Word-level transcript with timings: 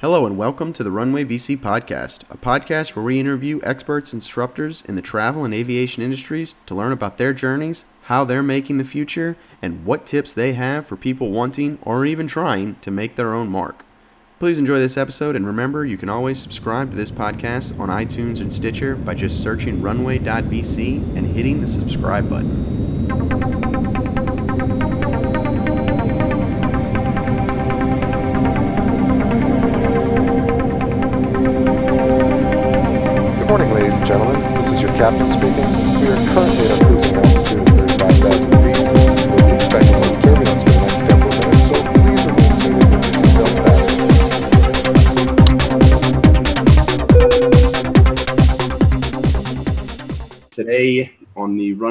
Hello 0.00 0.24
and 0.24 0.38
welcome 0.38 0.72
to 0.72 0.82
the 0.82 0.90
Runway 0.90 1.26
VC 1.26 1.58
Podcast, 1.58 2.22
a 2.30 2.38
podcast 2.38 2.96
where 2.96 3.04
we 3.04 3.20
interview 3.20 3.60
experts 3.62 4.14
and 4.14 4.22
disruptors 4.22 4.82
in 4.88 4.96
the 4.96 5.02
travel 5.02 5.44
and 5.44 5.52
aviation 5.52 6.02
industries 6.02 6.54
to 6.64 6.74
learn 6.74 6.90
about 6.90 7.18
their 7.18 7.34
journeys, 7.34 7.84
how 8.04 8.24
they're 8.24 8.42
making 8.42 8.78
the 8.78 8.84
future, 8.84 9.36
and 9.60 9.84
what 9.84 10.06
tips 10.06 10.32
they 10.32 10.54
have 10.54 10.86
for 10.86 10.96
people 10.96 11.30
wanting 11.30 11.78
or 11.82 12.06
even 12.06 12.26
trying 12.26 12.76
to 12.76 12.90
make 12.90 13.16
their 13.16 13.34
own 13.34 13.50
mark. 13.50 13.84
Please 14.38 14.58
enjoy 14.58 14.78
this 14.78 14.96
episode 14.96 15.36
and 15.36 15.46
remember 15.46 15.84
you 15.84 15.98
can 15.98 16.08
always 16.08 16.38
subscribe 16.38 16.92
to 16.92 16.96
this 16.96 17.10
podcast 17.10 17.78
on 17.78 17.90
iTunes 17.90 18.40
and 18.40 18.50
Stitcher 18.50 18.96
by 18.96 19.12
just 19.12 19.42
searching 19.42 19.82
runway.vc 19.82 21.14
and 21.14 21.26
hitting 21.36 21.60
the 21.60 21.68
subscribe 21.68 22.30
button. 22.30 22.89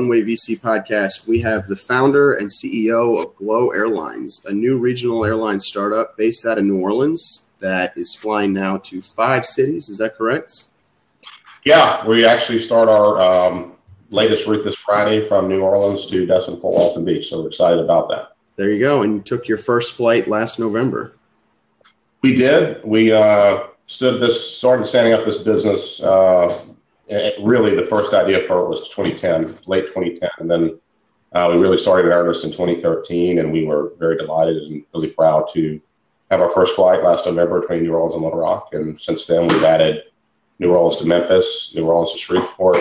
Runway 0.09 0.26
VC 0.26 0.59
podcast, 0.59 1.27
we 1.27 1.40
have 1.41 1.68
the 1.68 1.76
founder 1.76 2.34
and 2.34 2.49
CEO 2.49 3.22
of 3.22 3.36
Glo 3.36 3.70
Airlines, 3.70 4.44
a 4.45 4.52
new 4.52 4.80
regional 4.80 5.23
airline 5.23 5.59
startup 5.59 6.18
based 6.18 6.48
out 6.48 6.58
of 6.58 6.63
New 6.63 6.80
Orleans 6.80 7.52
that 7.59 7.95
is 7.95 8.16
flying 8.16 8.52
now 8.52 8.77
to 8.77 9.04
five 9.04 9.45
cities. 9.45 9.88
Is 9.88 9.99
that 9.99 10.16
correct? 10.16 10.70
Yeah, 11.63 12.07
we 12.07 12.26
actually 12.26 12.57
start 12.57 12.90
our 12.90 13.21
um, 13.21 13.74
latest 14.10 14.48
route 14.48 14.63
this 14.63 14.77
Friday 14.77 15.27
from 15.27 15.48
New 15.48 15.62
Orleans 15.62 16.07
to 16.07 16.26
Destin 16.26 16.60
Fort 16.60 16.73
Walton 16.73 17.05
Beach. 17.05 17.29
So 17.29 17.44
we're 17.44 17.49
excited 17.49 17.77
about 17.77 18.10
that. 18.10 18.35
There 18.55 18.71
you 18.71 18.79
go. 18.79 19.04
And 19.04 19.18
you 19.18 19.21
took 19.21 19.48
your 19.48 19.60
first 19.60 19.94
flight 19.94 20.27
last 20.27 20.57
November. 20.57 21.13
We 22.23 22.34
did. 22.34 22.84
We 22.84 23.12
uh, 23.12 23.68
stood 23.85 24.20
this, 24.20 24.57
started 24.57 24.88
standing 24.88 25.13
up 25.13 25.23
this 25.23 25.44
business. 25.44 26.01
Uh, 26.01 26.66
really, 27.41 27.76
the 27.76 27.88
first 27.90 28.13
idea 28.13 28.46
for 28.48 28.60
it 28.60 28.70
was 28.70 28.90
2010, 28.90 29.60
late 29.68 29.88
2010, 29.88 30.29
and 30.40 30.49
then 30.49 30.79
uh, 31.34 31.49
we 31.54 31.60
really 31.60 31.77
started 31.77 32.07
in 32.07 32.13
earnest 32.13 32.43
in 32.43 32.51
2013. 32.51 33.40
And 33.40 33.51
we 33.51 33.66
were 33.66 33.93
very 33.99 34.18
delighted 34.18 34.57
and 34.57 34.84
really 34.93 35.12
proud 35.12 35.49
to 35.54 35.79
have 36.32 36.41
our 36.41 36.51
first 36.51 36.76
flight 36.76 37.04
last 37.04 37.26
November 37.26 37.62
between 37.62 37.84
New 37.84 37.93
Orleans 37.93 38.16
and 38.16 38.24
Little 38.24 38.40
Rock. 38.40 38.70
And 38.74 38.99
since 38.99 39.26
then, 39.26 39.48
we've 39.48 39.63
added 39.63 40.04
New 40.60 40.74
Orleans 40.74 40.98
to 40.98 41.07
Memphis, 41.07 41.74
New 41.76 41.85
Orleans 41.85 42.12
to 42.13 42.18
Shreveport. 42.18 42.77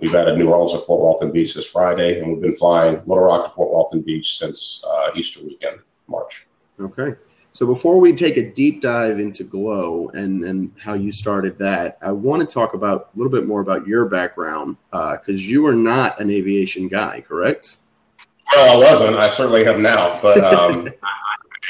We've 0.00 0.14
added 0.14 0.38
New 0.38 0.48
Orleans 0.48 0.78
to 0.78 0.84
Fort 0.84 1.00
Walton 1.00 1.30
Beach 1.30 1.54
this 1.54 1.66
Friday, 1.66 2.20
and 2.20 2.30
we've 2.30 2.42
been 2.42 2.56
flying 2.56 2.96
Little 3.06 3.20
Rock 3.20 3.48
to 3.48 3.54
Fort 3.54 3.70
Walton 3.70 4.02
Beach 4.02 4.38
since 4.38 4.84
uh, 4.86 5.10
Easter 5.14 5.40
weekend, 5.42 5.78
March. 6.08 6.46
Okay. 6.80 7.14
So 7.54 7.66
before 7.66 8.00
we 8.00 8.12
take 8.12 8.36
a 8.36 8.50
deep 8.50 8.82
dive 8.82 9.20
into 9.20 9.44
Glo 9.44 10.08
and, 10.08 10.44
and 10.44 10.72
how 10.76 10.94
you 10.94 11.12
started 11.12 11.56
that, 11.60 11.98
I 12.02 12.10
want 12.10 12.40
to 12.40 12.52
talk 12.52 12.74
about 12.74 13.10
a 13.14 13.18
little 13.18 13.30
bit 13.30 13.46
more 13.46 13.60
about 13.60 13.86
your 13.86 14.06
background 14.06 14.76
because 14.90 15.48
you 15.48 15.64
are 15.68 15.74
not 15.74 16.20
an 16.20 16.30
aviation 16.30 16.88
guy, 16.88 17.20
correct? 17.20 17.76
Well, 18.52 18.82
I 18.82 18.92
wasn't. 18.92 19.16
I 19.16 19.30
certainly 19.30 19.62
have 19.64 19.78
now, 19.78 20.18
but 20.20 20.42
um, 20.42 20.88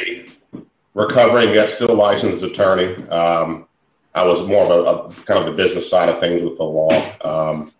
recovering 0.94 1.52
yet 1.52 1.68
still 1.68 1.94
licensed 1.94 2.42
attorney. 2.42 2.94
Um, 3.08 3.68
I 4.14 4.24
was 4.24 4.48
more 4.48 4.64
of 4.64 4.70
a, 4.70 5.20
a 5.20 5.24
kind 5.24 5.46
of 5.46 5.54
the 5.54 5.62
business 5.62 5.90
side 5.90 6.08
of 6.08 6.18
things 6.18 6.42
with 6.42 6.56
the 6.56 6.64
law. 6.64 7.14
Um, 7.22 7.72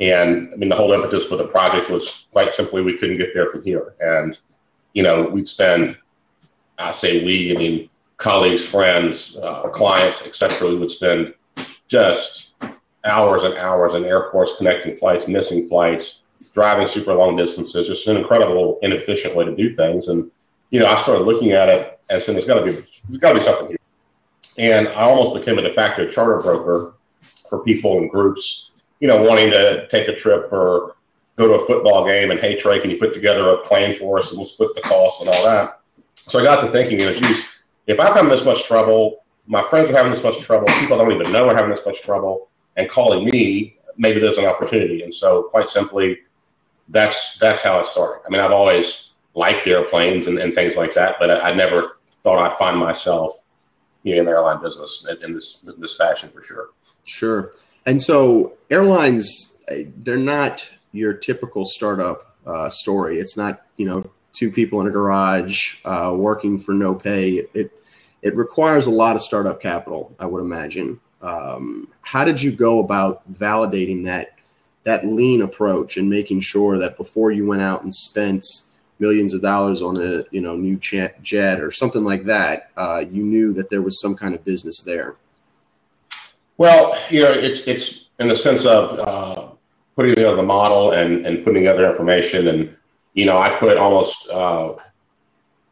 and 0.00 0.52
I 0.52 0.56
mean, 0.56 0.68
the 0.68 0.74
whole 0.74 0.92
impetus 0.92 1.28
for 1.28 1.36
the 1.36 1.46
project 1.46 1.90
was 1.90 2.26
quite 2.32 2.50
simply 2.50 2.82
we 2.82 2.98
couldn't 2.98 3.18
get 3.18 3.34
there 3.34 3.52
from 3.52 3.62
here. 3.62 3.94
And, 4.00 4.36
you 4.94 5.04
know, 5.04 5.28
we'd 5.28 5.46
spend, 5.46 5.96
I 6.82 6.92
say 6.92 7.24
we, 7.24 7.54
I 7.54 7.58
mean, 7.58 7.88
colleagues, 8.16 8.66
friends, 8.66 9.38
uh, 9.42 9.68
clients, 9.70 10.22
et 10.26 10.34
cetera, 10.34 10.68
we 10.68 10.76
would 10.76 10.90
spend 10.90 11.34
just 11.88 12.54
hours 13.04 13.42
and 13.42 13.54
hours 13.56 13.94
in 13.94 14.04
airports 14.04 14.56
connecting 14.56 14.96
flights, 14.96 15.28
missing 15.28 15.68
flights, 15.68 16.22
driving 16.54 16.86
super 16.86 17.14
long 17.14 17.36
distances, 17.36 17.88
just 17.88 18.06
an 18.06 18.16
incredible, 18.16 18.78
inefficient 18.82 19.34
way 19.34 19.44
to 19.44 19.56
do 19.56 19.74
things. 19.74 20.08
And, 20.08 20.30
you 20.70 20.80
know, 20.80 20.86
I 20.86 21.00
started 21.00 21.24
looking 21.24 21.52
at 21.52 21.68
it 21.68 22.00
and 22.10 22.22
saying, 22.22 22.36
there's 22.36 22.46
got 22.46 22.60
to 22.60 22.64
be, 22.64 22.72
there's 23.08 23.18
got 23.18 23.32
to 23.32 23.38
be 23.38 23.44
something 23.44 23.68
here. 23.68 23.78
And 24.58 24.88
I 24.88 25.02
almost 25.02 25.38
became 25.38 25.58
a 25.58 25.62
de 25.62 25.72
facto 25.72 26.08
charter 26.10 26.40
broker 26.40 26.94
for 27.48 27.64
people 27.64 27.98
and 27.98 28.10
groups, 28.10 28.72
you 29.00 29.08
know, 29.08 29.22
wanting 29.22 29.50
to 29.50 29.88
take 29.88 30.08
a 30.08 30.14
trip 30.14 30.52
or 30.52 30.96
go 31.36 31.48
to 31.48 31.54
a 31.54 31.66
football 31.66 32.06
game 32.06 32.30
and, 32.30 32.38
hey, 32.38 32.58
Trey, 32.58 32.80
can 32.80 32.90
you 32.90 32.98
put 32.98 33.14
together 33.14 33.50
a 33.50 33.58
plan 33.66 33.96
for 33.98 34.18
us 34.18 34.28
and 34.30 34.38
we'll 34.38 34.46
split 34.46 34.74
the 34.74 34.82
cost 34.82 35.20
and 35.20 35.30
all 35.30 35.44
that. 35.44 35.80
So 36.28 36.38
I 36.38 36.44
got 36.44 36.60
to 36.62 36.70
thinking, 36.70 37.00
you 37.00 37.06
know, 37.06 37.14
geez, 37.14 37.44
if 37.86 37.98
I'm 37.98 38.14
having 38.14 38.30
this 38.30 38.44
much 38.44 38.64
trouble, 38.64 39.24
my 39.46 39.68
friends 39.68 39.90
are 39.90 39.96
having 39.96 40.12
this 40.12 40.22
much 40.22 40.40
trouble, 40.40 40.66
people 40.80 41.00
I 41.00 41.04
don't 41.04 41.12
even 41.12 41.32
know 41.32 41.48
are 41.48 41.54
having 41.54 41.70
this 41.70 41.84
much 41.84 42.02
trouble, 42.02 42.48
and 42.76 42.88
calling 42.88 43.24
me, 43.24 43.76
maybe 43.96 44.20
there's 44.20 44.38
an 44.38 44.44
opportunity. 44.44 45.02
And 45.02 45.12
so, 45.12 45.44
quite 45.44 45.68
simply, 45.68 46.18
that's 46.88 47.38
that's 47.38 47.60
how 47.60 47.80
it 47.80 47.86
started. 47.86 48.22
I 48.26 48.30
mean, 48.30 48.40
I've 48.40 48.52
always 48.52 49.10
liked 49.34 49.66
airplanes 49.66 50.26
and, 50.26 50.38
and 50.38 50.54
things 50.54 50.76
like 50.76 50.94
that, 50.94 51.16
but 51.18 51.30
I, 51.30 51.50
I 51.50 51.54
never 51.54 51.98
thought 52.22 52.38
I'd 52.38 52.56
find 52.58 52.78
myself 52.78 53.34
you 54.02 54.14
know, 54.14 54.20
in 54.20 54.26
the 54.26 54.30
airline 54.32 54.62
business 54.62 55.06
in, 55.22 55.34
this 55.34 55.64
in 55.66 55.80
this 55.80 55.96
fashion 55.96 56.28
for 56.30 56.42
sure. 56.42 56.70
Sure. 57.04 57.52
And 57.86 58.00
so 58.02 58.54
airlines, 58.70 59.56
eh, 59.68 59.84
they're 59.96 60.16
not 60.16 60.68
your 60.92 61.14
typical 61.14 61.64
startup 61.64 62.36
uh, 62.46 62.68
story. 62.68 63.18
It's 63.18 63.36
not, 63.36 63.62
you 63.76 63.86
know, 63.86 64.10
two 64.32 64.50
people 64.50 64.80
in 64.80 64.86
a 64.86 64.90
garage 64.90 65.76
uh, 65.84 66.12
working 66.16 66.58
for 66.58 66.72
no 66.72 66.94
pay. 66.94 67.46
It, 67.54 67.70
it 68.22 68.36
requires 68.36 68.86
a 68.86 68.90
lot 68.90 69.16
of 69.16 69.22
startup 69.22 69.60
capital, 69.60 70.14
I 70.18 70.26
would 70.26 70.40
imagine. 70.40 71.00
Um, 71.20 71.88
how 72.00 72.24
did 72.24 72.42
you 72.42 72.52
go 72.52 72.80
about 72.80 73.30
validating 73.32 74.04
that 74.04 74.30
that 74.84 75.06
lean 75.06 75.42
approach 75.42 75.96
and 75.96 76.10
making 76.10 76.40
sure 76.40 76.78
that 76.78 76.96
before 76.96 77.30
you 77.30 77.46
went 77.46 77.62
out 77.62 77.84
and 77.84 77.94
spent 77.94 78.44
millions 78.98 79.32
of 79.32 79.40
dollars 79.40 79.82
on 79.82 79.96
a 80.00 80.24
you 80.30 80.40
know 80.40 80.56
new 80.56 80.76
jet, 80.76 81.22
jet 81.22 81.60
or 81.60 81.70
something 81.70 82.04
like 82.04 82.24
that, 82.24 82.70
uh, 82.76 83.04
you 83.10 83.22
knew 83.22 83.52
that 83.52 83.70
there 83.70 83.82
was 83.82 84.00
some 84.00 84.14
kind 84.14 84.34
of 84.34 84.44
business 84.44 84.80
there? 84.80 85.16
Well, 86.58 86.96
you 87.10 87.22
know, 87.22 87.32
it's 87.32 87.66
it's 87.66 88.08
in 88.18 88.28
the 88.28 88.36
sense 88.36 88.64
of 88.64 88.98
uh, 88.98 89.48
putting 89.96 90.14
together 90.14 90.36
the 90.36 90.42
model 90.42 90.92
and 90.92 91.26
and 91.26 91.44
putting 91.44 91.62
together 91.62 91.88
information, 91.88 92.48
and 92.48 92.76
you 93.14 93.26
know, 93.26 93.38
I 93.38 93.50
put 93.58 93.76
almost 93.76 94.28
uh, 94.28 94.74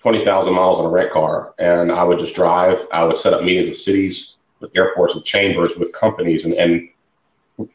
twenty 0.01 0.25
thousand 0.25 0.55
miles 0.55 0.79
on 0.79 0.87
a 0.87 0.91
rent 0.91 1.13
car, 1.13 1.55
and 1.59 1.91
I 1.91 2.05
would 2.05 2.19
just 2.19 2.35
drive. 2.35 2.87
I 2.93 3.05
would 3.05 3.19
set 3.19 3.33
up 3.33 3.43
meetings 3.43 3.69
in 3.69 3.75
cities, 3.75 4.37
with 4.61 4.71
airports, 4.77 5.15
with 5.15 5.25
chambers, 5.25 5.77
with 5.77 5.93
companies, 5.93 6.45
and 6.45 6.55
and 6.55 6.89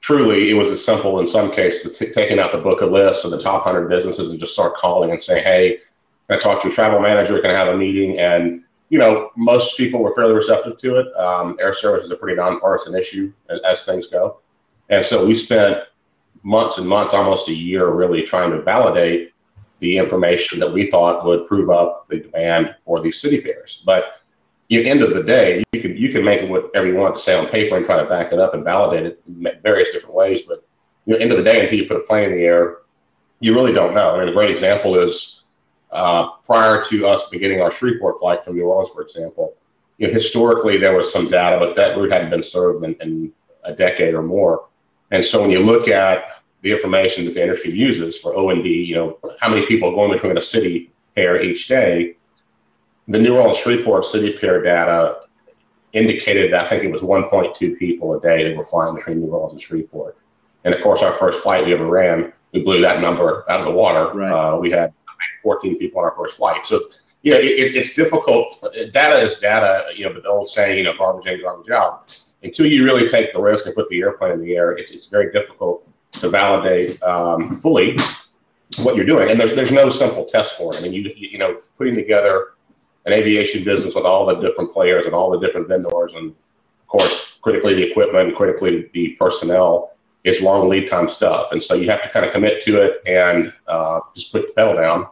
truly, 0.01 0.49
it 0.49 0.53
was 0.53 0.69
as 0.69 0.83
simple 0.83 1.19
in 1.19 1.27
some 1.27 1.51
cases, 1.51 1.97
t- 1.97 2.11
taking 2.13 2.39
out 2.39 2.51
the 2.51 2.57
book 2.57 2.81
of 2.81 2.91
lists 2.91 3.25
of 3.25 3.31
the 3.31 3.41
top 3.41 3.65
100 3.65 3.89
businesses 3.89 4.31
and 4.31 4.39
just 4.39 4.53
start 4.53 4.75
calling 4.75 5.11
and 5.11 5.21
saying, 5.21 5.43
hey, 5.43 5.79
can 6.27 6.37
I 6.37 6.41
talk 6.41 6.61
to 6.63 6.69
a 6.69 6.71
travel 6.71 6.99
manager? 6.99 7.39
Can 7.39 7.51
I 7.51 7.53
have 7.53 7.67
a 7.67 7.77
meeting? 7.77 8.19
And, 8.19 8.63
you 8.89 8.97
know, 8.97 9.31
most 9.35 9.77
people 9.77 10.01
were 10.01 10.15
fairly 10.15 10.33
receptive 10.33 10.77
to 10.79 10.95
it. 10.95 11.15
Um, 11.15 11.57
air 11.59 11.73
service 11.73 12.05
is 12.05 12.11
a 12.11 12.15
pretty 12.15 12.35
nonpartisan 12.35 12.95
issue 12.95 13.31
as, 13.49 13.59
as 13.65 13.85
things 13.85 14.07
go. 14.07 14.39
And 14.89 15.05
so 15.05 15.25
we 15.25 15.35
spent 15.35 15.83
months 16.43 16.77
and 16.77 16.87
months, 16.87 17.13
almost 17.13 17.49
a 17.49 17.53
year, 17.53 17.91
really 17.91 18.23
trying 18.23 18.51
to 18.51 18.61
validate 18.61 19.33
the 19.79 19.97
information 19.97 20.59
that 20.59 20.71
we 20.71 20.89
thought 20.89 21.25
would 21.25 21.47
prove 21.47 21.69
up 21.69 22.07
the 22.09 22.19
demand 22.19 22.75
for 22.85 23.01
these 23.01 23.19
city 23.19 23.41
pairs. 23.41 23.83
But 23.85 24.03
at 24.03 24.11
the 24.69 24.89
end 24.89 25.01
of 25.03 25.13
the 25.13 25.23
day, 25.23 25.63
you 25.73 25.81
can 25.81 25.95
you 25.97 26.09
can 26.09 26.23
make 26.23 26.49
whatever 26.49 26.87
you 26.87 26.95
want 26.95 27.15
to 27.15 27.21
say 27.21 27.35
on 27.35 27.47
paper 27.47 27.77
and 27.77 27.85
try 27.85 28.01
to 28.01 28.09
back 28.09 28.31
it 28.31 28.39
up 28.39 28.53
and 28.53 28.63
validate 28.63 29.05
it 29.05 29.21
in 29.27 29.47
various 29.61 29.91
different 29.91 30.15
ways. 30.15 30.41
But 30.47 30.65
you 31.05 31.13
know, 31.13 31.19
end 31.19 31.31
of 31.31 31.37
the 31.37 31.43
day, 31.43 31.61
until 31.61 31.77
you 31.77 31.87
put 31.87 31.97
a 31.97 32.01
plane 32.01 32.31
in 32.31 32.37
the 32.37 32.43
air, 32.43 32.77
you 33.39 33.53
really 33.53 33.73
don't 33.73 33.93
know. 33.93 34.15
I 34.15 34.19
mean, 34.19 34.29
a 34.29 34.33
great 34.33 34.49
example 34.49 34.97
is 34.97 35.43
uh, 35.91 36.31
prior 36.45 36.83
to 36.85 37.07
us 37.07 37.29
beginning 37.29 37.61
our 37.61 37.71
Shreveport 37.71 38.19
flight 38.19 38.43
from 38.43 38.55
New 38.55 38.65
Orleans, 38.65 38.93
for 38.93 39.01
example. 39.01 39.55
You 39.97 40.07
know, 40.07 40.13
historically 40.13 40.77
there 40.77 40.95
was 40.95 41.11
some 41.11 41.29
data, 41.29 41.59
but 41.59 41.75
that 41.75 41.97
route 41.97 42.11
hadn't 42.11 42.31
been 42.31 42.43
served 42.43 42.83
in, 42.83 42.95
in 43.01 43.31
a 43.63 43.75
decade 43.75 44.13
or 44.13 44.23
more. 44.23 44.67
And 45.11 45.23
so 45.23 45.41
when 45.41 45.51
you 45.51 45.59
look 45.59 45.87
at 45.87 46.43
the 46.65 46.73
information 46.73 47.23
that 47.25 47.33
the 47.35 47.41
industry 47.41 47.71
uses 47.71 48.17
for 48.17 48.35
O 48.35 48.49
and 48.49 48.63
D, 48.63 48.69
you 48.69 48.95
know, 48.95 49.19
how 49.39 49.49
many 49.49 49.65
people 49.65 49.89
are 49.89 49.95
going 49.95 50.11
between 50.11 50.37
a 50.37 50.41
city 50.41 50.91
pair 51.15 51.41
each 51.41 51.69
day 51.69 52.15
the 53.07 53.19
New 53.19 53.37
Orleans 53.37 53.59
Shreveport 53.59 54.05
city 54.05 54.37
pair 54.37 54.63
data 54.63 55.21
indicated 55.93 56.51
that 56.51 56.65
I 56.65 56.69
think 56.69 56.83
it 56.83 56.91
was 56.91 57.01
1.2 57.01 57.77
people 57.77 58.15
a 58.15 58.21
day 58.21 58.47
that 58.47 58.57
were 58.57 58.65
flying 58.65 58.95
between 58.95 59.21
New 59.21 59.27
Orleans 59.27 59.53
and 59.53 59.61
Shreveport. 59.61 60.17
And 60.63 60.73
of 60.73 60.81
course, 60.81 61.01
our 61.01 61.17
first 61.17 61.41
flight 61.41 61.65
we 61.65 61.73
ever 61.73 61.85
ran, 61.85 62.33
we 62.51 62.63
blew 62.63 62.81
that 62.81 63.01
number 63.01 63.49
out 63.49 63.59
of 63.59 63.65
the 63.65 63.71
water. 63.71 64.17
Right. 64.17 64.31
Uh, 64.31 64.57
we 64.57 64.71
had 64.71 64.93
14 65.43 65.77
people 65.77 65.99
on 65.99 66.05
our 66.05 66.15
first 66.15 66.37
flight. 66.37 66.65
So, 66.65 66.79
you 67.21 67.31
know, 67.31 67.37
it, 67.37 67.75
it's 67.75 67.93
difficult. 67.93 68.65
Data 68.91 69.21
is 69.21 69.39
data. 69.39 69.85
You 69.95 70.05
know, 70.05 70.13
but 70.13 70.23
the 70.23 70.29
old 70.29 70.49
saying, 70.49 70.79
you 70.79 70.83
know, 70.83 70.97
garbage 70.97 71.27
in, 71.27 71.41
garbage 71.41 71.69
out. 71.69 72.19
Until 72.43 72.65
you 72.65 72.83
really 72.83 73.07
take 73.07 73.33
the 73.33 73.41
risk 73.41 73.65
and 73.65 73.75
put 73.75 73.87
the 73.89 73.99
airplane 74.01 74.33
in 74.33 74.41
the 74.41 74.55
air, 74.55 74.71
it's, 74.73 74.91
it's 74.91 75.07
very 75.07 75.31
difficult 75.31 75.87
to 76.19 76.29
validate 76.29 77.01
um, 77.03 77.57
fully 77.61 77.97
what 78.83 78.95
you're 78.95 79.05
doing. 79.05 79.29
And 79.29 79.39
there's, 79.39 79.55
there's 79.55 79.71
no 79.71 79.89
simple 79.89 80.25
test 80.25 80.57
for 80.57 80.73
it. 80.73 80.79
I 80.79 80.83
mean, 80.83 80.93
you, 80.93 81.11
you 81.15 81.37
know, 81.37 81.59
putting 81.77 81.95
together 81.95 82.53
an 83.05 83.13
aviation 83.13 83.63
business 83.63 83.93
with 83.95 84.05
all 84.05 84.25
the 84.25 84.35
different 84.35 84.73
players 84.73 85.05
and 85.05 85.13
all 85.13 85.29
the 85.31 85.45
different 85.45 85.67
vendors, 85.67 86.13
and 86.15 86.31
of 86.31 86.87
course, 86.87 87.37
critically 87.41 87.75
the 87.75 87.89
equipment, 87.89 88.35
critically 88.35 88.89
the 88.93 89.09
personnel, 89.19 89.91
is 90.23 90.41
long 90.41 90.67
lead 90.67 90.89
time 90.89 91.07
stuff. 91.07 91.51
And 91.51 91.61
so 91.61 91.75
you 91.75 91.89
have 91.89 92.01
to 92.01 92.09
kind 92.09 92.25
of 92.25 92.31
commit 92.31 92.63
to 92.63 92.81
it 92.81 93.01
and 93.05 93.53
uh, 93.67 93.99
just 94.15 94.31
put 94.31 94.47
the 94.47 94.53
pedal 94.53 94.75
down 94.75 95.07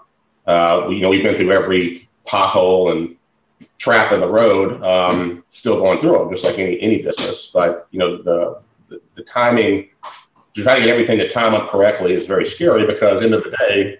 uh, 0.46 0.88
you 0.90 1.00
know, 1.00 1.10
we've 1.10 1.24
been 1.24 1.36
through 1.36 1.52
every 1.52 2.10
pothole 2.28 2.92
and 2.92 3.16
trap 3.78 4.12
in 4.12 4.20
the 4.20 4.28
road, 4.28 4.82
um, 4.84 5.44
still 5.50 5.80
going 5.80 6.00
through 6.00 6.18
them, 6.18 6.32
just 6.32 6.44
like 6.44 6.60
any 6.60 6.80
any 6.82 7.02
business. 7.02 7.52
But 7.54 7.88
you 7.92 8.00
know, 8.00 8.22
the 8.22 8.62
the, 8.90 9.02
the 9.16 9.24
timing 9.24 9.90
to 10.56 10.64
try 10.64 10.76
to 10.76 10.82
get 10.82 10.90
everything 10.90 11.18
to 11.18 11.30
time 11.30 11.54
up 11.54 11.72
correctly 11.72 12.14
is 12.14 12.28
very 12.28 12.46
scary 12.46 12.86
because 12.86 13.22
end 13.22 13.34
of 13.34 13.44
the 13.44 13.52
day, 13.58 13.98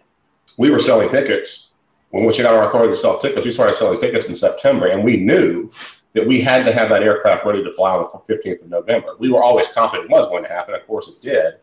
we 0.58 0.70
were 0.70 0.80
selling 0.80 1.10
tickets 1.10 1.72
when 2.12 2.26
we 2.26 2.38
got 2.38 2.54
our 2.54 2.68
authority 2.68 2.94
to 2.94 3.00
sell 3.00 3.20
tickets. 3.20 3.46
We 3.46 3.54
started 3.54 3.76
selling 3.76 4.00
tickets 4.00 4.28
in 4.28 4.36
September, 4.36 4.88
and 4.88 5.04
we 5.04 5.18
knew 5.18 5.72
that 6.14 6.28
we 6.28 6.42
had 6.42 6.64
to 6.66 6.72
have 6.72 6.90
that 6.90 7.02
aircraft 7.02 7.46
ready 7.46 7.64
to 7.64 7.74
fly 7.74 7.92
on 7.96 8.08
the 8.28 8.34
15th 8.34 8.62
of 8.62 8.70
November. 8.70 9.16
We 9.18 9.32
were 9.32 9.44
always 9.44 9.68
confident 9.70 10.12
it 10.12 10.14
was 10.14 10.30
going 10.30 10.44
to 10.44 10.50
happen. 10.50 10.76
Of 10.76 10.86
course, 10.86 11.08
it 11.08 11.22
did. 11.22 11.56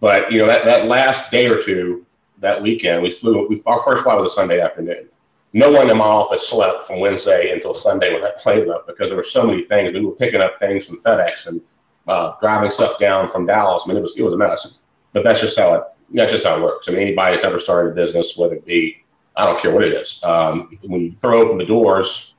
But 0.00 0.32
you 0.32 0.38
know 0.38 0.46
that 0.46 0.64
that 0.64 0.86
last 0.86 1.30
day 1.30 1.46
or 1.46 1.62
two 1.62 2.06
that 2.40 2.60
weekend. 2.60 3.02
We 3.02 3.12
flew. 3.12 3.46
We, 3.48 3.62
our 3.66 3.82
first 3.82 4.02
flight 4.02 4.18
was 4.18 4.32
a 4.32 4.34
Sunday 4.34 4.60
afternoon. 4.60 5.08
No 5.52 5.70
one 5.70 5.90
in 5.90 5.96
my 5.96 6.04
office 6.04 6.48
slept 6.48 6.86
from 6.86 7.00
Wednesday 7.00 7.52
until 7.52 7.74
Sunday 7.74 8.12
when 8.12 8.22
that 8.22 8.38
plane 8.38 8.68
left 8.68 8.86
because 8.86 9.08
there 9.08 9.16
were 9.16 9.24
so 9.24 9.44
many 9.44 9.64
things. 9.64 9.92
We 9.92 10.04
were 10.04 10.12
picking 10.12 10.40
up 10.40 10.58
things 10.58 10.86
from 10.86 11.00
FedEx 11.02 11.48
and 11.48 11.60
uh, 12.08 12.34
driving 12.40 12.70
stuff 12.70 12.98
down 12.98 13.28
from 13.30 13.46
Dallas. 13.46 13.84
I 13.84 13.88
mean, 13.88 13.96
it 13.96 14.02
was 14.02 14.18
it 14.18 14.22
was 14.22 14.32
a 14.32 14.36
mess. 14.36 14.78
But 15.12 15.24
that's 15.24 15.40
just 15.40 15.58
how 15.58 15.74
it 15.74 15.84
that's 16.14 16.32
just 16.32 16.44
how 16.44 16.56
it 16.56 16.62
works. 16.62 16.88
I 16.88 16.92
mean, 16.92 17.00
anybody 17.00 17.36
that's 17.36 17.44
ever 17.44 17.58
started 17.58 17.92
a 17.92 17.94
business, 17.94 18.36
whether 18.36 18.54
it 18.54 18.64
be 18.64 19.04
I 19.36 19.44
don't 19.44 19.58
care 19.60 19.72
what 19.72 19.84
it 19.84 19.92
is, 19.92 20.20
um, 20.22 20.76
when 20.82 21.00
you 21.00 21.12
throw 21.12 21.40
open 21.40 21.58
the 21.58 21.64
doors, 21.64 22.34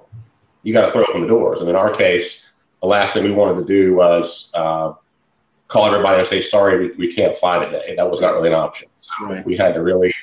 you 0.63 0.73
got 0.73 0.85
to 0.85 0.91
throw 0.91 1.03
open 1.03 1.21
the 1.21 1.27
doors. 1.27 1.61
And 1.61 1.69
in 1.69 1.75
our 1.75 1.93
case, 1.93 2.53
the 2.81 2.87
last 2.87 3.13
thing 3.13 3.23
we 3.23 3.31
wanted 3.31 3.61
to 3.61 3.65
do 3.65 3.95
was 3.95 4.51
uh, 4.53 4.93
call 5.67 5.85
everybody 5.85 6.19
and 6.19 6.27
say, 6.27 6.41
sorry, 6.41 6.89
we, 6.89 7.07
we 7.07 7.13
can't 7.13 7.35
fly 7.37 7.63
today. 7.63 7.95
That 7.95 8.09
was 8.09 8.21
not 8.21 8.35
really 8.35 8.49
an 8.49 8.55
option. 8.55 8.89
So 8.97 9.11
right. 9.25 9.45
we 9.45 9.55
had 9.55 9.73
to 9.73 9.81
really 9.81 10.13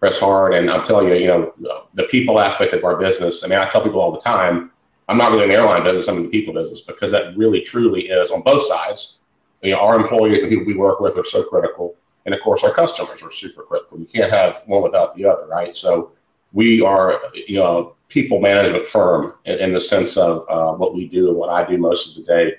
press 0.00 0.18
hard. 0.18 0.54
And 0.54 0.70
I'm 0.70 0.84
telling 0.84 1.08
you, 1.08 1.14
you 1.14 1.26
know, 1.26 1.52
the 1.94 2.04
people 2.04 2.38
aspect 2.38 2.72
of 2.72 2.84
our 2.84 2.96
business, 2.96 3.42
I 3.42 3.48
mean, 3.48 3.58
I 3.58 3.68
tell 3.68 3.82
people 3.82 4.00
all 4.00 4.12
the 4.12 4.20
time, 4.20 4.70
I'm 5.08 5.16
not 5.16 5.32
really 5.32 5.46
the 5.48 5.54
airline 5.54 5.84
business, 5.84 6.08
I'm 6.08 6.18
in 6.18 6.24
the 6.24 6.28
people 6.28 6.52
business 6.54 6.82
because 6.82 7.10
that 7.12 7.36
really 7.36 7.62
truly 7.62 8.08
is 8.08 8.30
on 8.30 8.42
both 8.42 8.66
sides. 8.66 9.18
You 9.62 9.72
know, 9.72 9.80
our 9.80 9.96
employees 9.98 10.42
and 10.42 10.50
people 10.50 10.66
we 10.66 10.74
work 10.74 11.00
with 11.00 11.16
are 11.16 11.24
so 11.24 11.42
critical. 11.44 11.96
And 12.26 12.34
of 12.34 12.40
course, 12.42 12.62
our 12.62 12.74
customers 12.74 13.22
are 13.22 13.32
super 13.32 13.62
critical. 13.62 13.98
You 13.98 14.06
can't 14.06 14.30
have 14.30 14.62
one 14.66 14.82
without 14.82 15.16
the 15.16 15.24
other, 15.24 15.46
right? 15.46 15.74
So 15.74 16.12
we 16.52 16.82
are, 16.82 17.20
you 17.34 17.56
know, 17.56 17.96
people 18.08 18.40
management 18.40 18.86
firm 18.86 19.34
in, 19.44 19.58
in 19.58 19.72
the 19.72 19.80
sense 19.80 20.16
of 20.16 20.44
uh, 20.48 20.76
what 20.76 20.94
we 20.94 21.08
do 21.08 21.28
and 21.28 21.36
what 21.36 21.50
I 21.50 21.68
do 21.68 21.78
most 21.78 22.10
of 22.10 22.24
the 22.24 22.32
day 22.32 22.54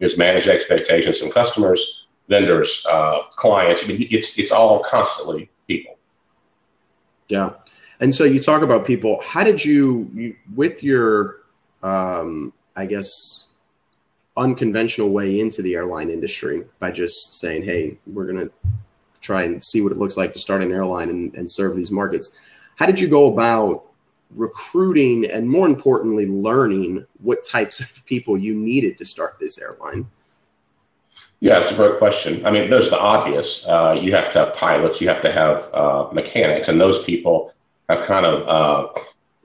is 0.00 0.18
manage 0.18 0.48
expectations 0.48 1.18
from 1.18 1.30
customers, 1.30 2.06
vendors, 2.28 2.84
uh, 2.88 3.22
clients. 3.30 3.84
I 3.84 3.88
mean, 3.88 4.08
it's 4.10 4.38
it's 4.38 4.50
all 4.50 4.82
constantly 4.84 5.50
people. 5.66 5.98
Yeah, 7.28 7.50
and 8.00 8.14
so 8.14 8.24
you 8.24 8.40
talk 8.40 8.62
about 8.62 8.84
people. 8.84 9.20
How 9.24 9.44
did 9.44 9.64
you, 9.64 10.10
you 10.14 10.36
with 10.54 10.82
your, 10.82 11.43
um, 11.84 12.52
I 12.74 12.86
guess, 12.86 13.48
unconventional 14.36 15.10
way 15.10 15.38
into 15.38 15.62
the 15.62 15.74
airline 15.74 16.10
industry 16.10 16.64
by 16.80 16.90
just 16.90 17.38
saying, 17.38 17.62
"Hey, 17.62 17.98
we're 18.06 18.26
gonna 18.26 18.50
try 19.20 19.44
and 19.44 19.62
see 19.62 19.80
what 19.82 19.92
it 19.92 19.98
looks 19.98 20.16
like 20.16 20.32
to 20.32 20.38
start 20.38 20.62
an 20.62 20.72
airline 20.72 21.10
and, 21.10 21.34
and 21.34 21.48
serve 21.48 21.76
these 21.76 21.92
markets." 21.92 22.36
How 22.76 22.86
did 22.86 22.98
you 22.98 23.06
go 23.06 23.32
about 23.32 23.84
recruiting 24.34 25.26
and 25.26 25.48
more 25.48 25.66
importantly 25.66 26.26
learning 26.26 27.06
what 27.22 27.44
types 27.44 27.78
of 27.78 28.04
people 28.06 28.36
you 28.36 28.54
needed 28.54 28.98
to 28.98 29.04
start 29.04 29.36
this 29.38 29.60
airline? 29.60 30.06
Yeah 31.40 31.60
it's 31.60 31.72
a 31.72 31.76
great 31.76 31.98
question. 31.98 32.44
I 32.44 32.50
mean 32.50 32.68
there's 32.70 32.90
the 32.90 32.98
obvious. 32.98 33.64
Uh, 33.68 33.96
you 34.00 34.12
have 34.12 34.32
to 34.32 34.38
have 34.40 34.56
pilots 34.56 35.00
you 35.00 35.08
have 35.08 35.22
to 35.22 35.30
have 35.30 35.72
uh, 35.72 36.08
mechanics 36.12 36.68
and 36.68 36.80
those 36.80 37.04
people 37.04 37.52
have 37.88 38.04
kind 38.06 38.26
of 38.26 38.48
uh, 38.48 39.00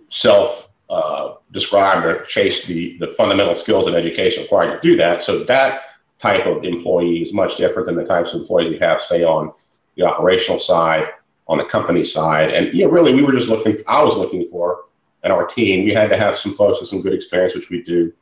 self 0.08 0.69
uh, 0.90 1.36
described 1.52 2.06
or 2.06 2.24
chased 2.24 2.68
the, 2.68 2.98
the 3.00 3.14
fundamental 3.14 3.56
skills 3.56 3.88
and 3.88 3.96
education 3.96 4.44
required 4.44 4.82
to 4.82 4.88
do 4.88 4.96
that 4.98 5.22
so 5.22 5.44
that 5.44 5.82
type 6.22 6.46
of 6.46 6.64
employee 6.64 7.22
is 7.22 7.34
much 7.34 7.58
different 7.58 7.86
than 7.86 7.96
the 7.96 8.06
types 8.06 8.34
of 8.34 8.42
employees 8.42 8.72
we 8.72 8.80
have 8.80 9.02
say 9.02 9.24
on 9.24 9.54
the 9.96 10.04
operational 10.04 10.60
side 10.60 11.08
on 11.50 11.58
the 11.58 11.66
company 11.66 12.04
side. 12.04 12.52
And 12.52 12.74
yeah, 12.74 12.86
really, 12.86 13.14
we 13.14 13.24
were 13.24 13.34
just 13.34 13.50
looking. 13.50 13.76
I 13.88 14.02
was 14.04 14.16
looking 14.16 14.48
for, 14.50 14.86
and 15.24 15.34
our 15.34 15.46
team, 15.46 15.84
we 15.84 15.94
had 15.94 16.10
to 16.10 16.18
have 16.18 16.38
some 16.38 16.54
folks 16.54 16.80
with 16.80 16.90
some 16.90 17.02
good 17.02 17.14
experience, 17.14 17.56
which 17.56 17.70
we 17.70 17.82
do. 17.84 18.14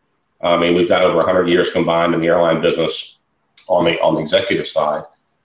I 0.42 0.58
mean, 0.58 0.76
we've 0.76 0.88
got 0.88 1.04
over 1.04 1.18
100 1.18 1.50
years 1.50 1.70
combined 1.72 2.14
in 2.14 2.22
the 2.22 2.28
airline 2.28 2.62
business 2.62 3.20
on 3.68 3.86
the 3.86 4.00
on 4.02 4.16
the 4.16 4.22
executive 4.22 4.68
side. 4.68 5.04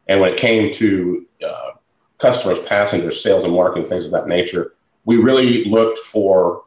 And 0.08 0.20
when 0.20 0.32
it 0.32 0.38
came 0.38 0.72
to 0.74 1.26
uh, 1.46 1.70
customers, 2.18 2.58
passengers, 2.66 3.22
sales, 3.22 3.44
and 3.44 3.52
marketing, 3.52 3.88
things 3.88 4.04
of 4.04 4.12
that 4.12 4.28
nature, 4.28 4.74
we 5.04 5.16
really 5.16 5.64
looked 5.64 5.98
for. 6.06 6.64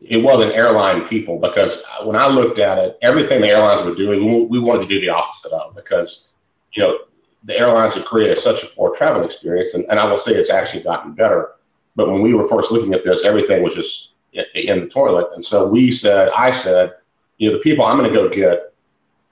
It 0.00 0.18
wasn't 0.18 0.52
airline 0.52 1.08
people 1.08 1.38
because 1.38 1.82
when 2.04 2.16
I 2.16 2.26
looked 2.26 2.58
at 2.58 2.78
it, 2.78 2.98
everything 3.02 3.40
the 3.40 3.48
airlines 3.48 3.86
were 3.86 3.94
doing, 3.94 4.48
we 4.48 4.58
wanted 4.58 4.82
to 4.82 4.88
do 4.88 5.00
the 5.00 5.08
opposite 5.08 5.52
of 5.52 5.74
because, 5.74 6.28
you 6.74 6.82
know, 6.82 6.98
the 7.44 7.56
airlines 7.58 7.94
have 7.94 8.04
created 8.04 8.38
such 8.38 8.62
a 8.62 8.66
poor 8.66 8.94
travel 8.94 9.24
experience, 9.24 9.74
and, 9.74 9.86
and 9.88 9.98
I 9.98 10.04
will 10.04 10.18
say 10.18 10.32
it's 10.32 10.50
actually 10.50 10.82
gotten 10.82 11.12
better. 11.12 11.52
But 11.94 12.10
when 12.10 12.20
we 12.20 12.34
were 12.34 12.48
first 12.48 12.72
looking 12.72 12.92
at 12.92 13.04
this, 13.04 13.24
everything 13.24 13.62
was 13.62 13.74
just 13.74 14.14
in 14.54 14.80
the 14.80 14.88
toilet. 14.88 15.28
And 15.34 15.44
so 15.44 15.68
we 15.68 15.90
said, 15.90 16.28
I 16.36 16.50
said, 16.50 16.94
you 17.38 17.48
know, 17.48 17.56
the 17.56 17.62
people 17.62 17.84
I'm 17.84 17.98
going 17.98 18.12
to 18.12 18.16
go 18.16 18.28
get 18.28 18.74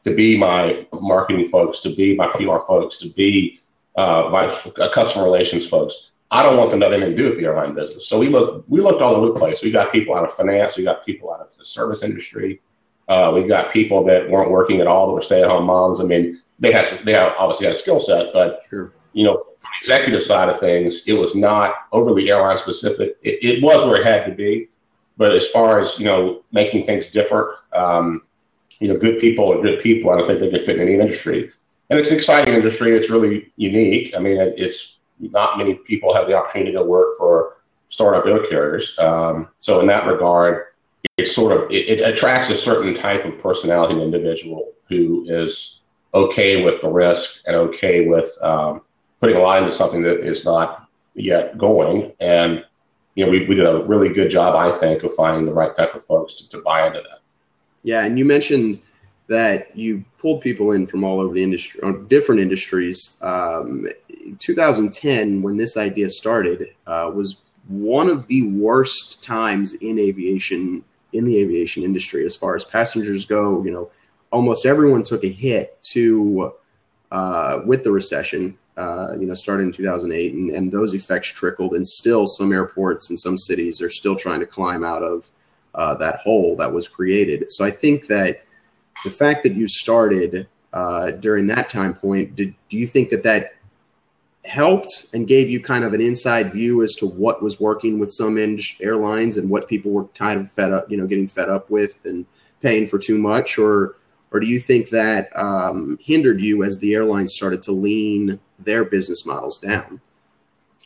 to 0.04 0.14
be 0.14 0.38
my 0.38 0.86
marketing 0.92 1.48
folks, 1.48 1.80
to 1.80 1.94
be 1.94 2.14
my 2.14 2.28
PR 2.28 2.64
folks, 2.66 2.98
to 2.98 3.08
be 3.10 3.60
uh, 3.96 4.28
my 4.30 4.46
uh, 4.46 4.92
customer 4.92 5.24
relations 5.24 5.66
folks. 5.68 6.12
I 6.34 6.42
don't 6.42 6.56
want 6.56 6.72
them 6.72 6.80
to 6.80 6.86
have 6.86 6.92
anything 6.92 7.16
to 7.16 7.22
do 7.22 7.28
with 7.28 7.38
the 7.38 7.44
airline 7.44 7.76
business. 7.76 8.08
So 8.08 8.18
we 8.18 8.28
looked, 8.28 8.68
we 8.68 8.80
looked 8.80 9.00
all 9.00 9.14
over 9.14 9.28
the 9.28 9.38
place. 9.38 9.62
We 9.62 9.70
got 9.70 9.92
people 9.92 10.16
out 10.16 10.24
of 10.24 10.32
finance, 10.32 10.76
we 10.76 10.82
got 10.82 11.06
people 11.06 11.32
out 11.32 11.38
of 11.38 11.56
the 11.56 11.64
service 11.64 12.02
industry, 12.02 12.60
uh, 13.06 13.30
we 13.32 13.46
got 13.46 13.72
people 13.72 14.04
that 14.06 14.28
weren't 14.28 14.50
working 14.50 14.80
at 14.80 14.88
all 14.88 15.06
that 15.06 15.12
were 15.12 15.22
stay-at-home 15.22 15.64
moms. 15.64 16.00
I 16.00 16.04
mean, 16.04 16.40
they 16.58 16.72
had 16.72 16.88
they 17.04 17.12
have 17.12 17.34
obviously 17.38 17.66
had 17.66 17.76
a 17.76 17.78
skill 17.78 18.00
set, 18.00 18.32
but 18.32 18.62
sure. 18.68 18.92
you 19.12 19.22
know, 19.22 19.36
from 19.36 19.54
the 19.60 19.68
executive 19.80 20.24
side 20.24 20.48
of 20.48 20.58
things, 20.58 21.04
it 21.06 21.12
was 21.12 21.36
not 21.36 21.74
overly 21.92 22.28
airline 22.28 22.58
specific. 22.58 23.16
It, 23.22 23.38
it, 23.44 23.62
was 23.62 23.88
where 23.88 24.00
it 24.00 24.04
had 24.04 24.26
to 24.26 24.34
be, 24.34 24.70
but 25.16 25.36
as 25.36 25.48
far 25.50 25.78
as 25.78 26.00
you 26.00 26.04
know, 26.04 26.42
making 26.50 26.84
things 26.84 27.12
different, 27.12 27.48
um, 27.74 28.22
you 28.80 28.88
know, 28.88 28.98
good 28.98 29.20
people 29.20 29.52
are 29.52 29.62
good 29.62 29.80
people. 29.80 30.10
I 30.10 30.16
don't 30.16 30.26
think 30.26 30.40
they 30.40 30.50
could 30.50 30.66
fit 30.66 30.80
in 30.80 30.88
any 30.88 30.98
industry, 30.98 31.52
and 31.90 31.98
it's 32.00 32.08
an 32.08 32.16
exciting 32.16 32.54
industry. 32.54 32.96
It's 32.96 33.08
really 33.08 33.52
unique. 33.54 34.14
I 34.16 34.18
mean, 34.18 34.40
it, 34.40 34.54
it's 34.56 34.98
not 35.18 35.58
many 35.58 35.74
people 35.74 36.14
have 36.14 36.26
the 36.26 36.34
opportunity 36.34 36.72
to 36.72 36.82
work 36.82 37.16
for 37.18 37.58
startup 37.88 38.26
air 38.26 38.46
carriers. 38.48 38.98
Um, 38.98 39.48
so 39.58 39.80
in 39.80 39.86
that 39.86 40.06
regard, 40.06 40.66
it 41.16 41.26
sort 41.26 41.52
of 41.52 41.70
it, 41.70 41.88
it 41.88 42.00
attracts 42.00 42.50
a 42.50 42.56
certain 42.56 42.94
type 42.94 43.24
of 43.24 43.38
personality 43.40 43.94
and 43.94 44.02
individual 44.02 44.72
who 44.88 45.24
is 45.28 45.82
okay 46.12 46.62
with 46.62 46.80
the 46.80 46.88
risk 46.88 47.42
and 47.46 47.56
okay 47.56 48.06
with 48.06 48.30
um, 48.42 48.82
putting 49.20 49.36
a 49.36 49.40
lot 49.40 49.62
into 49.62 49.74
something 49.74 50.02
that 50.02 50.20
is 50.20 50.44
not 50.44 50.88
yet 51.14 51.56
going. 51.58 52.12
And 52.20 52.64
you 53.14 53.24
know, 53.24 53.30
we, 53.30 53.46
we 53.46 53.54
did 53.54 53.66
a 53.66 53.84
really 53.84 54.08
good 54.08 54.30
job, 54.30 54.56
I 54.56 54.76
think, 54.78 55.04
of 55.04 55.14
finding 55.14 55.46
the 55.46 55.52
right 55.52 55.74
type 55.76 55.94
of 55.94 56.04
folks 56.04 56.36
to, 56.36 56.48
to 56.50 56.62
buy 56.62 56.86
into 56.86 57.00
that. 57.00 57.20
Yeah, 57.84 58.04
and 58.04 58.18
you 58.18 58.24
mentioned 58.24 58.80
that 59.28 59.76
you 59.76 60.04
pulled 60.18 60.42
people 60.42 60.72
in 60.72 60.86
from 60.86 61.04
all 61.04 61.20
over 61.20 61.32
the 61.32 61.42
industry, 61.42 61.80
different 62.08 62.40
industries. 62.40 63.18
Um, 63.22 63.86
2010, 64.38 65.42
when 65.42 65.56
this 65.56 65.76
idea 65.76 66.08
started, 66.10 66.74
uh, 66.86 67.10
was 67.14 67.36
one 67.68 68.08
of 68.08 68.26
the 68.26 68.56
worst 68.56 69.22
times 69.22 69.74
in 69.74 69.98
aviation 69.98 70.84
in 71.12 71.24
the 71.24 71.38
aviation 71.38 71.84
industry 71.84 72.24
as 72.24 72.34
far 72.34 72.56
as 72.56 72.64
passengers 72.64 73.24
go. 73.24 73.62
You 73.64 73.70
know, 73.70 73.90
almost 74.30 74.66
everyone 74.66 75.04
took 75.04 75.24
a 75.24 75.28
hit 75.28 75.82
to 75.84 76.52
uh, 77.10 77.60
with 77.64 77.84
the 77.84 77.92
recession. 77.92 78.58
Uh, 78.76 79.14
you 79.20 79.24
know, 79.24 79.34
starting 79.34 79.66
in 79.66 79.72
2008, 79.72 80.34
and, 80.34 80.50
and 80.50 80.72
those 80.72 80.94
effects 80.94 81.28
trickled, 81.28 81.74
and 81.74 81.86
still 81.86 82.26
some 82.26 82.52
airports 82.52 83.08
and 83.08 83.16
some 83.16 83.38
cities 83.38 83.80
are 83.80 83.88
still 83.88 84.16
trying 84.16 84.40
to 84.40 84.46
climb 84.46 84.82
out 84.82 85.00
of 85.00 85.30
uh, 85.76 85.94
that 85.94 86.16
hole 86.16 86.56
that 86.56 86.72
was 86.72 86.88
created. 86.88 87.52
So 87.52 87.64
I 87.64 87.70
think 87.70 88.08
that 88.08 88.44
the 89.04 89.10
fact 89.10 89.44
that 89.44 89.52
you 89.52 89.68
started 89.68 90.48
uh, 90.72 91.12
during 91.12 91.46
that 91.46 91.70
time 91.70 91.94
point, 91.94 92.34
did, 92.34 92.52
do 92.68 92.76
you 92.76 92.86
think 92.86 93.10
that 93.10 93.22
that 93.22 93.54
helped 94.44 95.06
and 95.14 95.26
gave 95.26 95.48
you 95.48 95.60
kind 95.60 95.84
of 95.84 95.94
an 95.94 96.00
inside 96.00 96.52
view 96.52 96.82
as 96.82 96.94
to 96.96 97.06
what 97.06 97.42
was 97.42 97.60
working 97.60 97.98
with 97.98 98.12
some 98.12 98.38
airlines 98.80 99.36
and 99.36 99.48
what 99.48 99.68
people 99.68 99.90
were 99.90 100.04
kind 100.08 100.40
of 100.40 100.50
fed 100.52 100.72
up, 100.72 100.90
you 100.90 100.96
know, 100.96 101.06
getting 101.06 101.28
fed 101.28 101.48
up 101.48 101.70
with 101.70 102.04
and 102.04 102.26
paying 102.60 102.86
for 102.86 102.98
too 102.98 103.18
much, 103.18 103.58
or 103.58 103.96
or 104.30 104.40
do 104.40 104.46
you 104.46 104.58
think 104.58 104.88
that 104.90 105.30
um, 105.36 105.96
hindered 106.00 106.40
you 106.40 106.64
as 106.64 106.78
the 106.78 106.94
airlines 106.94 107.34
started 107.34 107.62
to 107.62 107.72
lean 107.72 108.40
their 108.58 108.84
business 108.84 109.24
models 109.24 109.58
down? 109.58 110.00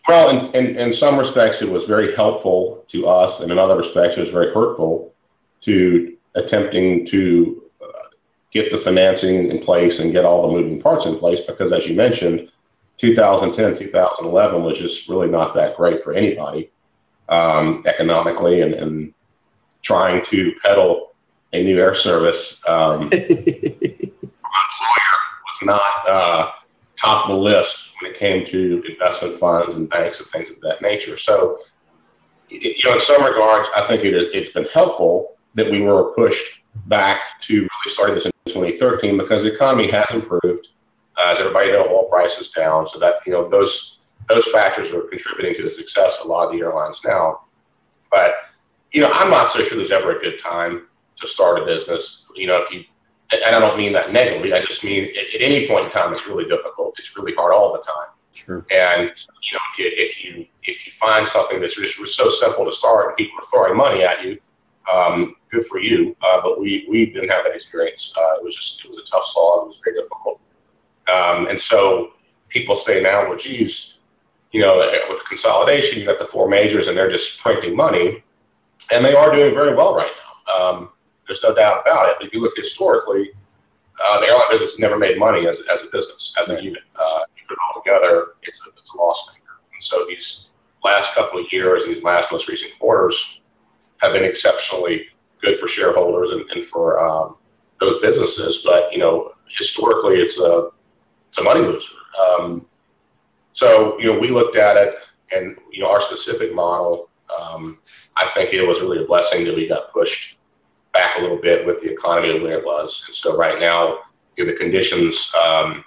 Well, 0.07 0.31
in, 0.31 0.55
in, 0.55 0.77
in 0.77 0.95
some 0.95 1.19
respects, 1.19 1.63
it 1.63 1.69
was 1.69 1.85
very 1.85 2.15
helpful 2.15 2.85
to 2.89 3.07
us, 3.07 3.41
and 3.41 3.51
in 3.51 3.59
other 3.59 3.77
respects, 3.77 4.17
it 4.17 4.21
was 4.21 4.31
very 4.31 4.53
hurtful 4.53 5.15
to 5.63 6.17
attempting 6.35 7.07
to 7.07 7.63
uh, 7.83 8.09
get 8.51 8.71
the 8.71 8.79
financing 8.79 9.51
in 9.51 9.59
place 9.61 9.99
and 9.99 10.13
get 10.13 10.25
all 10.25 10.43
the 10.43 10.61
moving 10.61 10.81
parts 10.81 11.07
in 11.07 11.19
place 11.19 11.41
because, 11.41 11.73
as 11.73 11.87
you 11.87 11.97
mentioned, 11.97 12.53
2010, 12.99 13.79
2011 13.79 14.63
was 14.63 14.79
just 14.79 15.09
really 15.09 15.29
not 15.29 15.55
that 15.55 15.77
great 15.77 16.03
for 16.03 16.13
anybody 16.13 16.71
um, 17.29 17.83
economically, 17.87 18.63
and, 18.63 18.75
and, 18.75 19.15
trying 19.81 20.25
to 20.25 20.53
peddle 20.61 21.15
a 21.53 21.63
new 21.63 21.79
air 21.79 21.95
service 21.95 22.61
um, 22.67 23.09
was 23.11 24.11
not 25.63 26.09
uh, 26.09 26.51
top 26.97 27.27
of 27.27 27.37
the 27.37 27.41
list 27.41 27.79
when 28.01 28.11
it 28.11 28.19
came 28.19 28.45
to 28.45 28.83
investment 28.89 29.39
funds 29.39 29.75
and 29.77 29.89
banks 29.89 30.19
and 30.21 30.29
things 30.31 30.51
of 30.51 30.61
that 30.61 30.83
nature. 30.83 31.17
So, 31.17 31.61
you 32.49 32.75
know, 32.85 32.95
in 32.95 33.01
some 33.01 33.25
regards, 33.25 33.69
I 33.75 33.87
think 33.87 34.05
it, 34.05 34.15
it's 34.15 34.51
been 34.51 34.67
helpful 34.67 35.37
that 35.55 35.71
we 35.71 35.81
were 35.81 36.13
pushed 36.15 36.63
back 36.87 37.21
to 37.43 37.55
really 37.55 37.71
starting 37.87 38.15
this 38.17 38.27
in 38.27 38.33
2013 38.49 39.17
because 39.17 39.45
the 39.45 39.55
economy 39.55 39.91
has 39.91 40.07
improved. 40.11 40.69
Uh, 41.19 41.33
as 41.33 41.41
everybody 41.41 41.73
knows, 41.73 41.89
oil 41.91 42.09
prices 42.11 42.51
down, 42.51 42.87
so 42.87 42.99
that 42.99 43.15
you 43.27 43.33
know 43.33 43.49
those 43.49 43.99
those 44.29 44.47
factors 44.53 44.93
are 44.93 45.03
contributing 45.03 45.55
to 45.55 45.63
the 45.63 45.71
success 45.71 46.19
of 46.21 46.27
a 46.27 46.29
lot 46.29 46.47
of 46.47 46.53
the 46.53 46.61
airlines 46.61 47.01
now. 47.05 47.43
But 48.11 48.35
you 48.93 49.01
know, 49.01 49.11
I'm 49.13 49.31
not 49.31 49.51
so 49.51 49.63
sure 49.65 49.77
there's 49.77 49.91
ever 49.91 50.19
a 50.19 50.23
good 50.23 50.41
time 50.41 50.87
to 51.17 51.27
start 51.27 51.61
a 51.61 51.65
business. 51.65 52.31
You 52.37 52.47
know, 52.47 52.63
if 52.63 52.73
you 52.73 52.85
and 53.31 53.55
I 53.55 53.61
don't 53.61 53.77
mean 53.77 53.93
that 53.93 54.13
negatively. 54.13 54.53
I 54.53 54.63
just 54.63 54.85
mean 54.85 55.05
at, 55.05 55.35
at 55.35 55.41
any 55.41 55.69
point 55.69 55.87
in 55.87 55.91
time, 55.91 56.13
it's 56.13 56.27
really 56.27 56.45
difficult. 56.45 56.95
It's 56.99 57.17
really 57.17 57.35
hard 57.35 57.53
all 57.53 57.73
the 57.73 57.81
time. 57.81 58.09
Sure. 58.33 58.65
And 58.71 59.03
you 59.03 59.53
know, 59.53 59.61
if 59.73 59.79
you 59.79 59.91
if 59.95 60.25
you 60.25 60.47
if 60.65 60.87
you 60.87 60.93
find 61.01 61.27
something 61.27 61.61
that's 61.61 61.75
just 61.75 62.17
so 62.17 62.31
simple 62.31 62.65
to 62.65 62.73
start 62.73 63.09
and 63.09 63.17
people 63.17 63.39
are 63.41 63.47
throwing 63.51 63.77
money 63.77 64.05
at 64.05 64.25
you, 64.25 64.39
um, 64.93 65.35
good 65.51 65.67
for 65.67 65.81
you. 65.81 66.17
Uh, 66.23 66.41
but 66.43 66.61
we 66.61 66.87
we 66.89 67.07
didn't 67.07 67.29
have 67.29 67.45
that 67.45 67.55
experience. 67.55 68.15
Uh, 68.17 68.37
it 68.37 68.45
was 68.45 68.55
just 68.55 68.85
it 68.85 68.89
was 68.89 68.99
a 68.99 69.05
tough 69.05 69.25
slog. 69.27 69.65
It 69.65 69.69
was 69.69 69.81
very 69.85 69.97
difficult. 69.97 70.41
Um, 71.13 71.47
and 71.49 71.61
so 71.61 72.13
people 72.49 72.77
say 72.77 73.03
now, 73.03 73.29
well, 73.29 73.39
geez, 73.39 73.99
you 74.53 74.61
know, 74.61 74.91
with 75.11 75.25
consolidation, 75.25 76.01
you 76.01 76.07
got 76.07 76.19
the 76.19 76.27
four 76.27 76.49
majors 76.49 76.89
and 76.89 76.97
they're 76.97 77.11
just 77.11 77.41
printing 77.41 77.77
money, 77.77 78.23
and 78.91 79.05
they 79.05 79.15
are 79.15 79.35
doing 79.35 79.55
very 79.55 79.75
well 79.75 79.95
right 79.95 80.13
now. 80.17 80.55
Um, 80.55 80.91
there's 81.27 81.43
no 81.43 81.55
doubt 81.55 81.83
about 81.83 82.09
it. 82.09 82.17
But 82.19 82.29
if 82.29 82.35
you 82.35 82.41
look 82.41 82.55
historically, 82.57 83.31
uh, 84.03 84.21
the 84.21 84.27
airline 84.27 84.51
business 84.51 84.79
never 84.79 84.99
made 84.99 85.19
money 85.19 85.47
as, 85.47 85.61
as 85.73 85.83
a 85.83 85.91
business, 85.93 86.35
as 86.41 86.49
a 86.49 86.63
unit. 86.63 86.83
Uh, 86.99 87.21
you 87.37 87.43
put 87.47 87.55
it 87.55 87.59
all 87.67 87.83
together, 87.83 88.27
it's 88.43 88.61
a, 88.67 88.71
it's 88.81 88.95
a 88.95 88.97
loss 88.97 89.31
maker. 89.35 89.61
And 89.73 89.83
so 89.83 90.07
these 90.09 90.51
last 90.85 91.15
couple 91.15 91.41
of 91.41 91.53
years, 91.53 91.85
these 91.85 92.03
last 92.03 92.33
most 92.33 92.49
recent 92.49 92.73
quarters, 92.79 93.41
have 93.99 94.13
been 94.13 94.25
exceptionally 94.25 95.07
good 95.43 95.59
for 95.59 95.67
shareholders 95.69 96.31
and, 96.31 96.49
and 96.51 96.65
for 96.67 97.05
um, 97.05 97.37
those 97.81 98.01
businesses. 98.01 98.63
But 98.65 98.93
you 98.93 98.99
know, 98.99 99.33
historically, 99.49 100.21
it's 100.21 100.39
a 100.39 100.71
it's 101.29 101.39
a 101.39 101.43
money 101.43 101.61
loser. 101.61 101.89
Um, 102.21 102.67
so 103.53 103.99
you 103.99 104.13
know, 104.13 104.19
we 104.19 104.29
looked 104.29 104.57
at 104.57 104.77
it, 104.77 104.95
and 105.33 105.57
you 105.73 105.83
know, 105.83 105.91
our 105.91 106.01
specific 106.01 106.55
model. 106.55 107.09
Um, 107.39 107.81
I 108.17 108.31
think 108.35 108.55
it 108.55 108.63
was 108.63 108.81
really 108.81 109.03
a 109.03 109.07
blessing 109.07 109.45
that 109.45 109.55
we 109.55 109.69
got 109.69 109.93
pushed 109.93 110.39
back 110.95 111.19
a 111.19 111.21
little 111.21 111.37
bit 111.37 111.67
with 111.67 111.81
the 111.81 111.93
economy 111.93 112.39
the 112.39 112.45
way 112.45 112.53
it 112.53 112.65
was. 112.65 113.05
And 113.07 113.15
so 113.15 113.37
right 113.37 113.61
now, 113.61 113.99
you 114.37 114.45
know, 114.45 114.53
the 114.53 114.57
conditions 114.57 115.31
um, 115.45 115.85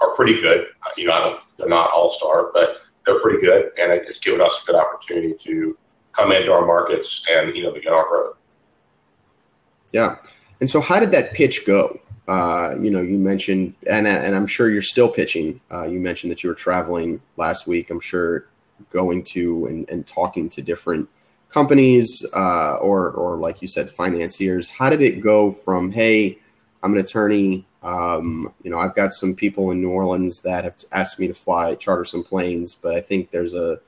are 0.00 0.14
pretty 0.14 0.40
good. 0.40 0.68
You 0.96 1.06
know, 1.06 1.40
they're 1.56 1.68
not 1.68 1.90
all 1.90 2.10
star, 2.10 2.50
but 2.52 2.76
they're 3.04 3.20
pretty 3.20 3.40
good, 3.40 3.70
and 3.80 3.90
it's 3.92 4.20
given 4.20 4.40
us 4.40 4.60
a 4.62 4.66
good 4.66 4.76
opportunity 4.76 5.34
to 5.44 5.76
come 6.12 6.32
into 6.32 6.52
our 6.52 6.66
markets 6.66 7.24
and 7.30 7.54
you 7.56 7.62
know 7.62 7.72
begin 7.72 7.92
our 7.92 8.06
growth. 8.08 8.36
Yeah, 9.92 10.16
and 10.60 10.70
so 10.70 10.80
how 10.80 11.00
did 11.00 11.10
that 11.12 11.32
pitch 11.32 11.66
go? 11.66 11.98
Uh, 12.28 12.76
you 12.80 12.90
know, 12.90 13.00
you 13.00 13.18
mentioned, 13.18 13.74
and 13.88 14.06
and 14.06 14.36
I'm 14.36 14.46
sure 14.46 14.70
you're 14.70 14.82
still 14.82 15.08
pitching. 15.08 15.60
Uh, 15.72 15.84
you 15.84 15.98
mentioned 15.98 16.30
that 16.30 16.44
you 16.44 16.50
were 16.50 16.54
traveling 16.54 17.20
last 17.38 17.66
week. 17.66 17.90
I'm 17.90 18.00
sure 18.00 18.46
going 18.90 19.24
to 19.24 19.66
and, 19.66 19.88
and 19.90 20.06
talking 20.06 20.48
to 20.50 20.62
different 20.62 21.08
companies 21.48 22.24
uh, 22.34 22.76
or 22.76 23.10
or 23.12 23.36
like 23.36 23.62
you 23.62 23.68
said 23.68 23.88
financiers 23.88 24.68
how 24.68 24.90
did 24.90 25.00
it 25.00 25.20
go 25.20 25.50
from 25.50 25.90
hey 25.90 26.38
i'm 26.82 26.92
an 26.92 27.00
attorney 27.00 27.66
um, 27.82 28.52
you 28.62 28.70
know 28.70 28.78
i've 28.78 28.94
got 28.94 29.14
some 29.14 29.34
people 29.34 29.70
in 29.70 29.80
new 29.80 29.90
orleans 29.90 30.42
that 30.42 30.64
have 30.64 30.76
asked 30.92 31.18
me 31.18 31.26
to 31.26 31.34
fly 31.34 31.74
charter 31.74 32.04
some 32.04 32.22
planes 32.22 32.74
but 32.74 32.94
i 32.94 33.00
think 33.00 33.30
there's 33.30 33.54
a 33.54 33.80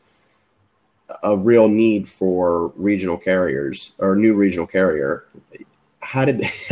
a 1.25 1.37
real 1.37 1.69
need 1.69 2.09
for 2.09 2.69
regional 2.77 3.17
carriers 3.17 3.93
or 3.99 4.15
new 4.15 4.33
regional 4.33 4.67
carrier 4.67 5.27
how 6.01 6.25
did 6.25 6.43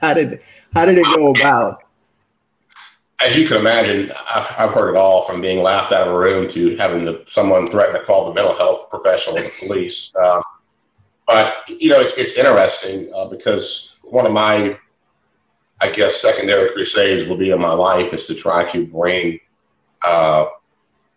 how 0.00 0.14
did 0.14 0.40
how 0.76 0.84
did 0.84 0.98
it 0.98 1.06
go 1.16 1.30
about 1.30 1.82
as 3.20 3.36
you 3.36 3.48
can 3.48 3.56
imagine, 3.56 4.12
I've, 4.30 4.54
I've, 4.58 4.74
heard 4.74 4.90
it 4.90 4.96
all 4.96 5.24
from 5.24 5.40
being 5.40 5.62
laughed 5.62 5.92
out 5.92 6.06
of 6.06 6.14
a 6.14 6.18
room 6.18 6.50
to 6.50 6.76
having 6.76 7.06
to, 7.06 7.24
someone 7.26 7.66
threaten 7.66 7.98
to 7.98 8.04
call 8.04 8.26
the 8.26 8.34
mental 8.34 8.56
health 8.56 8.90
professional, 8.90 9.38
or 9.38 9.42
the 9.42 9.52
police. 9.66 10.12
Um, 10.22 10.42
but 11.26 11.54
you 11.66 11.90
know, 11.90 12.00
it's, 12.00 12.12
it's 12.16 12.34
interesting 12.34 13.10
uh, 13.12 13.26
because 13.28 13.96
one 14.02 14.26
of 14.26 14.32
my, 14.32 14.78
I 15.80 15.90
guess, 15.90 16.20
secondary 16.20 16.70
crusades 16.70 17.28
will 17.28 17.36
be 17.36 17.50
in 17.50 17.60
my 17.60 17.72
life 17.72 18.12
is 18.12 18.26
to 18.26 18.34
try 18.36 18.70
to 18.70 18.86
bring 18.86 19.40
uh, 20.06 20.46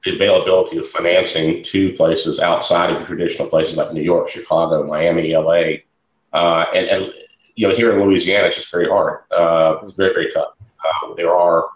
the 0.04 0.16
availability 0.16 0.78
of 0.78 0.88
financing 0.90 1.64
to 1.66 1.94
places 1.94 2.40
outside 2.40 2.90
of 2.90 3.02
the 3.02 3.06
traditional 3.06 3.50
places 3.50 3.78
like 3.78 3.94
New 3.94 4.02
York, 4.02 4.30
Chicago, 4.30 4.84
Miami, 4.88 5.36
LA, 5.36 5.84
uh, 6.34 6.66
and, 6.74 6.88
and 6.88 7.14
you 7.60 7.68
know, 7.68 7.76
here 7.76 7.92
in 7.92 8.00
Louisiana, 8.02 8.48
it's 8.48 8.56
just 8.56 8.72
very 8.72 8.88
hard. 8.88 9.20
Uh, 9.32 9.80
it's 9.84 9.92
very, 9.92 10.14
very 10.14 10.32
tough. 10.32 10.54
Uh, 10.82 11.14
there 11.16 11.36
are 11.36 11.68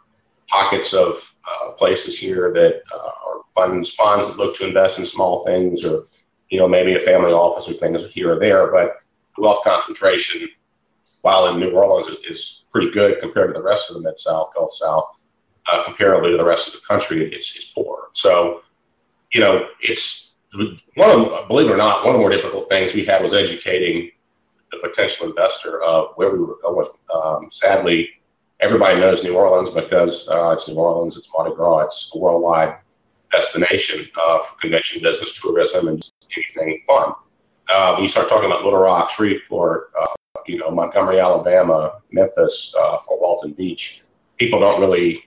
pockets 0.48 0.94
of 0.94 1.16
uh, 1.46 1.74
places 1.74 2.18
here 2.18 2.54
that 2.54 2.84
uh, 2.96 3.12
are 3.28 3.42
funds 3.54 3.94
funds 3.94 4.30
that 4.30 4.38
look 4.38 4.56
to 4.56 4.66
invest 4.66 4.98
in 4.98 5.06
small 5.06 5.44
things, 5.44 5.84
or 5.84 6.06
you 6.50 6.58
know 6.58 6.70
maybe 6.70 6.96
a 6.96 7.02
family 7.02 7.34
office 7.34 7.70
or 7.70 7.74
things 7.74 8.02
here 8.14 8.34
or 8.34 8.40
there. 8.40 8.72
But 8.72 8.96
wealth 9.38 9.62
concentration, 9.66 10.48
while 11.22 11.50
in 11.50 11.60
New 11.60 11.72
Orleans 11.72 12.16
is, 12.30 12.62
pretty 12.72 12.92
good 12.92 13.22
compared 13.22 13.50
to 13.50 13.54
the 13.54 13.62
rest 13.62 13.90
of 13.90 13.98
the 13.98 14.02
Mid 14.02 14.18
South, 14.18 14.52
Gulf 14.56 14.74
South, 14.74 15.10
uh, 15.68 15.84
comparatively 15.84 16.32
to 16.32 16.38
the 16.38 16.46
rest 16.46 16.70
of 16.70 16.74
the 16.74 16.80
country, 16.88 17.32
it's, 17.36 17.56
it's 17.58 17.72
poor. 17.76 18.08
So 18.14 18.62
you 19.34 19.42
know 19.42 19.68
it's 19.82 20.36
one 20.96 21.10
of 21.10 21.48
believe 21.50 21.68
it 21.68 21.74
or 21.74 21.78
not, 21.78 22.06
one 22.06 22.16
of 22.16 22.20
the 22.20 22.26
more 22.26 22.32
difficult 22.32 22.70
things 22.70 22.94
we 22.94 23.04
had 23.04 23.22
was 23.22 23.34
educating 23.34 24.12
the 24.74 24.88
potential 24.88 25.28
investor 25.28 25.82
of 25.84 26.14
where 26.16 26.32
we 26.32 26.40
were 26.40 26.58
going. 26.62 26.88
Um, 27.14 27.50
sadly, 27.52 28.10
everybody 28.60 29.00
knows 29.00 29.24
New 29.24 29.36
Orleans 29.36 29.70
because 29.70 30.28
uh, 30.30 30.52
it's 30.52 30.68
New 30.68 30.76
Orleans, 30.76 31.18
it's 31.18 31.30
Mardi 31.36 31.56
Gras, 31.56 31.86
it's 31.86 32.12
a 32.16 32.20
worldwide 32.20 32.78
destination 33.32 34.08
uh, 34.22 34.40
for 34.40 34.60
convention 34.60 35.02
business, 35.02 35.40
tourism, 35.40 35.88
and 35.88 36.12
anything 36.36 36.82
fun. 36.88 37.14
Uh, 37.70 37.94
when 37.94 38.04
you 38.04 38.10
start 38.10 38.30
talking 38.30 38.46
about 38.46 38.64
Little 38.64 38.80
Rock, 38.80 39.10
Shreveport, 39.12 39.92
uh, 40.00 40.14
you 40.46 40.58
know, 40.58 40.70
Montgomery, 40.70 41.20
Alabama, 41.20 42.00
Memphis, 42.12 42.74
uh, 42.80 42.98
Walton 43.10 43.54
Beach, 43.54 44.04
people 44.38 44.60
don't 44.60 44.82
really, 44.82 45.24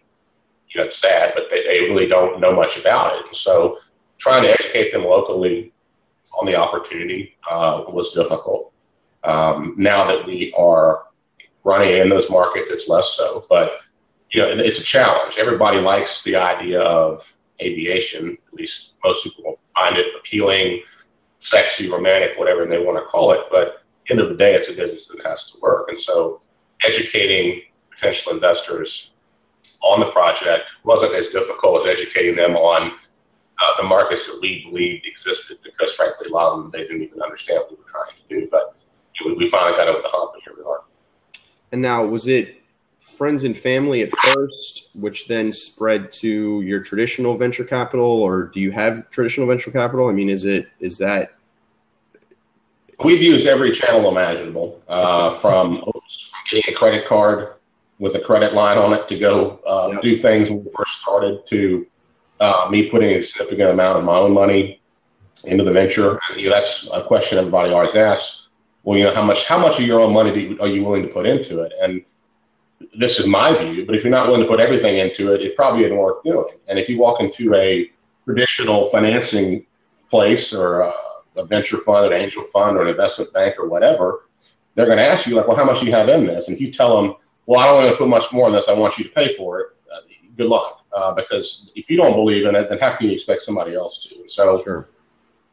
you 0.69 0.81
know, 0.81 0.85
it's 0.85 0.99
sad, 0.99 1.33
but 1.35 1.45
they, 1.51 1.63
they 1.65 1.81
really 1.81 2.07
don't 2.07 2.41
know 2.41 2.55
much 2.55 2.79
about 2.79 3.19
it. 3.19 3.35
So 3.35 3.79
trying 4.19 4.43
to 4.43 4.51
educate 4.51 4.93
them 4.93 5.05
locally 5.05 5.73
on 6.39 6.47
the 6.47 6.55
opportunity 6.55 7.37
uh, 7.51 7.85
was 7.89 8.13
difficult. 8.13 8.73
Um, 9.27 9.75
now 9.77 10.07
that 10.07 10.25
we 10.25 10.55
are 10.57 11.03
running 11.65 11.97
in 11.97 12.09
those 12.09 12.31
markets, 12.31 12.71
it's 12.71 12.89
less 12.89 13.15
so. 13.17 13.45
But 13.49 13.73
you 14.31 14.41
know, 14.41 14.49
it's 14.49 14.79
a 14.79 14.85
challenge. 14.85 15.37
Everybody 15.39 15.79
likes 15.79 16.23
the 16.23 16.37
idea 16.37 16.81
of 16.81 17.23
aviation. 17.61 18.39
At 18.47 18.55
least 18.55 18.95
most 19.05 19.25
people 19.25 19.59
find 19.75 19.97
it 19.97 20.15
appealing, 20.19 20.83
sexy, 21.41 21.91
romantic, 21.91 22.39
whatever 22.39 22.67
they 22.67 22.79
want 22.79 22.99
to 22.99 23.05
call 23.07 23.33
it. 23.33 23.41
But 23.51 23.83
end 24.11 24.21
of 24.21 24.29
the 24.29 24.37
day, 24.37 24.55
it's 24.55 24.69
a 24.69 24.73
business 24.73 25.09
that 25.09 25.27
has 25.27 25.51
to 25.51 25.61
work. 25.61 25.89
And 25.89 25.99
so, 25.99 26.41
educating 26.85 27.63
potential 27.91 28.33
investors 28.33 29.13
on 29.83 30.01
the 30.01 30.11
project 30.13 30.71
wasn't 30.85 31.15
as 31.15 31.31
difficult 31.31 31.81
as 31.81 31.87
educating 31.87 32.37
them 32.37 32.57
on 32.57 32.93
uh, 33.59 33.73
the 33.79 33.89
markets 33.89 34.27
that 34.27 34.39
we 34.41 34.65
believed 34.69 35.07
existed, 35.07 35.57
because 35.65 35.95
frankly, 35.95 36.29
a 36.29 36.33
lot 36.33 36.53
of 36.53 36.63
them 36.63 36.71
they 36.71 36.83
didn't 36.87 37.03
even 37.03 37.23
understand 37.23 37.61
what 37.61 37.71
we 37.71 37.77
were 37.77 37.91
trying 37.91 38.15
to 38.17 38.41
do. 38.41 38.49
But 38.51 38.77
we 39.25 39.51
finally 39.51 39.77
got 39.77 39.89
over 39.89 40.03
the 40.03 40.09
hump, 40.09 40.33
and 40.35 40.43
here 40.43 40.55
we 40.57 40.65
are. 40.65 40.83
And 41.73 41.83
now, 41.83 42.05
was 42.05 42.27
it 42.27 42.63
friends 43.01 43.45
and 43.45 43.57
family 43.57 44.03
at 44.03 44.11
first, 44.17 44.91
which 44.95 45.29
then 45.29 45.53
spread 45.53 46.13
to 46.13 46.61
your 46.63 46.81
traditional 46.81 47.37
venture 47.37 47.65
capital, 47.65 48.05
or 48.07 48.45
do 48.45 48.61
you 48.61 48.71
have 48.73 49.09
traditional 49.11 49.47
venture 49.47 49.71
capital? 49.71 50.09
I 50.09 50.13
mean, 50.13 50.29
is 50.29 50.45
it 50.45 50.69
is 50.81 50.99
that? 50.99 51.31
We've 53.05 53.21
used 53.21 53.47
every 53.47 53.73
channel 53.73 54.09
imaginable, 54.09 54.83
uh, 54.89 55.39
from 55.39 55.83
getting 56.51 56.75
a 56.75 56.77
credit 56.77 57.07
card 57.07 57.55
with 57.99 58.15
a 58.15 58.21
credit 58.21 58.53
line 58.53 58.79
on 58.79 58.93
it 58.93 59.09
to 59.09 59.19
go 59.19 59.61
uh, 59.67 59.91
yep. 59.93 60.03
do 60.03 60.17
things 60.17 60.51
when 60.51 60.65
we 60.65 60.71
first 60.77 61.01
started 61.01 61.47
to 61.49 61.87
uh, 62.41 62.69
me 62.71 62.91
putting 62.91 63.11
a 63.11 63.23
significant 63.23 63.71
amount 63.71 63.99
of 63.99 64.05
my 64.05 64.17
own 64.17 64.33
money 64.33 64.81
into 65.45 65.65
the 65.65 65.73
venture. 65.73 66.19
You 66.37 66.49
know, 66.49 66.57
that's 66.57 66.89
a 66.93 67.05
question 67.05 67.39
everybody 67.39 67.73
always 67.73 67.95
asks. 67.95 68.46
Well, 68.87 68.97
you 68.97 69.05
know, 69.05 69.13
how 69.13 69.23
much 69.23 69.47
how 69.47 69.59
much 69.59 69.81
of 69.81 69.85
your 69.85 70.01
own 70.01 70.15
money 70.15 70.49
you, 70.49 70.61
are 70.61 70.69
you 70.69 70.85
willing 70.85 71.03
to 71.03 71.09
put 71.09 71.27
into 71.27 71.61
it? 71.61 71.73
And 71.83 72.05
this 72.97 73.19
is 73.19 73.27
my 73.27 73.53
view, 73.59 73.85
but 73.85 73.97
if 73.97 74.05
you're 74.05 74.13
not 74.13 74.29
willing 74.29 74.43
to 74.43 74.49
put 74.49 74.61
everything 74.61 74.99
into 74.99 75.35
it, 75.35 75.43
it 75.43 75.57
probably 75.57 75.85
isn't 75.85 75.97
worth 75.97 76.23
doing. 76.23 76.55
And 76.69 76.79
if 76.79 76.89
you 76.89 76.97
walk 76.97 77.21
into 77.21 77.53
a 77.55 77.91
traditional 78.25 78.89
financing 78.91 79.67
place 80.09 80.55
or 80.55 80.83
a, 80.83 80.93
a 81.35 81.45
venture 81.45 81.79
fund, 81.79 82.13
an 82.13 82.21
angel 82.21 82.45
fund, 82.53 82.77
or 82.77 82.83
an 82.83 82.89
investment 82.89 83.33
bank 83.33 83.57
or 83.59 83.69
whatever, 83.69 84.29
they're 84.77 84.87
going 84.87 84.99
to 84.99 85.05
ask 85.05 85.27
you 85.27 85.35
like, 85.35 85.49
well, 85.49 85.57
how 85.57 85.65
much 85.65 85.81
do 85.81 85.87
you 85.87 85.93
have 85.93 86.09
in 86.09 86.25
this? 86.25 86.47
And 86.47 86.55
if 86.55 86.61
you 86.61 86.71
tell 86.73 87.03
them, 87.03 87.17
well, 87.47 87.61
I 87.61 87.67
don't 87.67 87.83
want 87.83 87.91
to 87.91 87.97
put 87.97 88.09
much 88.09 88.33
more 88.33 88.47
in 88.47 88.53
this, 88.53 88.69
I 88.69 88.73
want 88.73 88.99
you 88.99 89.05
to 89.05 89.11
pay 89.11 89.37
for 89.37 89.61
it. 89.61 89.67
Uh, 89.93 90.01
good 90.37 90.47
luck, 90.47 90.85
uh, 90.95 91.13
because 91.13 91.73
if 91.75 91.91
you 91.91 91.97
don't 91.97 92.13
believe 92.13 92.47
in 92.47 92.55
it, 92.55 92.69
then 92.69 92.79
how 92.79 92.95
can 92.95 93.09
you 93.09 93.15
expect 93.15 93.43
somebody 93.43 93.75
else 93.75 94.07
to? 94.07 94.21
And 94.21 94.31
so, 94.31 94.63
sure. 94.63 94.89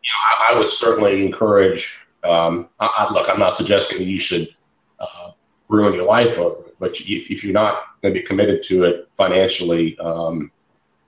you 0.04 0.10
know, 0.12 0.50
I, 0.50 0.52
I, 0.52 0.60
would 0.60 0.70
certainly 0.70 1.26
encourage. 1.26 2.03
Um, 2.24 2.70
I, 2.80 2.86
I, 2.86 3.14
look, 3.14 3.30
I'm 3.30 3.40
not 3.40 3.58
suggesting 3.58 4.02
you 4.02 4.20
should 4.20 4.56
uh, 5.00 5.32
ruin 5.68 5.94
your 5.94 6.06
life 6.06 6.38
over 6.38 6.68
it, 6.68 6.76
but 6.80 6.92
if, 6.92 7.32
if 7.32 7.44
you're 7.44 7.54
not 7.54 8.02
going 8.02 8.14
to 8.14 8.20
be 8.20 8.26
committed 8.26 8.64
to 8.64 8.84
it 8.84 9.10
financially, 9.16 9.98
um, 10.00 10.52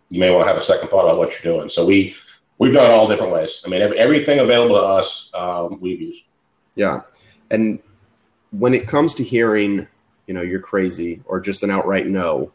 you 0.09 0.19
may 0.19 0.29
want 0.29 0.43
to 0.43 0.47
have 0.47 0.57
a 0.57 0.65
second 0.65 0.89
thought 0.89 1.05
about 1.05 1.17
what 1.17 1.31
you're 1.31 1.55
doing. 1.55 1.69
So 1.69 1.85
we 1.85 2.15
we've 2.57 2.73
done 2.73 2.89
it 2.89 2.93
all 2.93 3.07
different 3.07 3.31
ways. 3.33 3.61
I 3.65 3.69
mean, 3.69 3.81
every, 3.81 3.97
everything 3.97 4.39
available 4.39 4.75
to 4.75 4.81
us, 4.81 5.31
um, 5.33 5.79
we've 5.81 6.01
used. 6.01 6.23
Yeah, 6.75 7.01
and 7.51 7.79
when 8.51 8.73
it 8.73 8.87
comes 8.87 9.15
to 9.15 9.23
hearing, 9.23 9.87
you 10.27 10.33
know, 10.33 10.41
you're 10.41 10.59
crazy 10.59 11.21
or 11.25 11.39
just 11.39 11.63
an 11.63 11.71
outright 11.71 12.07
no, 12.07 12.51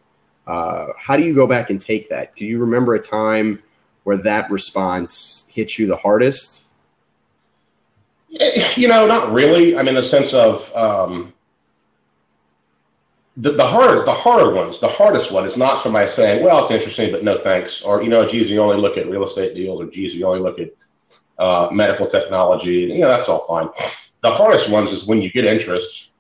uh, 0.47 0.89
how 0.99 1.17
do 1.17 1.23
you 1.23 1.35
go 1.35 1.47
back 1.47 1.71
and 1.71 1.81
take 1.81 2.09
that? 2.11 2.35
Do 2.37 2.45
you 2.47 2.59
remember 2.59 2.95
a 2.95 2.99
time 2.99 3.63
where 4.05 4.17
that 4.17 4.51
response 4.51 5.47
hit 5.51 5.79
you 5.79 5.87
the 5.87 5.97
hardest? 5.97 6.70
You 8.77 8.89
know, 8.89 9.07
not 9.07 9.33
really. 9.33 9.77
I 9.77 9.83
mean, 9.83 9.95
the 9.97 10.05
sense 10.05 10.33
of 10.33 10.75
um, 10.75 11.33
the, 13.37 13.51
the 13.53 13.67
harder 13.67 14.05
the 14.05 14.15
harder 14.15 14.55
ones, 14.55 14.79
the 14.81 14.89
hardest 14.89 15.33
one 15.33 15.47
is 15.47 15.57
not 15.57 15.81
somebody 15.81 16.09
saying, 16.09 16.45
"Well, 16.45 16.63
it's 16.63 16.71
interesting, 16.71 17.11
but 17.11 17.25
no 17.25 17.39
thanks," 17.39 17.83
or 17.83 18.03
you 18.03 18.09
know, 18.09 18.27
"Geez, 18.29 18.49
you 18.49 18.61
only 18.61 18.77
look 18.77 18.97
at 18.97 19.09
real 19.11 19.27
estate 19.27 19.55
deals," 19.55 19.81
or 19.81 19.87
"Geez, 19.87 20.15
you 20.15 20.27
only 20.27 20.41
look 20.41 20.61
at 20.61 20.71
uh, 21.39 21.71
medical 21.73 22.07
technology." 22.07 22.83
You 22.83 23.01
know, 23.01 23.09
that's 23.09 23.29
all 23.29 23.47
fine 23.49 23.69
the 24.23 24.31
hardest 24.31 24.71
ones 24.71 24.91
is 24.91 25.07
when 25.07 25.23
you 25.23 25.31
get 25.31 25.45
interest 25.45 26.13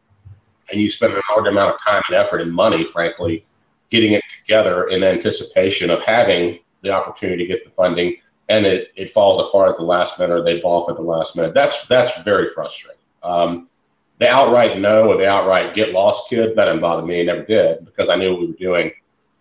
and 0.70 0.80
you 0.80 0.90
spend 0.90 1.12
an 1.12 1.20
inordinate 1.28 1.52
amount 1.52 1.74
of 1.74 1.80
time 1.80 2.02
and 2.08 2.16
effort 2.16 2.40
and 2.40 2.52
money, 2.52 2.86
frankly, 2.92 3.44
getting 3.90 4.12
it 4.12 4.22
together 4.40 4.88
in 4.88 5.02
anticipation 5.02 5.90
of 5.90 6.00
having 6.02 6.60
the 6.82 6.90
opportunity 6.90 7.46
to 7.46 7.52
get 7.52 7.64
the 7.64 7.70
funding, 7.70 8.16
and 8.50 8.66
it, 8.66 8.88
it 8.96 9.12
falls 9.12 9.40
apart 9.40 9.70
at 9.70 9.76
the 9.76 9.84
last 9.84 10.18
minute 10.18 10.34
or 10.34 10.42
they 10.42 10.60
balk 10.60 10.90
at 10.90 10.96
the 10.96 11.02
last 11.02 11.36
minute. 11.36 11.54
That's 11.54 11.86
that's 11.86 12.22
very 12.24 12.50
frustrating. 12.52 13.00
Um, 13.22 13.68
the 14.18 14.28
outright 14.28 14.78
no 14.78 15.08
or 15.08 15.16
the 15.16 15.28
outright 15.28 15.74
get 15.74 15.92
lost 15.92 16.28
kid 16.28 16.56
that 16.56 16.64
didn't 16.64 16.80
bother 16.80 17.06
me. 17.06 17.22
Never 17.24 17.44
did 17.44 17.84
because 17.84 18.08
I 18.08 18.16
knew 18.16 18.32
what 18.32 18.40
we 18.40 18.46
were 18.48 18.52
doing 18.54 18.92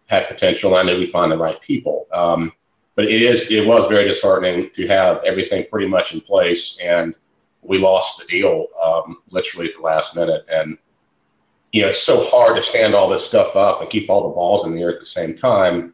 had 0.06 0.28
potential. 0.28 0.78
And 0.78 0.90
I 0.90 0.92
knew 0.94 1.00
we'd 1.00 1.12
find 1.12 1.32
the 1.32 1.38
right 1.38 1.60
people. 1.60 2.08
Um, 2.14 2.54
but 2.96 3.06
it 3.06 3.24
is 3.24 3.50
it 3.50 3.66
was 3.66 3.90
very 3.90 4.08
disheartening 4.08 4.70
to 4.76 4.88
have 4.88 5.24
everything 5.24 5.66
pretty 5.72 5.88
much 5.88 6.14
in 6.14 6.22
place 6.22 6.78
and 6.82 7.16
we 7.62 7.78
lost 7.80 8.20
the 8.20 8.26
deal 8.26 8.68
um, 8.82 9.22
literally 9.32 9.70
at 9.70 9.76
the 9.76 9.82
last 9.82 10.16
minute. 10.16 10.46
And, 10.52 10.78
you 11.72 11.82
know, 11.82 11.90
it's 11.90 12.04
so 12.04 12.24
hard 12.24 12.56
to 12.56 12.64
stand 12.64 12.94
all 12.94 13.10
this 13.10 13.26
stuff 13.26 13.56
up 13.56 13.82
and 13.82 13.90
keep 13.90 14.10
all 14.10 14.30
the 14.30 14.36
balls 14.36 14.66
in 14.66 14.74
the 14.74 14.82
air 14.82 14.94
at 14.94 15.00
the 15.00 15.06
same 15.06 15.36
time. 15.36 15.94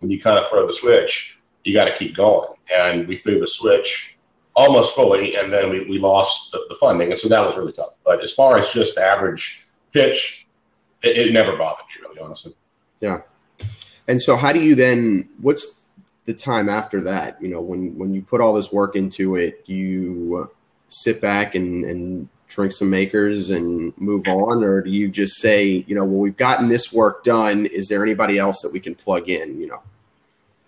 When 0.00 0.10
you 0.10 0.20
kind 0.20 0.38
of 0.38 0.50
throw 0.50 0.66
the 0.66 0.74
switch, 0.74 1.33
you 1.64 1.74
got 1.74 1.86
to 1.86 1.96
keep 1.96 2.14
going. 2.14 2.50
And 2.74 3.08
we 3.08 3.16
threw 3.16 3.40
the 3.40 3.48
switch 3.48 4.16
almost 4.54 4.94
fully, 4.94 5.36
and 5.36 5.52
then 5.52 5.70
we, 5.70 5.84
we 5.88 5.98
lost 5.98 6.52
the, 6.52 6.64
the 6.68 6.76
funding. 6.76 7.10
And 7.10 7.20
so 7.20 7.28
that 7.28 7.40
was 7.40 7.56
really 7.56 7.72
tough. 7.72 7.96
But 8.04 8.22
as 8.22 8.32
far 8.32 8.58
as 8.58 8.68
just 8.70 8.98
average 8.98 9.66
pitch, 9.92 10.46
it, 11.02 11.16
it 11.16 11.32
never 11.32 11.56
bothered 11.56 11.84
me, 11.86 12.06
really, 12.06 12.20
honestly. 12.20 12.54
Yeah. 13.00 13.20
And 14.06 14.22
so, 14.22 14.36
how 14.36 14.52
do 14.52 14.60
you 14.60 14.74
then? 14.74 15.28
What's 15.40 15.80
the 16.26 16.34
time 16.34 16.68
after 16.68 17.00
that? 17.02 17.40
You 17.42 17.48
know, 17.48 17.60
when 17.60 17.96
when 17.98 18.14
you 18.14 18.22
put 18.22 18.40
all 18.40 18.54
this 18.54 18.70
work 18.70 18.96
into 18.96 19.36
it, 19.36 19.62
you 19.66 20.50
sit 20.90 21.20
back 21.20 21.54
and, 21.54 21.84
and 21.84 22.28
drink 22.46 22.72
some 22.72 22.90
Maker's 22.90 23.50
and 23.50 23.96
move 23.98 24.22
on, 24.28 24.62
or 24.62 24.82
do 24.82 24.90
you 24.90 25.08
just 25.08 25.36
say, 25.36 25.84
you 25.86 25.94
know, 25.94 26.04
well, 26.04 26.20
we've 26.20 26.36
gotten 26.36 26.68
this 26.68 26.92
work 26.92 27.24
done. 27.24 27.66
Is 27.66 27.88
there 27.88 28.02
anybody 28.02 28.38
else 28.38 28.60
that 28.62 28.72
we 28.72 28.80
can 28.80 28.94
plug 28.94 29.28
in? 29.28 29.60
You 29.60 29.68
know. 29.68 29.82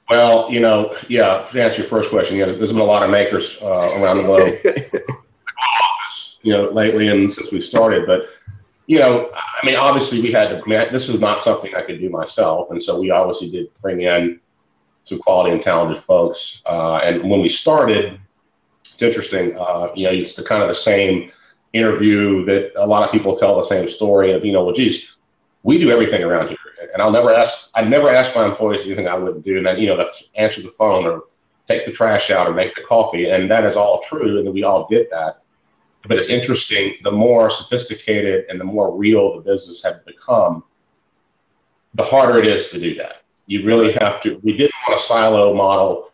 Well, 0.09 0.51
you 0.51 0.61
know, 0.61 0.95
yeah. 1.09 1.49
To 1.51 1.63
answer 1.63 1.81
your 1.81 1.91
first 1.91 2.11
question, 2.11 2.37
yeah, 2.37 2.47
there's 2.47 2.73
been 2.73 2.81
a 2.81 2.85
lot 2.85 3.03
of 3.03 3.11
Maker's 3.11 3.59
uh, 3.61 4.01
around 4.01 4.19
the 4.19 4.23
globe, 4.23 4.55
you 6.43 6.53
know, 6.53 6.71
lately 6.71 7.09
and 7.09 7.33
since 7.33 7.51
we 7.51 7.61
started. 7.61 8.07
But 8.07 8.29
you 8.87 8.99
know, 9.01 9.31
I 9.35 9.67
mean, 9.67 9.75
obviously 9.75 10.23
we 10.23 10.31
had 10.31 10.51
to. 10.51 10.63
I 10.65 10.69
mean, 10.69 10.93
this 10.93 11.09
is 11.09 11.21
not 11.21 11.43
something 11.43 11.75
I 11.75 11.83
could 11.83 11.99
do 11.99 12.09
myself, 12.09 12.71
and 12.71 12.81
so 12.81 13.01
we 13.01 13.11
obviously 13.11 13.51
did 13.51 13.69
bring 13.83 14.03
in 14.03 14.41
some 15.05 15.19
quality 15.21 15.53
and 15.53 15.63
talented 15.63 16.03
folks. 16.05 16.63
Uh, 16.67 16.97
and 16.97 17.29
when 17.29 17.41
we 17.41 17.49
started, 17.49 18.21
it's 18.85 19.03
interesting. 19.03 19.57
Uh, 19.59 19.91
you 19.95 20.05
know, 20.05 20.13
it's 20.13 20.37
the 20.37 20.45
kind 20.45 20.63
of 20.63 20.69
the 20.69 20.75
same 20.75 21.31
interview 21.73 22.45
that 22.45 22.73
a 22.77 22.87
lot 22.87 23.07
of 23.07 23.13
people 23.13 23.37
tell 23.37 23.57
the 23.57 23.67
same 23.67 23.89
story 23.89 24.33
of, 24.33 24.45
you 24.45 24.53
know, 24.53 24.65
well, 24.65 24.75
geez, 24.75 25.17
we 25.63 25.79
do 25.79 25.91
everything 25.91 26.23
around 26.23 26.49
here. 26.49 26.56
And 26.93 27.03
I'll 27.03 27.11
never 27.11 27.35
ask, 27.35 27.71
I 27.75 27.83
never 27.83 28.13
ask 28.13 28.35
my 28.35 28.47
employees 28.47 28.87
anything 28.87 29.09
I 29.09 29.17
wouldn't 29.17 29.45
do. 29.45 29.57
And 29.57 29.67
then, 29.67 29.79
you 29.79 29.87
know, 29.87 29.97
that's 29.97 30.31
answer 30.35 30.63
the 30.63 30.71
phone 30.71 31.07
or 31.07 31.25
take 31.69 31.85
the 31.85 31.93
trash 31.93 32.31
out 32.31 32.49
or 32.49 32.55
make 32.55 32.75
the 32.75 32.83
coffee. 32.83 33.31
And 33.31 33.51
that 33.51 33.65
is 33.65 33.77
all 33.77 34.03
true. 34.03 34.39
And 34.39 34.53
we 34.53 34.63
all 34.63 34.87
did 34.89 35.09
that. 35.11 35.43
But 36.07 36.19
it's 36.19 36.29
interesting, 36.29 36.95
the 37.03 37.11
more 37.11 37.51
sophisticated 37.51 38.47
and 38.49 38.61
the 38.61 38.65
more 38.65 38.97
real 38.97 39.37
the 39.37 39.43
business 39.43 39.83
had 39.83 40.05
become, 40.05 40.63
the 41.95 42.05
harder 42.05 42.39
it 42.39 42.47
is 42.47 42.69
to 42.71 42.81
do 42.81 42.95
that. 42.97 43.23
You 43.47 43.65
really 43.65 43.93
have 43.95 44.21
to, 44.23 44.41
we 44.45 44.57
didn't 44.57 44.75
want 44.89 45.01
a 45.01 45.05
silo 45.05 45.55
model 45.55 46.11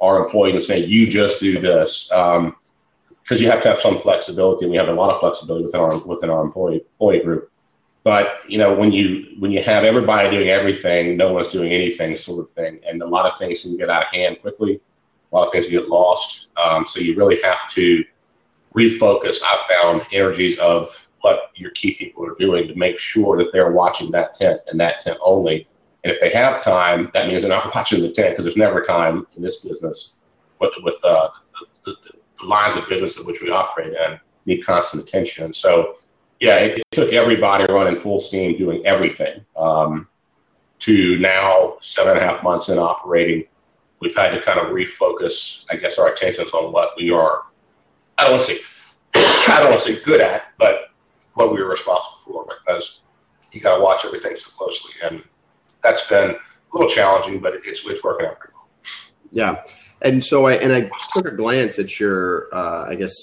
our 0.00 0.24
employees 0.24 0.54
and 0.54 0.62
say, 0.62 0.78
you 0.78 1.08
just 1.08 1.40
do 1.40 1.60
this. 1.60 2.10
Um, 2.12 2.56
because 3.24 3.40
you 3.40 3.50
have 3.50 3.62
to 3.62 3.68
have 3.68 3.80
some 3.80 3.98
flexibility, 4.00 4.64
and 4.64 4.70
we 4.70 4.76
have 4.76 4.88
a 4.88 4.92
lot 4.92 5.10
of 5.10 5.18
flexibility 5.18 5.64
within 5.64 5.80
our 5.80 5.98
within 6.06 6.30
our 6.30 6.44
employee 6.44 6.84
employee 6.92 7.20
group. 7.20 7.50
But 8.04 8.48
you 8.48 8.58
know, 8.58 8.74
when 8.74 8.92
you 8.92 9.34
when 9.38 9.50
you 9.50 9.62
have 9.62 9.82
everybody 9.82 10.30
doing 10.30 10.48
everything, 10.48 11.16
no 11.16 11.32
one's 11.32 11.48
doing 11.48 11.72
anything, 11.72 12.16
sort 12.16 12.44
of 12.44 12.50
thing, 12.52 12.80
and 12.86 13.02
a 13.02 13.06
lot 13.06 13.26
of 13.26 13.38
things 13.38 13.62
can 13.62 13.76
get 13.76 13.90
out 13.90 14.06
of 14.06 14.12
hand 14.12 14.38
quickly. 14.42 14.80
A 15.32 15.34
lot 15.34 15.46
of 15.46 15.52
things 15.52 15.68
get 15.68 15.88
lost. 15.88 16.48
Um, 16.62 16.86
so 16.86 17.00
you 17.00 17.16
really 17.16 17.40
have 17.42 17.68
to 17.70 18.04
refocus. 18.76 19.38
I've 19.42 19.66
found 19.74 20.06
energies 20.12 20.58
of 20.58 20.88
what 21.22 21.50
your 21.54 21.70
key 21.70 21.94
people 21.94 22.26
are 22.26 22.36
doing 22.38 22.68
to 22.68 22.74
make 22.74 22.98
sure 22.98 23.38
that 23.38 23.50
they're 23.50 23.72
watching 23.72 24.10
that 24.10 24.34
tent 24.34 24.60
and 24.68 24.78
that 24.78 25.00
tent 25.00 25.18
only, 25.22 25.66
and 26.04 26.12
if 26.12 26.20
they 26.20 26.30
have 26.30 26.62
time, 26.62 27.10
that 27.14 27.28
means 27.28 27.42
they're 27.42 27.48
not 27.48 27.70
watching 27.74 28.02
the 28.02 28.12
tent 28.12 28.30
because 28.30 28.44
there's 28.44 28.56
never 28.56 28.82
time 28.82 29.26
in 29.36 29.42
this 29.42 29.64
business 29.64 30.18
with, 30.60 30.72
with 30.82 31.02
uh, 31.02 31.30
the, 31.58 31.66
the, 31.90 31.96
the, 32.40 32.46
lines 32.46 32.76
of 32.76 32.86
business 32.88 33.16
in 33.18 33.24
which 33.24 33.40
we 33.40 33.50
operate 33.50 33.94
and 33.98 34.20
need 34.44 34.62
constant 34.62 35.02
attention. 35.02 35.50
So, 35.52 35.96
yeah, 36.44 36.56
it, 36.56 36.78
it 36.78 36.84
took 36.90 37.10
everybody 37.14 37.64
running 37.72 37.98
full 37.98 38.20
steam 38.20 38.58
doing 38.58 38.84
everything 38.84 39.42
um, 39.56 40.06
to 40.80 41.18
now 41.18 41.78
seven 41.80 42.18
and 42.18 42.20
a 42.20 42.28
half 42.28 42.42
months 42.42 42.68
in 42.68 42.78
operating. 42.78 43.44
We've 44.00 44.14
had 44.14 44.32
to 44.32 44.42
kind 44.42 44.60
of 44.60 44.66
refocus, 44.66 45.64
I 45.70 45.76
guess, 45.76 45.98
our 45.98 46.12
attentions 46.12 46.50
on 46.52 46.70
what 46.70 46.90
we 46.98 47.10
are. 47.10 47.44
I 48.18 48.24
don't 48.24 48.32
want 48.32 48.46
to 48.46 48.54
say, 48.56 48.60
I 49.14 49.60
don't 49.60 49.70
want 49.70 49.82
to 49.84 49.94
say 49.94 50.02
good 50.04 50.20
at, 50.20 50.42
but 50.58 50.90
what 51.32 51.50
we 51.50 51.62
are 51.62 51.68
responsible 51.68 52.18
for 52.26 52.46
because 52.46 53.04
you 53.52 53.62
got 53.62 53.78
to 53.78 53.82
watch 53.82 54.04
everything 54.04 54.36
so 54.36 54.50
closely 54.50 54.92
and 55.02 55.24
that's 55.82 56.06
been 56.08 56.32
a 56.32 56.36
little 56.72 56.90
challenging, 56.90 57.40
but 57.40 57.54
it's 57.54 57.86
it's 57.86 58.04
working 58.04 58.26
out 58.26 58.38
pretty 58.38 58.52
well. 58.54 58.68
Yeah, 59.30 59.62
and 60.02 60.22
so 60.22 60.46
I 60.46 60.54
and 60.54 60.74
I 60.74 60.90
took 61.14 61.26
a 61.26 61.34
glance 61.34 61.78
at 61.78 61.98
your 61.98 62.54
uh, 62.54 62.86
I 62.88 62.96
guess 62.96 63.14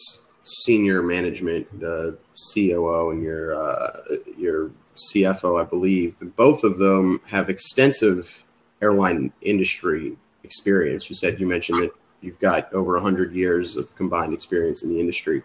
senior 0.52 1.02
management, 1.02 1.80
the 1.80 2.18
COO 2.54 3.12
and 3.12 3.24
your 3.24 3.56
uh, 3.56 4.02
your 4.38 4.72
CFO, 4.96 5.60
I 5.60 5.64
believe. 5.64 6.16
Both 6.36 6.64
of 6.64 6.78
them 6.78 7.22
have 7.26 7.50
extensive 7.50 8.44
airline 8.82 9.32
industry 9.42 10.18
experience. 10.44 11.10
You 11.10 11.16
said 11.16 11.40
you 11.40 11.48
mentioned 11.48 11.84
that 11.84 11.92
you've 12.22 12.40
got 12.40 12.72
over 12.74 12.94
100 12.94 13.34
years 13.34 13.78
of 13.78 13.96
combined 13.96 14.34
experience 14.34 14.84
in 14.84 14.90
the 14.90 15.00
industry. 15.00 15.44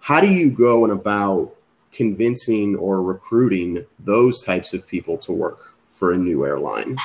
How 0.00 0.20
do 0.20 0.28
you 0.28 0.50
go 0.50 0.84
and 0.84 0.92
about 0.92 1.54
convincing 1.92 2.76
or 2.76 3.02
recruiting 3.02 3.86
those 3.98 4.42
types 4.42 4.74
of 4.74 4.86
people 4.86 5.16
to 5.18 5.32
work 5.32 5.74
for 5.92 6.12
a 6.12 6.16
new 6.18 6.44
airline? 6.44 6.96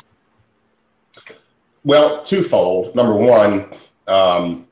Well, 1.84 2.24
twofold. 2.24 2.94
Number 2.94 3.14
one, 3.14 3.72
um, 4.06 4.68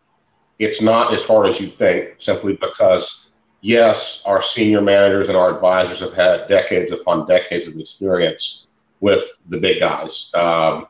it's 0.59 0.83
not 0.83 1.15
as 1.15 1.25
hard 1.25 1.49
as 1.49 1.61
you 1.61 1.69
think, 1.69 2.17
simply 2.19 2.55
because, 2.55 3.31
yes, 3.61 4.23
our 4.27 4.43
senior 4.43 4.81
managers 4.81 5.29
and 5.29 5.37
our 5.37 5.55
advisors 5.55 6.01
have 6.01 6.15
had 6.15 6.49
decades 6.49 6.91
upon 6.93 7.27
decades 7.27 7.67
of 7.67 7.79
experience 7.79 8.67
with 9.01 9.25
the 9.49 9.59
big 9.59 9.81
guys. 9.81 10.33
Um, 10.35 10.89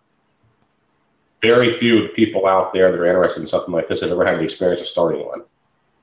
very 1.43 1.79
few 1.79 2.09
people 2.17 2.47
out 2.47 2.73
there 2.73 2.91
that 2.91 2.99
are 2.99 3.07
interested 3.07 3.41
in 3.41 3.47
something 3.47 3.73
like 3.73 3.87
this 3.89 4.01
have 4.01 4.11
ever 4.11 4.27
had 4.27 4.39
the 4.39 4.45
experience 4.45 4.81
of 4.81 4.89
starting 4.89 5.25
one. 5.25 5.43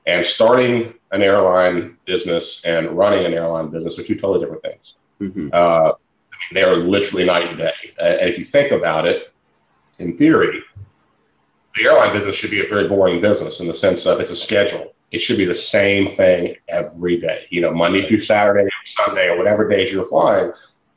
And 0.06 0.24
starting 0.24 0.94
an 1.10 1.22
airline 1.22 1.98
business 2.06 2.62
and 2.64 2.90
running 2.96 3.26
an 3.26 3.34
airline 3.34 3.68
business 3.68 3.98
are 3.98 4.04
two 4.04 4.14
totally 4.14 4.40
different 4.40 4.62
things. 4.62 4.94
Mm-hmm. 5.20 5.48
Uh, 5.52 5.92
they 6.52 6.62
are 6.62 6.76
literally 6.76 7.24
night 7.24 7.48
and 7.48 7.58
day. 7.58 7.72
And 7.98 8.30
if 8.30 8.38
you 8.38 8.44
think 8.44 8.70
about 8.70 9.06
it, 9.06 9.32
in 9.98 10.16
theory, 10.16 10.62
the 11.76 11.84
airline 11.84 12.12
business 12.12 12.36
should 12.36 12.50
be 12.50 12.64
a 12.64 12.68
very 12.68 12.88
boring 12.88 13.20
business 13.20 13.60
in 13.60 13.68
the 13.68 13.74
sense 13.74 14.06
of 14.06 14.18
it's 14.18 14.30
a 14.30 14.36
schedule. 14.36 14.94
It 15.12 15.20
should 15.20 15.36
be 15.36 15.44
the 15.44 15.54
same 15.54 16.16
thing 16.16 16.56
every 16.68 17.20
day. 17.20 17.46
You 17.50 17.60
know, 17.60 17.72
Monday 17.72 18.08
through 18.08 18.20
Saturday, 18.20 18.68
Sunday, 18.84 19.28
or 19.28 19.36
whatever 19.36 19.68
days 19.68 19.92
you're 19.92 20.08
flying. 20.08 20.52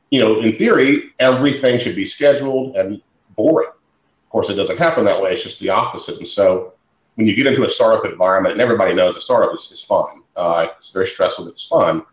You 0.09 0.21
know, 0.21 0.41
in 0.41 0.55
theory, 0.55 1.11
everything 1.19 1.79
should 1.79 1.95
be 1.95 2.05
scheduled 2.05 2.75
and 2.75 3.01
boring. 3.35 3.69
Of 3.69 4.29
course, 4.31 4.49
it 4.49 4.55
doesn't 4.55 4.77
happen 4.77 5.05
that 5.05 5.21
way. 5.21 5.33
It's 5.33 5.43
just 5.43 5.59
the 5.59 5.69
opposite. 5.69 6.17
And 6.17 6.27
so 6.27 6.73
when 7.15 7.27
you 7.27 7.35
get 7.35 7.47
into 7.47 7.65
a 7.65 7.69
startup 7.69 8.09
environment, 8.09 8.53
and 8.53 8.61
everybody 8.61 8.93
knows 8.93 9.15
a 9.15 9.21
startup 9.21 9.53
is, 9.53 9.69
is 9.71 9.83
fun, 9.83 10.23
uh, 10.35 10.67
it's 10.77 10.91
very 10.91 11.07
stressful, 11.07 11.45
but 11.45 11.51
it's 11.51 11.67
fun. 11.67 12.03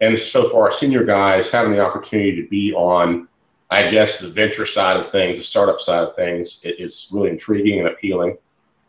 And 0.00 0.18
so 0.18 0.50
for 0.50 0.68
our 0.68 0.72
senior 0.72 1.04
guys, 1.04 1.50
having 1.50 1.72
the 1.72 1.80
opportunity 1.80 2.40
to 2.42 2.48
be 2.48 2.72
on 2.72 3.28
I 3.72 3.90
guess 3.90 4.18
the 4.18 4.30
venture 4.30 4.66
side 4.66 4.98
of 4.98 5.10
things, 5.10 5.38
the 5.38 5.44
startup 5.44 5.80
side 5.80 6.06
of 6.06 6.14
things, 6.14 6.60
is 6.62 7.08
really 7.12 7.30
intriguing 7.30 7.78
and 7.78 7.88
appealing. 7.88 8.36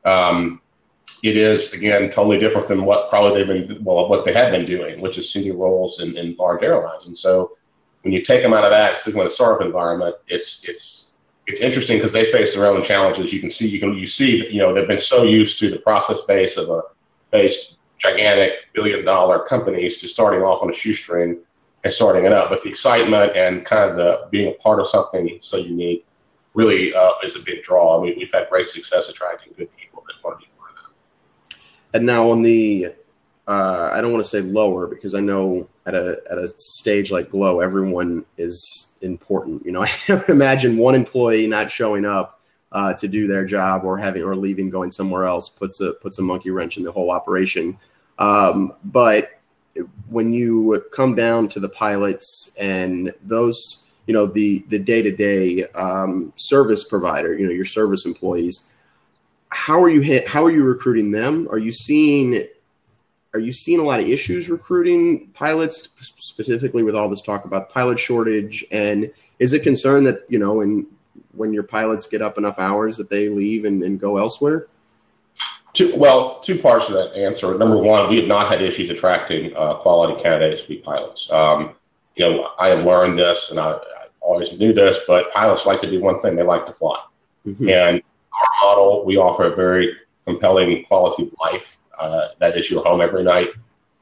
Um, 0.04 0.62
it 1.24 1.38
is 1.38 1.72
again 1.72 2.12
totally 2.12 2.38
different 2.38 2.68
than 2.68 2.84
what 2.84 3.10
probably 3.10 3.44
they've 3.44 3.68
been 3.68 3.84
well 3.84 4.10
what 4.10 4.26
they 4.26 4.34
have 4.34 4.52
been 4.52 4.66
doing, 4.66 5.00
which 5.00 5.18
is 5.18 5.32
senior 5.32 5.56
roles 5.56 6.02
in, 6.02 6.18
in 6.18 6.36
large 6.38 6.64
airlines. 6.64 7.08
And 7.08 7.18
so 7.18 7.56
when 8.02 8.14
you 8.14 8.22
take 8.22 8.44
them 8.44 8.54
out 8.54 8.66
of 8.66 8.72
that, 8.72 8.98
stick 8.98 9.16
in 9.16 9.22
a 9.26 9.30
startup 9.30 9.66
environment, 9.66 10.16
it's 10.28 10.66
it's 10.68 11.14
it's 11.48 11.62
interesting 11.62 11.98
because 11.98 12.12
they 12.12 12.30
face 12.32 12.54
their 12.54 12.68
own 12.68 12.84
challenges. 12.84 13.32
You 13.32 13.40
can 13.40 13.50
see 13.50 13.68
you 13.68 13.80
can 13.80 13.94
you 13.94 14.06
see 14.06 14.50
you 14.50 14.60
know 14.60 14.74
they've 14.74 14.88
been 14.88 15.00
so 15.00 15.24
used 15.24 15.60
to 15.60 15.70
the 15.70 15.80
process 15.80 16.22
base 16.28 16.58
of 16.58 16.70
a 16.70 16.82
based 17.32 17.80
gigantic 18.00 18.54
billion 18.74 19.06
dollar 19.06 19.46
companies 19.46 19.98
to 20.00 20.10
starting 20.10 20.42
off 20.42 20.62
on 20.62 20.70
a 20.70 20.74
shoestring 20.74 21.40
and 21.84 21.94
starting 21.94 22.26
it 22.26 22.32
up. 22.32 22.50
But 22.50 22.64
the 22.64 22.70
excitement 22.70 23.36
and 23.36 23.66
kind 23.66 23.90
of 23.90 23.98
the 23.98 24.28
being 24.30 24.50
a 24.50 24.56
part 24.56 24.80
of 24.80 24.88
something 24.88 25.38
so 25.42 25.58
unique 25.58 26.06
really 26.54 26.94
uh, 26.94 27.12
is 27.24 27.36
a 27.36 27.40
big 27.40 27.64
draw. 27.64 28.00
I 28.00 28.04
mean, 28.04 28.16
we've 28.18 28.32
had 28.32 28.50
great 28.50 28.70
success 28.70 29.10
attracting 29.10 29.54
good 29.58 29.76
people 29.78 30.04
that 30.08 30.28
want 30.28 30.40
to 30.40 30.46
be 30.46 30.52
part 30.58 30.72
of 30.72 30.78
that. 31.50 31.98
And 31.98 32.06
now 32.06 32.30
on 32.30 32.42
the, 32.42 32.88
uh, 33.48 33.90
I 33.92 34.02
don't 34.02 34.12
want 34.12 34.24
to 34.24 34.30
say 34.30 34.42
lower 34.42 34.88
because 34.88 35.16
I 35.16 35.20
know 35.20 35.68
at 35.86 35.96
a 35.96 36.22
at 36.32 36.38
a 36.38 36.48
stage 36.58 37.12
like 37.12 37.30
Glo, 37.30 37.60
everyone 37.60 38.26
is 38.38 38.94
important. 39.02 39.66
You 39.66 39.74
know, 39.74 39.84
I 40.10 40.14
would 40.14 40.30
imagine 40.30 40.78
one 40.78 40.96
employee 40.96 41.48
not 41.48 41.72
showing 41.72 42.06
up 42.06 42.40
uh, 42.72 42.94
to 42.94 43.08
do 43.08 43.28
their 43.28 43.46
job 43.46 43.84
or 43.84 43.98
having 43.98 44.24
or 44.24 44.36
leaving, 44.36 44.70
going 44.70 44.92
somewhere 44.92 45.26
else 45.26 45.50
puts 45.50 45.82
a 45.82 45.94
puts 45.94 46.20
a 46.20 46.22
monkey 46.22 46.52
wrench 46.52 46.78
in 46.78 46.84
the 46.84 46.92
whole 46.92 47.12
operation. 47.12 47.78
Um, 48.20 48.74
but 48.86 49.30
when 50.10 50.34
you 50.34 50.84
come 50.92 51.16
down 51.16 51.48
to 51.50 51.60
the 51.60 51.70
pilots 51.70 52.56
and 52.60 53.14
those, 53.24 53.88
you 54.08 54.14
know, 54.14 54.26
the 54.26 54.64
the 54.70 54.80
day 54.80 55.02
to 55.02 55.12
day 55.12 55.66
service 56.36 56.84
provider, 56.84 57.38
you 57.38 57.46
know, 57.46 57.52
your 57.52 57.66
service 57.66 58.06
employees, 58.06 58.68
how 59.50 59.82
are 59.82 59.90
you 59.90 60.02
hit? 60.02 60.28
How 60.28 60.44
are 60.46 60.52
you 60.52 60.64
recruiting 60.64 61.12
them? 61.12 61.48
Are 61.50 61.58
you 61.60 61.72
seeing 61.72 62.48
are 63.34 63.40
you 63.40 63.54
seeing 63.54 63.80
a 63.80 63.84
lot 63.84 64.00
of 64.00 64.08
issues 64.08 64.50
recruiting 64.50 65.28
pilots 65.34 65.90
specifically 66.00 66.84
with 66.84 66.96
all 66.96 67.10
this 67.10 67.22
talk 67.22 67.46
about 67.46 67.70
pilot 67.70 67.98
shortage 67.98 68.64
and 68.72 69.12
is 69.40 69.54
it 69.54 69.64
concern 69.64 70.04
that 70.04 70.24
you 70.30 70.38
know 70.38 70.62
and 70.62 70.86
when 71.32 71.52
your 71.52 71.64
pilots 71.64 72.08
get 72.08 72.22
up 72.22 72.38
enough 72.38 72.60
hours 72.60 72.96
that 72.98 73.10
they 73.10 73.30
leave 73.30 73.66
and, 73.66 73.84
and 73.84 74.00
go 74.00 74.18
elsewhere 74.18 74.68
Two, 75.74 75.92
well, 75.98 76.40
two 76.42 76.60
parts 76.60 76.88
of 76.88 76.94
that 76.94 77.18
answer. 77.18 77.58
Number 77.58 77.78
one, 77.78 78.08
we 78.08 78.18
have 78.18 78.28
not 78.28 78.52
had 78.52 78.62
issues 78.62 78.92
attracting 78.92 79.56
uh, 79.56 79.76
quality 79.76 80.22
candidates 80.22 80.62
to 80.64 80.68
be 80.68 80.78
pilots. 80.78 81.32
Um, 81.32 81.74
you 82.16 82.24
know, 82.24 82.50
I 82.60 82.68
have 82.68 82.86
learned 82.86 83.18
this, 83.18 83.50
and 83.50 83.60
I, 83.60 83.72
I, 83.72 83.80
always 84.22 84.58
knew 84.58 84.72
this, 84.72 84.98
but 85.08 85.34
pilots 85.34 85.66
like 85.66 85.82
to 85.82 85.90
do 85.90 86.00
one 86.00 86.22
thing: 86.22 86.36
they 86.36 86.44
like 86.44 86.68
to 86.68 86.74
fly. 86.74 87.04
Mm-hmm. 87.46 87.70
And 87.70 88.02
our 88.32 88.68
model, 88.70 89.04
we 89.04 89.18
offer 89.18 89.46
a 89.52 89.56
very 89.56 89.96
compelling 90.26 90.86
quality 90.86 91.24
of 91.24 91.34
life. 91.42 91.78
Uh, 91.98 92.28
that 92.40 92.56
is 92.56 92.70
your 92.70 92.84
home 92.84 93.02
every 93.02 93.24
night. 93.24 93.50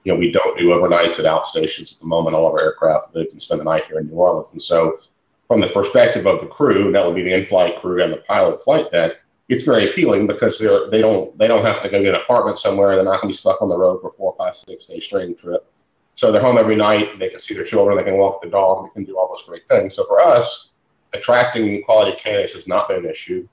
You 0.04 0.14
know, 0.14 0.20
we 0.20 0.32
don't 0.32 0.58
do 0.60 0.68
overnights 0.68 1.20
at 1.20 1.26
outstations 1.26 1.94
at 1.94 2.00
the 2.00 2.06
moment. 2.06 2.36
All 2.36 2.48
of 2.48 2.54
our 2.54 2.62
aircraft 2.62 3.16
live 3.16 3.28
and 3.32 3.42
spend 3.42 3.62
the 3.62 3.66
night 3.66 3.86
here 3.86 4.00
in 4.00 4.08
New 4.08 4.16
Orleans, 4.16 4.52
and 4.52 4.62
so 4.62 5.00
from 5.48 5.62
the 5.62 5.70
perspective 5.70 6.28
of 6.28 6.42
the 6.42 6.48
crew, 6.48 6.92
that 6.92 7.06
would 7.06 7.16
be 7.16 7.24
the 7.24 7.34
in-flight 7.34 7.82
crew 7.82 8.04
and 8.04 8.12
the 8.12 8.18
pilot 8.18 8.62
flight 8.64 8.92
deck 8.92 9.14
it's 9.52 9.66
very 9.66 9.90
appealing 9.90 10.28
because 10.28 10.58
they're 10.58 10.90
they 10.90 11.02
don't 11.02 11.38
they 11.38 11.46
don't 11.46 11.66
have 11.66 11.82
to 11.82 11.90
go 11.90 12.02
get 12.02 12.16
an 12.16 12.22
apartment 12.22 12.58
somewhere. 12.58 12.96
They're 12.96 13.04
not 13.04 13.22
going 13.22 13.34
to 13.34 13.38
be 13.38 13.38
stuck 13.38 13.62
on 13.62 13.68
the 13.68 13.78
road 13.78 14.00
for 14.02 14.14
four, 14.14 14.34
five, 14.38 14.56
six 14.56 14.86
day 14.86 15.00
training 15.02 15.36
trip. 15.36 15.70
So 16.16 16.32
they're 16.32 16.42
home 16.42 16.58
every 16.58 16.78
night. 16.78 17.20
They 17.20 17.30
can 17.30 17.42
see 17.42 17.54
their 17.54 17.66
children. 17.66 17.98
They 17.98 18.04
can 18.04 18.16
walk 18.16 18.42
the 18.42 18.50
dog. 18.50 18.86
They 18.86 18.94
can 18.94 19.04
do 19.04 19.18
all 19.18 19.28
those 19.28 19.46
great 19.46 19.68
things. 19.68 19.96
So 19.96 20.06
for 20.06 20.22
us, 20.22 20.74
attracting 21.14 21.84
quality 21.84 22.18
candidates 22.18 22.54
has 22.54 22.66
not 22.66 22.88
been 22.88 23.00
an 23.00 23.10
issue. 23.10 23.46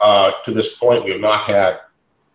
Uh, 0.00 0.32
to 0.44 0.52
this 0.52 0.76
point, 0.76 1.04
we 1.04 1.12
have 1.12 1.20
not 1.20 1.44
had 1.44 1.80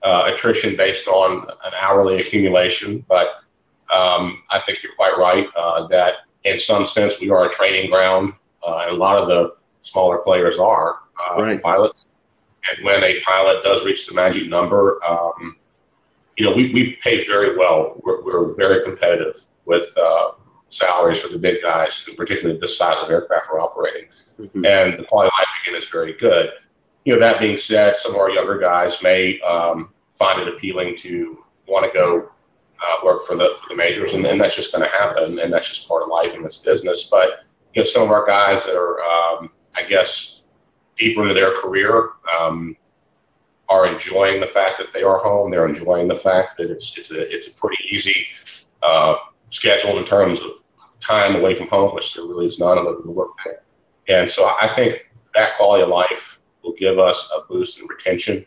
uh, 0.03 0.31
attrition 0.33 0.77
based 0.77 1.07
on 1.09 1.45
an 1.65 1.73
hourly 1.77 2.21
accumulation, 2.21 3.05
but 3.09 3.41
um, 3.93 4.43
I 4.49 4.61
think 4.65 4.81
you're 4.81 4.95
quite 4.95 5.17
right 5.17 5.47
uh, 5.57 5.87
that 5.87 6.15
in 6.45 6.57
some 6.57 6.85
sense 6.85 7.19
we 7.19 7.29
are 7.31 7.49
a 7.49 7.51
training 7.51 7.89
ground, 7.89 8.33
uh, 8.65 8.83
and 8.83 8.91
a 8.91 8.95
lot 8.95 9.17
of 9.17 9.27
the 9.27 9.55
smaller 9.81 10.19
players 10.19 10.57
are 10.57 10.99
uh, 11.19 11.41
right. 11.41 11.61
pilots. 11.61 12.07
And 12.69 12.85
when 12.85 13.03
a 13.03 13.19
pilot 13.21 13.63
does 13.63 13.83
reach 13.85 14.07
the 14.07 14.13
magic 14.13 14.47
number, 14.47 14.99
um, 15.05 15.57
you 16.37 16.45
know, 16.45 16.55
we, 16.55 16.73
we 16.73 16.97
pay 17.01 17.25
very 17.25 17.57
well. 17.57 18.01
We're, 18.03 18.23
we're 18.23 18.53
very 18.55 18.83
competitive 18.83 19.35
with 19.65 19.85
uh, 19.97 20.31
salaries 20.69 21.19
for 21.19 21.27
the 21.27 21.37
big 21.37 21.61
guys, 21.61 22.07
particularly 22.17 22.59
the 22.59 22.67
size 22.67 22.97
of 23.03 23.09
aircraft 23.09 23.47
we're 23.51 23.59
operating. 23.59 24.09
Mm-hmm. 24.39 24.65
And 24.65 24.97
the 24.97 25.05
quality 25.05 25.27
of 25.27 25.39
life, 25.39 25.47
again, 25.63 25.81
is 25.81 25.89
very 25.89 26.13
good. 26.17 26.51
You 27.05 27.13
know, 27.13 27.19
that 27.19 27.39
being 27.39 27.57
said, 27.57 27.97
some 27.97 28.13
of 28.13 28.19
our 28.19 28.29
younger 28.29 28.57
guys 28.57 29.01
may 29.03 29.39
um, 29.41 29.93
find 30.17 30.41
it 30.41 30.47
appealing 30.47 30.97
to 30.97 31.43
want 31.67 31.85
to 31.85 31.97
go 31.97 32.29
uh, 32.83 32.95
work 33.05 33.25
for 33.25 33.35
the 33.35 33.57
for 33.61 33.69
the 33.69 33.75
majors, 33.75 34.13
and, 34.13 34.25
and 34.25 34.39
that's 34.39 34.55
just 34.55 34.71
going 34.73 34.83
to 34.83 34.89
happen, 34.89 35.39
and 35.39 35.53
that's 35.53 35.67
just 35.67 35.87
part 35.87 36.03
of 36.03 36.09
life 36.09 36.33
in 36.33 36.43
this 36.43 36.57
business. 36.57 37.07
But 37.09 37.43
you 37.73 37.81
know, 37.81 37.85
some 37.87 38.03
of 38.03 38.11
our 38.11 38.25
guys 38.25 38.65
that 38.65 38.75
are, 38.75 39.01
um, 39.01 39.51
I 39.75 39.83
guess, 39.83 40.32
deeper 40.97 41.23
into 41.23 41.33
their 41.33 41.59
career 41.59 42.09
um, 42.39 42.75
are 43.69 43.87
enjoying 43.87 44.39
the 44.39 44.47
fact 44.47 44.77
that 44.77 44.93
they 44.93 45.03
are 45.03 45.19
home. 45.19 45.49
They're 45.49 45.67
enjoying 45.67 46.07
the 46.07 46.15
fact 46.15 46.57
that 46.57 46.69
it's 46.69 46.97
it's 46.97 47.11
a 47.11 47.33
it's 47.33 47.47
a 47.47 47.59
pretty 47.59 47.83
easy 47.89 48.27
uh, 48.81 49.15
schedule 49.49 49.97
in 49.97 50.05
terms 50.05 50.39
of 50.41 50.51
time 51.01 51.35
away 51.35 51.55
from 51.55 51.67
home, 51.67 51.95
which 51.95 52.13
there 52.13 52.25
really 52.25 52.47
is 52.47 52.59
none 52.59 52.77
of 52.77 52.85
the 52.85 53.11
work 53.11 53.31
day. 53.43 54.13
And 54.13 54.29
so 54.29 54.45
I 54.45 54.71
think 54.75 55.11
that 55.33 55.55
quality 55.57 55.83
of 55.83 55.89
life 55.89 56.39
will 56.63 56.73
give 56.73 56.99
us 56.99 57.31
a 57.35 57.47
boost 57.47 57.79
in 57.79 57.87
retention. 57.87 58.45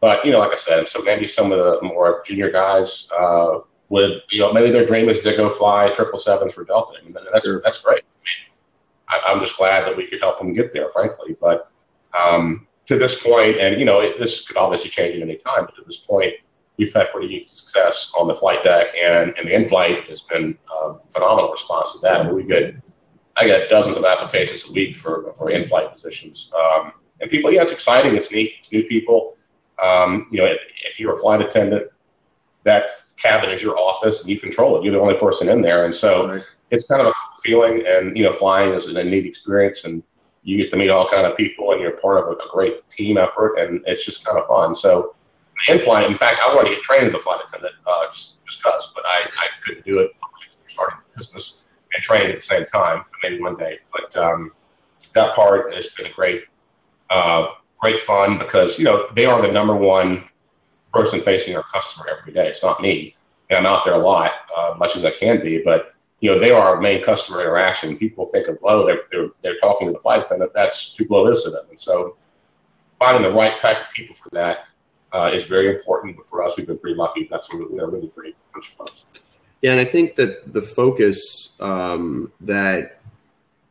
But 0.00 0.24
you 0.24 0.32
know, 0.32 0.38
like 0.38 0.52
I 0.52 0.56
said, 0.56 0.88
so 0.88 1.02
maybe 1.02 1.26
some 1.26 1.50
of 1.52 1.58
the 1.58 1.80
more 1.82 2.22
junior 2.24 2.50
guys 2.50 3.08
uh, 3.18 3.60
would, 3.88 4.22
you 4.30 4.40
know, 4.40 4.52
maybe 4.52 4.70
their 4.70 4.86
dream 4.86 5.08
is 5.08 5.22
to 5.22 5.36
go 5.36 5.50
fly 5.50 5.92
triple 5.94 6.18
sevens 6.18 6.54
for 6.54 6.64
Delta, 6.64 6.98
and 7.04 7.16
that's 7.32 7.44
sure. 7.44 7.60
that's 7.64 7.82
great. 7.82 8.04
I 8.04 8.22
mean, 8.22 9.22
I, 9.26 9.32
I'm 9.32 9.40
just 9.40 9.56
glad 9.56 9.86
that 9.86 9.96
we 9.96 10.06
could 10.06 10.20
help 10.20 10.38
them 10.38 10.54
get 10.54 10.72
there, 10.72 10.90
frankly. 10.90 11.36
But 11.40 11.70
um, 12.18 12.66
to 12.86 12.98
this 12.98 13.22
point, 13.22 13.58
and 13.58 13.78
you 13.78 13.84
know, 13.84 14.00
it, 14.00 14.18
this 14.18 14.46
could 14.46 14.56
obviously 14.56 14.90
change 14.90 15.14
at 15.16 15.22
any 15.22 15.36
time, 15.36 15.66
but 15.66 15.76
to 15.76 15.82
this 15.86 15.98
point, 15.98 16.34
we've 16.78 16.92
had 16.94 17.10
pretty 17.10 17.28
good 17.28 17.46
success 17.46 18.12
on 18.18 18.28
the 18.28 18.34
flight 18.34 18.62
deck, 18.64 18.88
and, 18.96 19.36
and 19.36 19.48
the 19.48 19.54
in-flight 19.54 20.04
has 20.04 20.22
been 20.22 20.56
a 20.72 20.94
phenomenal 21.10 21.50
response 21.50 21.92
to 21.92 21.98
that. 22.00 22.32
We 22.32 22.44
get, 22.44 22.74
I 23.36 23.46
get 23.46 23.68
dozens 23.68 23.96
of 23.96 24.04
applications 24.04 24.64
a 24.68 24.72
week 24.72 24.96
for 24.96 25.34
for 25.36 25.50
in-flight 25.50 25.92
positions, 25.92 26.50
um, 26.58 26.92
and 27.20 27.30
people, 27.30 27.52
yeah, 27.52 27.62
it's 27.62 27.72
exciting, 27.72 28.16
it's 28.16 28.30
neat, 28.30 28.54
it's 28.58 28.72
new 28.72 28.84
people. 28.84 29.36
Um, 29.82 30.28
you 30.30 30.38
know, 30.38 30.46
if, 30.46 30.58
if 30.84 30.98
you're 30.98 31.14
a 31.14 31.18
flight 31.18 31.40
attendant, 31.40 31.88
that 32.64 32.86
cabin 33.16 33.50
is 33.50 33.62
your 33.62 33.76
office, 33.76 34.20
and 34.20 34.30
you 34.30 34.40
control 34.40 34.76
it. 34.76 34.84
You're 34.84 34.94
the 34.94 35.00
only 35.00 35.16
person 35.16 35.48
in 35.48 35.62
there, 35.62 35.84
and 35.84 35.94
so 35.94 36.28
right. 36.28 36.44
it's 36.70 36.86
kind 36.86 37.02
of 37.02 37.08
a 37.08 37.12
feeling. 37.42 37.84
And 37.86 38.16
you 38.16 38.24
know, 38.24 38.32
flying 38.32 38.72
is 38.72 38.86
a 38.86 39.04
neat 39.04 39.26
experience, 39.26 39.84
and 39.84 40.02
you 40.42 40.56
get 40.56 40.70
to 40.70 40.76
meet 40.76 40.90
all 40.90 41.08
kind 41.08 41.26
of 41.26 41.36
people 41.36 41.72
and 41.72 41.80
you're 41.80 41.92
part 41.92 42.18
of 42.18 42.28
a, 42.28 42.32
a 42.32 42.48
great 42.52 42.88
team 42.90 43.18
effort 43.18 43.56
and 43.58 43.82
it's 43.86 44.04
just 44.04 44.24
kind 44.24 44.38
of 44.38 44.46
fun. 44.46 44.74
So 44.74 45.14
in 45.68 45.80
flight, 45.80 46.10
in 46.10 46.16
fact, 46.16 46.40
I 46.42 46.54
wanted 46.54 46.70
to 46.70 46.74
get 46.76 46.84
trained 46.84 47.08
as 47.08 47.14
a 47.14 47.18
flight 47.18 47.40
attendant 47.46 47.74
uh, 47.86 48.06
just 48.12 48.38
because, 48.46 48.92
but 48.94 49.04
I, 49.06 49.28
I 49.28 49.46
couldn't 49.64 49.84
do 49.84 49.98
it 49.98 50.12
starting 50.68 50.98
the 51.10 51.18
business 51.18 51.64
and 51.94 52.02
training 52.02 52.30
at 52.30 52.36
the 52.36 52.42
same 52.42 52.66
time, 52.66 53.04
maybe 53.22 53.40
one 53.40 53.56
day. 53.56 53.78
But 53.92 54.16
um, 54.16 54.52
that 55.14 55.34
part 55.34 55.74
has 55.74 55.88
been 55.88 56.06
a 56.06 56.12
great, 56.12 56.44
uh, 57.10 57.48
great 57.80 58.00
fun 58.00 58.38
because 58.38 58.78
you 58.78 58.84
know 58.84 59.08
they 59.14 59.26
are 59.26 59.40
the 59.42 59.50
number 59.50 59.74
one 59.74 60.24
person 60.92 61.20
facing 61.20 61.56
our 61.56 61.64
customer 61.72 62.06
every 62.18 62.32
day. 62.32 62.48
It's 62.48 62.62
not 62.62 62.80
me, 62.80 63.16
and 63.50 63.58
I'm 63.58 63.66
out 63.66 63.84
there 63.84 63.94
a 63.94 63.98
lot, 63.98 64.32
uh, 64.56 64.74
much 64.78 64.96
as 64.96 65.04
I 65.04 65.10
can 65.10 65.40
be, 65.40 65.62
but 65.62 65.94
you 66.20 66.30
know, 66.30 66.38
they 66.38 66.50
are 66.50 66.74
our 66.74 66.80
main 66.80 67.02
customer 67.02 67.40
interaction. 67.40 67.96
People 67.96 68.26
think 68.26 68.48
of 68.48 68.60
Glo, 68.60 68.86
they're, 68.86 69.02
they're, 69.10 69.28
they're 69.42 69.58
talking 69.60 69.86
to 69.86 69.92
the 69.92 70.00
flight 70.00 70.24
attendant. 70.24 70.52
That's 70.54 70.94
too 70.94 71.04
Glo 71.04 71.28
is 71.28 71.42
to 71.44 71.50
them. 71.50 71.66
And 71.70 71.78
so 71.78 72.16
finding 72.98 73.22
the 73.22 73.36
right 73.36 73.58
type 73.60 73.76
of 73.76 73.94
people 73.94 74.16
for 74.16 74.30
that 74.30 74.66
uh, 75.12 75.30
is 75.32 75.44
very 75.44 75.74
important. 75.74 76.16
But 76.16 76.26
for 76.26 76.42
us, 76.42 76.56
we've 76.56 76.66
been 76.66 76.78
pretty 76.78 76.96
lucky. 76.96 77.20
We've 77.20 77.30
got 77.30 77.44
some 77.44 77.72
really 77.72 78.10
great 78.14 78.36
bunch 78.52 78.74
of. 78.80 78.88
Yeah, 79.62 79.72
and 79.72 79.80
I 79.80 79.84
think 79.84 80.14
that 80.16 80.52
the 80.52 80.62
focus 80.62 81.50
um, 81.60 82.32
that 82.40 82.98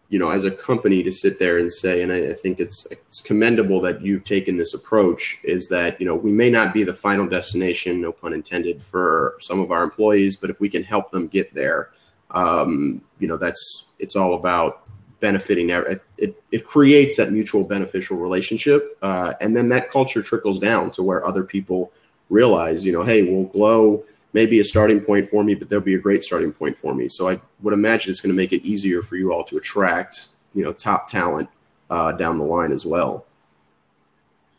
you 0.09 0.19
know, 0.19 0.29
as 0.29 0.45
a 0.45 0.51
company, 0.51 1.03
to 1.03 1.11
sit 1.11 1.37
there 1.37 1.57
and 1.57 1.71
say, 1.71 2.01
and 2.01 2.13
I, 2.13 2.29
I, 2.29 2.33
think 2.33 2.61
it's 2.61 2.87
it's 2.89 3.19
commendable 3.19 3.81
that 3.81 4.01
you've 4.01 4.23
taken 4.23 4.55
this 4.55 4.73
approach, 4.73 5.39
is 5.43 5.67
that 5.67 5.99
you 5.99 6.07
know 6.07 6.15
we 6.15 6.31
may 6.31 6.49
not 6.49 6.73
be 6.73 6.83
the 6.83 6.93
final 6.93 7.27
destination, 7.27 7.99
no 7.99 8.13
pun 8.13 8.33
intended, 8.33 8.81
for 8.81 9.35
some 9.41 9.59
of 9.59 9.71
our 9.71 9.83
employees, 9.83 10.37
but 10.37 10.49
if 10.49 10.61
we 10.61 10.69
can 10.69 10.83
help 10.83 11.11
them 11.11 11.27
get 11.27 11.53
there, 11.53 11.89
um, 12.31 13.01
you 13.19 13.27
know, 13.27 13.37
that's 13.37 13.85
it's 13.99 14.15
all 14.15 14.33
about 14.33 14.83
benefiting. 15.19 15.69
It, 15.69 16.01
it, 16.17 16.43
it 16.51 16.65
creates 16.65 17.17
that 17.17 17.31
mutual 17.31 17.63
beneficial 17.63 18.17
relationship, 18.17 18.97
uh, 19.01 19.33
and 19.41 19.55
then 19.55 19.69
that 19.69 19.89
culture 19.89 20.21
trickles 20.21 20.59
down 20.59 20.91
to 20.91 21.03
where 21.03 21.25
other 21.25 21.43
people 21.43 21.91
realize, 22.29 22.85
you 22.85 22.91
know, 22.91 23.03
hey, 23.03 23.23
well, 23.23 23.45
Glo 23.45 24.03
may 24.33 24.45
be 24.45 24.59
a 24.59 24.63
starting 24.63 25.01
point 25.01 25.29
for 25.29 25.43
me, 25.43 25.55
but 25.55 25.69
there'll 25.69 25.83
be 25.83 25.95
a 25.95 25.99
great 25.99 26.23
starting 26.23 26.51
point 26.51 26.77
for 26.77 26.93
me. 26.93 27.07
So 27.09 27.29
I 27.29 27.39
would 27.61 27.73
imagine 27.73 28.11
it's 28.11 28.21
going 28.21 28.33
to 28.33 28.37
make 28.37 28.53
it 28.53 28.63
easier 28.63 29.01
for 29.01 29.15
you 29.15 29.33
all 29.33 29.43
to 29.45 29.57
attract, 29.57 30.29
you 30.53 30.63
know, 30.63 30.73
top 30.73 31.07
talent 31.07 31.49
uh, 31.89 32.11
down 32.11 32.37
the 32.37 32.43
line 32.43 32.71
as 32.71 32.85
well. 32.85 33.25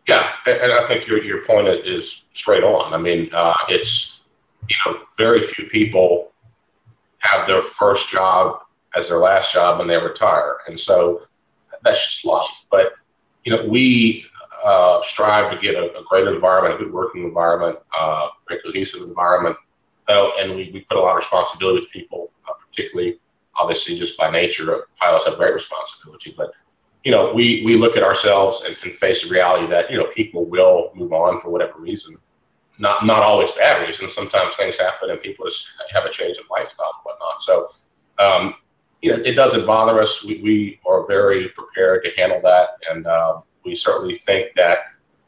Yeah, 0.09 0.31
and 0.47 0.73
I 0.73 0.89
think 0.89 1.07
your 1.07 1.23
your 1.23 1.45
point 1.45 1.69
is 1.69 2.25
straight 2.33 2.65
on. 2.65 2.95
I 2.95 2.97
mean, 2.97 3.29
uh, 3.35 3.53
it's 3.69 4.23
you 4.67 4.77
know 4.87 5.01
very 5.19 5.47
few 5.47 5.67
people 5.67 6.33
have 7.19 7.47
their 7.47 7.63
first 7.63 8.09
job 8.09 8.61
as 8.95 9.09
their 9.09 9.19
last 9.19 9.53
job 9.53 9.79
when 9.79 9.89
they 9.89 9.97
retire, 9.97 10.59
and 10.67 10.79
so 10.79 11.23
that's 11.83 12.05
just 12.11 12.25
life. 12.25 12.67
But 12.71 12.93
you 13.45 13.55
know, 13.55 13.67
we 13.67 14.27
uh, 14.65 15.03
strive 15.03 15.53
to 15.53 15.59
get 15.59 15.75
a, 15.75 15.97
a, 15.97 16.05
great 16.09 16.27
environment, 16.27 16.75
a 16.75 16.85
good 16.85 16.93
working 16.93 17.25
environment, 17.25 17.79
uh, 17.99 18.29
a 18.51 18.57
cohesive 18.65 19.03
environment, 19.03 19.57
uh, 20.09 20.31
and 20.39 20.57
we, 20.57 20.71
we 20.73 20.81
put 20.89 20.97
a 20.97 21.01
lot 21.01 21.13
of 21.13 21.17
responsibility 21.19 21.81
with 21.81 21.91
people, 21.91 22.31
uh, 22.49 22.53
particularly 22.69 23.21
obviously 23.59 23.99
just 23.99 24.17
by 24.17 24.31
nature, 24.31 24.87
pilots 24.99 25.27
have 25.27 25.37
great 25.37 25.55
responsibility, 25.55 26.35
but 26.37 26.53
you 27.05 27.13
know, 27.13 27.33
we, 27.33 27.63
we 27.65 27.77
look 27.77 27.97
at 27.97 28.03
ourselves 28.03 28.65
and, 28.65 28.77
and 28.85 28.95
face 28.95 29.23
the 29.23 29.31
reality 29.31 29.67
that, 29.69 29.91
you 29.91 29.97
know, 29.97 30.07
people 30.07 30.45
will 30.45 30.91
move 30.95 31.13
on 31.13 31.41
for 31.41 31.51
whatever 31.51 31.79
reason. 31.79 32.17
Not, 32.79 33.05
not 33.05 33.23
always 33.23 33.51
bad 33.53 33.87
reasons. 33.87 34.15
Sometimes 34.15 34.55
things 34.57 34.79
happen 34.79 35.11
and 35.11 35.21
people 35.21 35.47
just 35.47 35.69
have 35.91 36.05
a 36.05 36.11
change 36.11 36.37
in 36.37 36.45
lifestyle 36.51 36.93
and 36.95 37.03
whatnot. 37.05 37.43
So, 37.43 37.69
um, 38.19 38.55
you 39.03 39.11
know, 39.11 39.23
it 39.23 39.33
doesn't 39.33 39.67
bother 39.67 40.01
us. 40.01 40.25
We, 40.25 40.41
we 40.43 40.81
are 40.87 41.07
very 41.07 41.49
prepared 41.51 42.05
to 42.05 42.11
handle 42.17 42.41
that. 42.43 42.69
And, 42.91 43.07
um, 43.07 43.43
we 43.69 43.77
certainly 43.77 44.17
think 44.19 44.55
that 44.57 44.79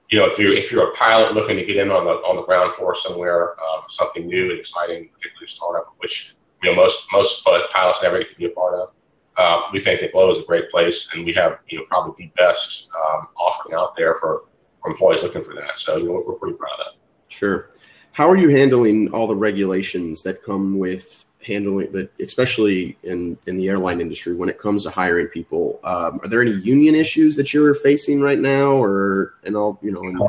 you 0.09 0.19
know 0.19 0.27
if 0.27 0.39
you're 0.39 0.55
if 0.55 0.73
you're 0.73 0.89
a 0.89 0.95
pilot 0.95 1.35
looking 1.35 1.57
to 1.57 1.65
get 1.65 1.77
in 1.77 1.91
on 1.91 2.05
the 2.05 2.13
on 2.29 2.37
the 2.37 2.43
ground 2.43 2.75
force 2.75 3.03
somewhere, 3.03 3.51
um, 3.61 3.83
something 3.89 4.27
new 4.27 4.51
and 4.51 4.59
exciting, 4.59 5.11
particularly 5.15 5.45
a 5.45 5.49
startup, 5.49 5.95
which 5.99 6.35
you 6.63 6.71
know 6.71 6.77
most 6.77 7.07
most 7.13 7.45
pilots 7.45 8.03
never 8.03 8.19
get 8.19 8.31
to 8.31 8.37
be 8.37 8.47
a 8.47 8.51
part 8.51 8.75
of. 8.75 8.89
Uh, 9.37 9.63
we 9.73 9.83
think 9.83 10.01
that 10.01 10.13
Glo 10.13 10.31
is 10.31 10.39
a 10.39 10.47
great 10.47 10.69
place, 10.71 11.11
and 11.15 11.25
we 11.25 11.33
have 11.35 11.59
you 11.69 11.79
know 11.79 11.85
probably 11.89 12.27
the 12.27 12.43
best 12.43 12.89
um, 12.97 13.29
offering 13.37 13.77
out 13.77 13.95
there 13.95 14.17
for, 14.17 14.45
for 14.83 14.91
employees 14.91 15.23
looking 15.23 15.45
for 15.45 15.55
that. 15.55 15.79
So 15.79 15.99
you 15.99 16.07
know 16.07 16.25
we're 16.27 16.35
pretty 16.35 16.57
proud 16.57 16.73
of 16.81 16.87
that. 16.87 17.00
Sure. 17.31 17.71
How 18.13 18.29
are 18.29 18.37
you 18.37 18.49
handling 18.49 19.11
all 19.13 19.27
the 19.27 19.37
regulations 19.37 20.23
that 20.25 20.43
come 20.43 20.79
with 20.79 21.25
handling 21.47 21.91
that, 21.93 22.11
especially 22.21 22.99
in 23.05 23.39
in 23.47 23.57
the 23.57 23.69
airline 23.69 24.01
industry 24.01 24.35
when 24.35 24.49
it 24.49 24.59
comes 24.59 24.83
to 24.83 24.91
hiring 24.91 25.29
people? 25.29 25.81
Um, 25.85 26.21
are 26.23 26.29
there 26.29 26.43
any 26.43 26.51
union 26.51 26.95
issues 26.95 27.37
that 27.37 27.55
you're 27.55 27.75
facing 27.75 28.21
right 28.21 28.39
now, 28.39 28.73
or 28.73 29.35
and 29.45 29.57
all 29.57 29.79
you 29.81 29.93
know? 29.93 30.03
And... 30.03 30.21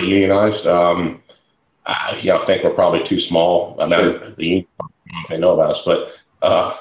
Unionized, 0.00 0.66
um, 0.66 1.22
I, 1.84 2.18
you 2.22 2.30
know, 2.30 2.40
I 2.40 2.46
think 2.46 2.64
we're 2.64 2.70
probably 2.70 3.04
too 3.04 3.20
small. 3.20 3.76
I 3.80 3.86
mean, 3.86 3.98
sure. 3.98 4.30
the 4.30 4.44
union, 4.44 4.66
they 5.28 5.36
know 5.36 5.54
about 5.54 5.72
us, 5.72 5.82
but 5.84 6.16
uh, 6.42 6.76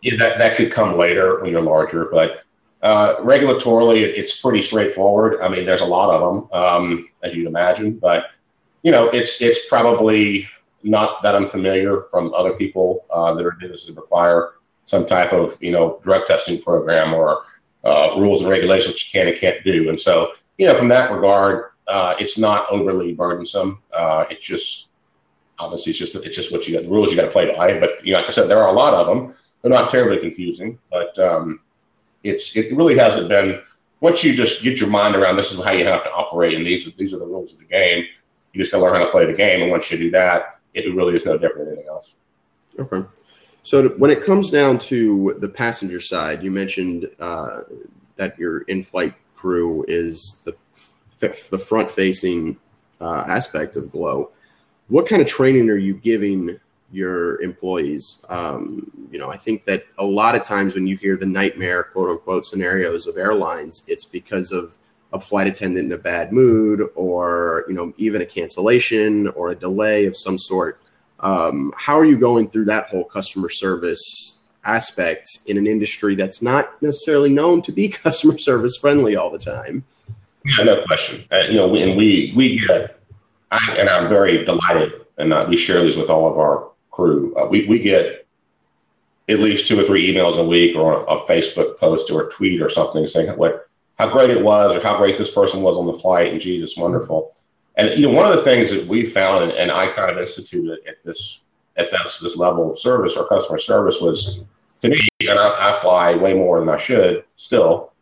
yeah, 0.00 0.16
that 0.18 0.38
that 0.38 0.56
could 0.56 0.72
come 0.72 0.98
later 0.98 1.40
when 1.40 1.52
you're 1.52 1.62
larger, 1.62 2.06
but. 2.06 2.38
Uh, 2.82 3.14
regulatorily, 3.18 4.02
it's 4.02 4.40
pretty 4.40 4.60
straightforward. 4.60 5.40
I 5.40 5.48
mean, 5.48 5.64
there's 5.64 5.82
a 5.82 5.84
lot 5.84 6.12
of 6.12 6.20
them, 6.20 6.60
um, 6.60 7.08
as 7.22 7.32
you'd 7.32 7.46
imagine, 7.46 7.96
but 7.96 8.24
you 8.82 8.90
know, 8.90 9.08
it's 9.08 9.40
it's 9.40 9.68
probably 9.68 10.48
not 10.82 11.22
that 11.22 11.34
unfamiliar 11.34 12.02
from 12.10 12.34
other 12.34 12.54
people 12.54 13.06
uh, 13.10 13.32
that 13.34 13.46
are 13.46 13.56
businesses 13.60 13.94
that 13.94 14.00
require 14.00 14.54
some 14.84 15.06
type 15.06 15.32
of 15.32 15.56
you 15.60 15.70
know 15.70 16.00
drug 16.02 16.26
testing 16.26 16.60
program 16.60 17.14
or 17.14 17.44
uh, 17.84 18.14
rules 18.18 18.42
and 18.42 18.50
regulations 18.50 18.94
you 19.04 19.20
can 19.20 19.28
and 19.28 19.38
can't 19.38 19.62
do. 19.64 19.88
And 19.88 19.98
so 19.98 20.32
you 20.58 20.66
know 20.66 20.76
from 20.76 20.88
that 20.88 21.12
regard, 21.12 21.70
uh, 21.88 22.14
it's 22.18 22.38
not 22.38 22.66
overly 22.70 23.12
burdensome. 23.12 23.80
Uh, 23.92 24.24
it's 24.30 24.44
just 24.44 24.88
obviously 25.58 25.90
it's 25.90 25.98
just 25.98 26.14
it's 26.16 26.36
just 26.36 26.52
what 26.52 26.66
you 26.66 26.74
got 26.74 26.84
the 26.84 26.90
rules 26.90 27.10
you 27.10 27.16
got 27.16 27.26
to 27.26 27.30
play 27.30 27.54
by. 27.54 27.78
But 27.78 28.04
you 28.04 28.12
know, 28.12 28.20
like 28.20 28.28
I 28.28 28.32
said, 28.32 28.48
there 28.48 28.58
are 28.58 28.68
a 28.68 28.72
lot 28.72 28.94
of 28.94 29.06
them. 29.06 29.34
They're 29.60 29.70
not 29.70 29.92
terribly 29.92 30.18
confusing, 30.18 30.78
but 30.90 31.16
um, 31.18 31.60
it's 32.24 32.56
it 32.56 32.74
really 32.76 32.96
hasn't 32.96 33.28
been. 33.28 33.62
Once 34.00 34.24
you 34.24 34.34
just 34.34 34.64
get 34.64 34.80
your 34.80 34.88
mind 34.88 35.14
around 35.14 35.36
this 35.36 35.52
is 35.52 35.62
how 35.62 35.70
you 35.70 35.84
have 35.84 36.02
to 36.02 36.10
operate, 36.10 36.54
and 36.54 36.66
these 36.66 36.92
these 36.96 37.14
are 37.14 37.18
the 37.18 37.26
rules 37.26 37.52
of 37.52 37.60
the 37.60 37.66
game. 37.66 38.04
You 38.52 38.60
just 38.60 38.72
got 38.72 38.78
to 38.78 38.84
learn 38.84 38.94
how 38.94 39.04
to 39.04 39.10
play 39.10 39.26
the 39.26 39.32
game, 39.32 39.62
and 39.62 39.70
once 39.70 39.90
you 39.90 39.98
do 39.98 40.10
that, 40.10 40.60
it 40.74 40.94
really 40.94 41.16
is 41.16 41.24
no 41.24 41.38
different 41.38 41.66
than 41.66 41.74
anything 41.74 41.88
else. 41.88 42.16
Okay. 42.78 43.06
So 43.62 43.90
when 43.90 44.10
it 44.10 44.22
comes 44.22 44.50
down 44.50 44.78
to 44.80 45.36
the 45.38 45.48
passenger 45.48 46.00
side, 46.00 46.42
you 46.42 46.50
mentioned 46.50 47.08
uh, 47.20 47.60
that 48.16 48.38
your 48.38 48.62
in-flight 48.62 49.14
crew 49.36 49.84
is 49.88 50.42
the 50.44 50.54
the 51.50 51.58
front-facing 51.58 52.56
uh, 53.00 53.24
aspect 53.28 53.76
of 53.76 53.92
Glo. 53.92 54.32
What 54.88 55.06
kind 55.06 55.22
of 55.22 55.28
training 55.28 55.70
are 55.70 55.76
you 55.76 55.94
giving 55.94 56.58
your 56.90 57.40
employees? 57.40 58.24
Um, 58.28 58.90
you 59.12 59.20
know, 59.20 59.30
I 59.30 59.36
think 59.36 59.64
that 59.66 59.84
a 59.98 60.04
lot 60.04 60.34
of 60.34 60.42
times 60.42 60.74
when 60.74 60.88
you 60.88 60.96
hear 60.96 61.16
the 61.16 61.26
nightmare 61.26 61.84
quote 61.84 62.10
unquote 62.10 62.44
scenarios 62.44 63.06
of 63.06 63.16
airlines, 63.16 63.84
it's 63.86 64.04
because 64.04 64.50
of 64.50 64.76
a 65.12 65.20
flight 65.20 65.46
attendant 65.46 65.86
in 65.86 65.92
a 65.92 65.98
bad 65.98 66.32
mood 66.32 66.88
or 66.94 67.64
you 67.68 67.74
know 67.74 67.92
even 67.96 68.22
a 68.22 68.26
cancellation 68.26 69.28
or 69.28 69.50
a 69.50 69.54
delay 69.54 70.06
of 70.06 70.16
some 70.16 70.38
sort 70.38 70.80
um, 71.20 71.72
how 71.76 71.94
are 71.94 72.04
you 72.04 72.18
going 72.18 72.48
through 72.48 72.64
that 72.64 72.88
whole 72.88 73.04
customer 73.04 73.48
service 73.48 74.40
aspect 74.64 75.28
in 75.46 75.58
an 75.58 75.66
industry 75.66 76.14
that's 76.14 76.42
not 76.42 76.80
necessarily 76.82 77.30
known 77.30 77.62
to 77.62 77.72
be 77.72 77.88
customer 78.04 78.38
service 78.38 78.76
friendly 78.76 79.16
all 79.16 79.30
the 79.30 79.38
time? 79.38 79.84
Yeah 80.44 80.64
no 80.64 80.84
question. 80.86 81.24
Uh, 81.30 81.44
you 81.48 81.56
know 81.56 81.74
and 81.74 81.96
we 81.96 82.32
we 82.36 82.58
get 82.58 82.98
I, 83.50 83.76
and 83.78 83.88
i'm 83.88 84.08
very 84.08 84.44
delighted 84.44 84.92
and 85.18 85.32
uh, 85.32 85.46
we 85.48 85.56
share 85.56 85.84
these 85.84 85.96
with 85.96 86.10
all 86.10 86.30
of 86.30 86.38
our 86.38 86.70
crew. 86.90 87.34
Uh, 87.36 87.46
we, 87.46 87.66
we 87.66 87.78
get 87.78 88.26
at 89.28 89.38
least 89.38 89.68
two 89.68 89.78
or 89.78 89.84
three 89.84 90.12
emails 90.12 90.36
a 90.38 90.44
week 90.44 90.74
or 90.76 90.94
a, 90.94 91.02
a 91.04 91.26
facebook 91.26 91.78
post 91.78 92.10
or 92.10 92.28
a 92.28 92.32
tweet 92.32 92.60
or 92.60 92.70
something 92.70 93.06
saying 93.06 93.28
what 93.36 93.68
how 94.02 94.12
great 94.12 94.30
it 94.30 94.42
was 94.42 94.74
or 94.74 94.80
how 94.80 94.96
great 94.96 95.16
this 95.16 95.30
person 95.30 95.62
was 95.62 95.76
on 95.76 95.86
the 95.86 95.94
flight 95.94 96.32
and 96.32 96.40
Jesus, 96.40 96.76
wonderful. 96.76 97.36
And 97.76 97.96
you 97.98 98.08
know, 98.08 98.14
one 98.14 98.28
of 98.28 98.36
the 98.36 98.42
things 98.42 98.68
that 98.70 98.84
we 98.88 99.08
found 99.08 99.44
and, 99.44 99.52
and 99.52 99.70
I 99.70 99.94
kind 99.94 100.10
of 100.10 100.18
instituted 100.18 100.80
at 100.88 100.96
this 101.04 101.44
at 101.76 101.92
this, 101.92 102.18
this 102.20 102.36
level 102.36 102.72
of 102.72 102.78
service 102.78 103.14
or 103.16 103.28
customer 103.28 103.60
service 103.60 104.00
was 104.00 104.42
to 104.80 104.88
me, 104.88 105.08
and 105.20 105.38
I, 105.38 105.70
I 105.70 105.80
fly 105.80 106.16
way 106.16 106.34
more 106.34 106.58
than 106.58 106.68
I 106.68 106.78
should 106.78 107.24
still. 107.36 107.92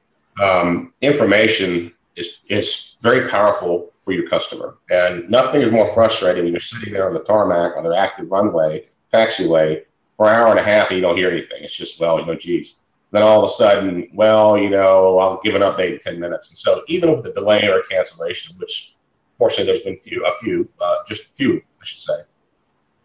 Um, 0.42 0.94
information 1.02 1.92
is 2.16 2.40
is 2.48 2.96
very 3.02 3.28
powerful 3.28 3.92
for 4.02 4.12
your 4.12 4.26
customer, 4.30 4.78
and 4.88 5.28
nothing 5.28 5.60
is 5.60 5.70
more 5.70 5.92
frustrating 5.92 6.44
when 6.44 6.54
you're 6.54 6.60
sitting 6.60 6.94
there 6.94 7.08
on 7.08 7.12
the 7.12 7.24
tarmac 7.24 7.76
on 7.76 7.82
their 7.82 7.94
active 7.94 8.30
runway, 8.30 8.86
taxiway, 9.12 9.82
for 10.16 10.30
an 10.30 10.34
hour 10.34 10.48
and 10.48 10.58
a 10.58 10.62
half 10.62 10.88
and 10.88 10.96
you 10.96 11.02
don't 11.02 11.18
hear 11.18 11.30
anything. 11.30 11.62
It's 11.62 11.76
just 11.76 12.00
well, 12.00 12.18
you 12.18 12.24
know, 12.24 12.34
geez 12.34 12.80
then 13.12 13.22
all 13.22 13.44
of 13.44 13.50
a 13.50 13.54
sudden, 13.54 14.08
well, 14.14 14.56
you 14.56 14.70
know, 14.70 15.18
I'll 15.18 15.40
give 15.42 15.54
an 15.54 15.62
update 15.62 15.94
in 15.94 15.98
10 16.00 16.20
minutes. 16.20 16.50
And 16.50 16.58
so 16.58 16.82
even 16.86 17.16
with 17.16 17.26
a 17.26 17.32
delay 17.32 17.68
or 17.68 17.82
cancellation, 17.90 18.56
which 18.58 18.96
fortunately 19.36 19.66
there's 19.66 19.84
been 19.84 19.98
few, 19.98 20.24
a 20.24 20.38
few, 20.38 20.68
uh, 20.80 20.96
just 21.08 21.22
a 21.22 21.28
few, 21.34 21.56
I 21.56 21.84
should 21.84 22.00
say, 22.00 22.20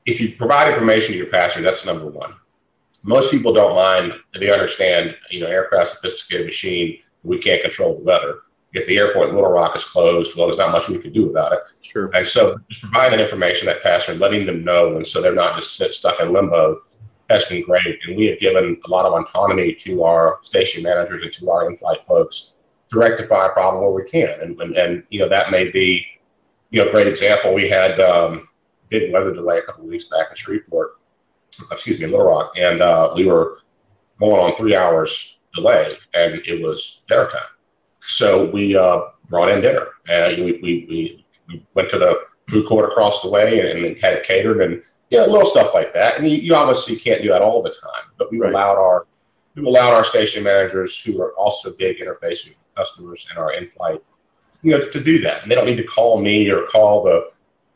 if 0.05 0.21
you 0.21 0.35
provide 0.35 0.71
information 0.71 1.13
to 1.13 1.17
your 1.17 1.27
passenger, 1.27 1.63
that's 1.63 1.85
number 1.85 2.07
one. 2.07 2.35
Most 3.01 3.31
people 3.31 3.53
don't 3.53 3.75
mind. 3.75 4.13
They 4.39 4.51
understand, 4.51 5.15
you 5.31 5.39
know, 5.39 5.47
aircraft 5.47 5.91
sophisticated 5.91 6.45
machine. 6.45 6.99
We 7.23 7.39
can't 7.39 7.63
control 7.63 7.97
the 7.97 8.03
weather. 8.03 8.39
If 8.73 8.85
the 8.87 8.97
airport 8.97 9.29
in 9.29 9.35
Little 9.35 9.49
Rock 9.49 9.75
is 9.75 9.85
closed, 9.85 10.35
well, 10.35 10.47
there's 10.47 10.57
not 10.57 10.71
much 10.71 10.89
we 10.89 10.99
can 10.99 11.13
do 11.13 11.29
about 11.29 11.53
it. 11.53 11.59
Sure. 11.81 12.11
And 12.13 12.27
so 12.27 12.57
just 12.69 12.81
provide 12.81 13.13
that 13.13 13.21
information, 13.21 13.67
that 13.67 13.81
passenger, 13.81 14.19
letting 14.19 14.45
them 14.45 14.63
know, 14.63 14.97
and 14.97 15.07
so 15.07 15.21
they're 15.21 15.33
not 15.33 15.57
just 15.57 15.77
sit, 15.77 15.93
stuck 15.93 16.19
in 16.19 16.33
limbo 16.33 16.81
has 17.29 17.45
been 17.45 17.63
great, 17.63 17.99
and 18.05 18.15
we 18.15 18.25
have 18.27 18.39
given 18.39 18.79
a 18.85 18.89
lot 18.89 19.05
of 19.05 19.13
autonomy 19.13 19.73
to 19.73 20.03
our 20.03 20.39
station 20.41 20.83
managers 20.83 21.23
and 21.23 21.31
to 21.33 21.49
our 21.49 21.69
in-flight 21.69 21.99
folks 22.07 22.55
to 22.91 22.99
rectify 22.99 23.47
a 23.47 23.49
problem 23.49 23.83
where 23.83 23.91
we 23.91 24.09
can. 24.09 24.39
And, 24.41 24.59
and, 24.61 24.75
and 24.75 25.03
you 25.09 25.19
know 25.19 25.29
that 25.29 25.51
may 25.51 25.71
be, 25.71 26.05
you 26.69 26.81
know, 26.81 26.89
a 26.89 26.91
great 26.91 27.07
example. 27.07 27.53
We 27.53 27.67
had 27.69 27.99
um, 27.99 28.47
big 28.89 29.11
weather 29.11 29.33
delay 29.33 29.57
a 29.57 29.61
couple 29.63 29.83
of 29.83 29.89
weeks 29.89 30.05
back 30.09 30.27
in 30.29 30.35
Shreveport, 30.35 30.99
excuse 31.71 31.99
me, 31.99 32.05
Little 32.05 32.27
Rock, 32.27 32.53
and 32.57 32.81
uh, 32.81 33.13
we 33.15 33.25
were 33.25 33.59
going 34.19 34.39
on 34.39 34.55
three 34.55 34.75
hours 34.75 35.37
delay, 35.53 35.97
and 36.13 36.35
it 36.45 36.61
was 36.61 37.01
dinner 37.07 37.29
time. 37.29 37.41
So 38.01 38.51
we 38.51 38.77
uh, 38.77 38.99
brought 39.29 39.49
in 39.49 39.61
dinner, 39.61 39.87
and 40.07 40.43
we, 40.43 40.51
we, 40.61 40.85
we, 40.87 41.25
we 41.47 41.65
went 41.73 41.89
to 41.89 41.97
the 41.97 42.19
food 42.49 42.67
court 42.67 42.91
across 42.91 43.23
the 43.23 43.29
way 43.29 43.59
and, 43.59 43.83
and 43.83 43.97
had 43.97 44.13
it 44.13 44.25
catered, 44.25 44.61
and 44.61 44.83
yeah, 45.09 45.21
little 45.21 45.45
stuff 45.45 45.73
like 45.73 45.93
that. 45.93 46.17
And 46.17 46.27
you, 46.27 46.37
you 46.37 46.55
obviously 46.55 46.95
can't 46.95 47.21
do 47.21 47.29
that 47.29 47.41
all 47.41 47.61
the 47.61 47.69
time, 47.69 48.11
but 48.17 48.31
we 48.31 48.39
right. 48.39 48.51
allowed 48.51 48.77
our 48.77 49.07
we 49.55 49.63
allowed 49.65 49.93
our 49.93 50.03
station 50.03 50.43
managers 50.43 50.99
who 50.99 51.21
are 51.21 51.33
also 51.33 51.71
big 51.77 51.97
interfacing 51.99 52.49
with 52.57 52.75
customers 52.75 53.25
and 53.29 53.39
our 53.39 53.53
in-flight, 53.53 54.03
you 54.63 54.71
know, 54.71 54.79
to, 54.79 54.91
to 54.91 55.01
do 55.01 55.19
that. 55.21 55.43
And 55.43 55.49
they 55.49 55.55
don't 55.55 55.65
need 55.65 55.77
to 55.77 55.85
call 55.85 56.19
me 56.19 56.49
or 56.49 56.65
call 56.67 57.03
the 57.03 57.31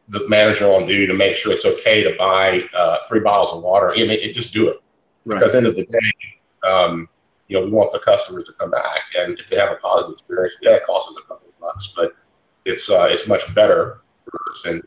the 0.09 0.27
manager 0.27 0.65
on 0.65 0.87
duty 0.87 1.05
to 1.05 1.13
make 1.13 1.35
sure 1.35 1.53
it's 1.53 1.65
okay 1.65 2.03
to 2.03 2.15
buy 2.17 2.61
uh, 2.73 2.97
three 3.07 3.19
bottles 3.19 3.55
of 3.55 3.63
water. 3.63 3.91
I 3.91 3.97
mean, 3.97 4.09
it, 4.09 4.33
just 4.33 4.53
do 4.53 4.67
it. 4.67 4.81
Right. 5.23 5.39
Because 5.39 5.53
at 5.53 5.61
the 5.61 5.67
end 5.67 5.67
of 5.67 5.75
the 5.75 5.85
day, 5.85 6.67
um, 6.67 7.07
you 7.47 7.59
know, 7.59 7.65
we 7.65 7.71
want 7.71 7.91
the 7.91 7.99
customers 7.99 8.45
to 8.45 8.53
come 8.53 8.71
back, 8.71 9.01
and 9.17 9.39
if 9.39 9.47
they 9.47 9.55
have 9.55 9.71
a 9.71 9.75
positive 9.75 10.13
experience, 10.13 10.55
yeah, 10.61 10.71
it 10.71 10.83
costs 10.85 11.07
them 11.07 11.23
a 11.23 11.27
couple 11.27 11.47
of 11.47 11.59
bucks, 11.59 11.93
but 11.95 12.13
it's 12.65 12.89
uh, 12.89 13.07
it's 13.09 13.27
much 13.27 13.53
better 13.53 14.01
for 14.25 14.51
us. 14.51 14.65
And 14.65 14.83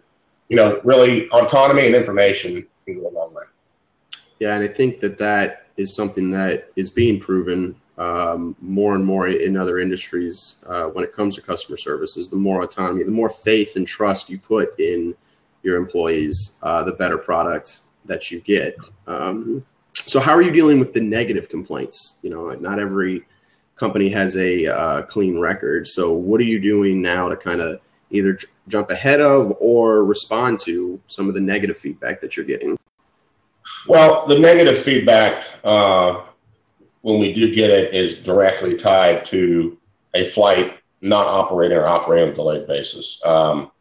you 0.52 0.56
know, 0.56 0.82
really, 0.84 1.30
autonomy 1.30 1.86
and 1.86 1.94
information 1.94 2.66
can 2.84 3.00
go 3.00 3.08
a 3.08 3.10
long 3.10 3.32
way. 3.32 3.44
Yeah, 4.38 4.54
and 4.54 4.62
I 4.62 4.68
think 4.68 5.00
that 5.00 5.16
that 5.16 5.68
is 5.78 5.94
something 5.94 6.30
that 6.32 6.68
is 6.76 6.90
being 6.90 7.18
proven 7.18 7.74
um, 7.96 8.54
more 8.60 8.94
and 8.94 9.02
more 9.02 9.28
in 9.28 9.56
other 9.56 9.78
industries 9.78 10.56
uh, 10.66 10.88
when 10.88 11.04
it 11.04 11.14
comes 11.14 11.36
to 11.36 11.40
customer 11.40 11.78
services. 11.78 12.28
The 12.28 12.36
more 12.36 12.62
autonomy, 12.62 13.02
the 13.02 13.10
more 13.10 13.30
faith 13.30 13.76
and 13.76 13.86
trust 13.86 14.28
you 14.28 14.38
put 14.38 14.78
in 14.78 15.14
your 15.62 15.78
employees, 15.78 16.58
uh, 16.62 16.84
the 16.84 16.92
better 16.92 17.16
products 17.16 17.84
that 18.04 18.30
you 18.30 18.40
get. 18.40 18.76
Um, 19.06 19.64
so, 19.94 20.20
how 20.20 20.32
are 20.32 20.42
you 20.42 20.50
dealing 20.50 20.78
with 20.78 20.92
the 20.92 21.00
negative 21.00 21.48
complaints? 21.48 22.18
You 22.20 22.28
know, 22.28 22.50
not 22.50 22.78
every 22.78 23.24
company 23.76 24.10
has 24.10 24.36
a 24.36 24.66
uh, 24.66 25.02
clean 25.02 25.40
record. 25.40 25.88
So, 25.88 26.12
what 26.12 26.42
are 26.42 26.44
you 26.44 26.60
doing 26.60 27.00
now 27.00 27.30
to 27.30 27.38
kind 27.38 27.62
of 27.62 27.80
either 28.12 28.34
j- 28.34 28.48
jump 28.68 28.90
ahead 28.90 29.20
of 29.20 29.54
or 29.58 30.04
respond 30.04 30.58
to 30.60 31.00
some 31.06 31.28
of 31.28 31.34
the 31.34 31.40
negative 31.40 31.76
feedback 31.76 32.20
that 32.20 32.36
you're 32.36 32.46
getting? 32.46 32.78
Well, 33.88 34.26
the 34.26 34.38
negative 34.38 34.84
feedback, 34.84 35.44
uh, 35.64 36.22
when 37.00 37.18
we 37.18 37.32
do 37.32 37.52
get 37.52 37.70
it, 37.70 37.94
is 37.94 38.22
directly 38.22 38.76
tied 38.76 39.24
to 39.26 39.78
a 40.14 40.30
flight 40.30 40.78
not 41.00 41.26
operating 41.26 41.76
or 41.76 41.86
operating 41.86 42.28
on 42.28 42.32
a 42.32 42.36
delayed 42.36 42.66
basis. 42.68 43.20
Um, 43.24 43.72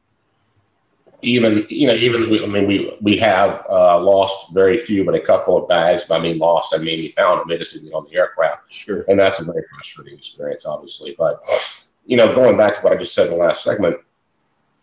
even 1.21 1.67
you 1.69 1.85
know, 1.87 1.93
even 1.93 2.29
we, 2.31 2.43
I 2.43 2.47
mean, 2.47 2.67
we 2.67 2.97
we 3.01 3.17
have 3.17 3.63
uh, 3.69 3.99
lost 3.99 4.53
very 4.53 4.77
few, 4.79 5.03
but 5.05 5.13
a 5.13 5.21
couple 5.21 5.55
of 5.55 5.69
bags. 5.69 6.05
By 6.05 6.17
I 6.17 6.19
mean 6.19 6.39
lost, 6.39 6.73
I 6.73 6.79
mean 6.79 6.97
we 6.97 7.09
found 7.09 7.39
them. 7.39 7.47
They 7.47 7.59
just 7.59 7.73
didn't 7.73 7.93
on 7.93 8.07
the 8.09 8.15
aircraft. 8.15 8.73
Sure. 8.73 9.05
And 9.07 9.19
that's 9.19 9.39
a 9.39 9.43
very 9.43 9.63
frustrating 9.71 10.17
experience, 10.17 10.65
obviously. 10.65 11.15
But 11.17 11.41
you 12.05 12.17
know, 12.17 12.33
going 12.33 12.57
back 12.57 12.75
to 12.75 12.81
what 12.81 12.93
I 12.93 12.97
just 12.97 13.13
said 13.13 13.27
in 13.27 13.33
the 13.33 13.37
last 13.37 13.63
segment, 13.63 13.97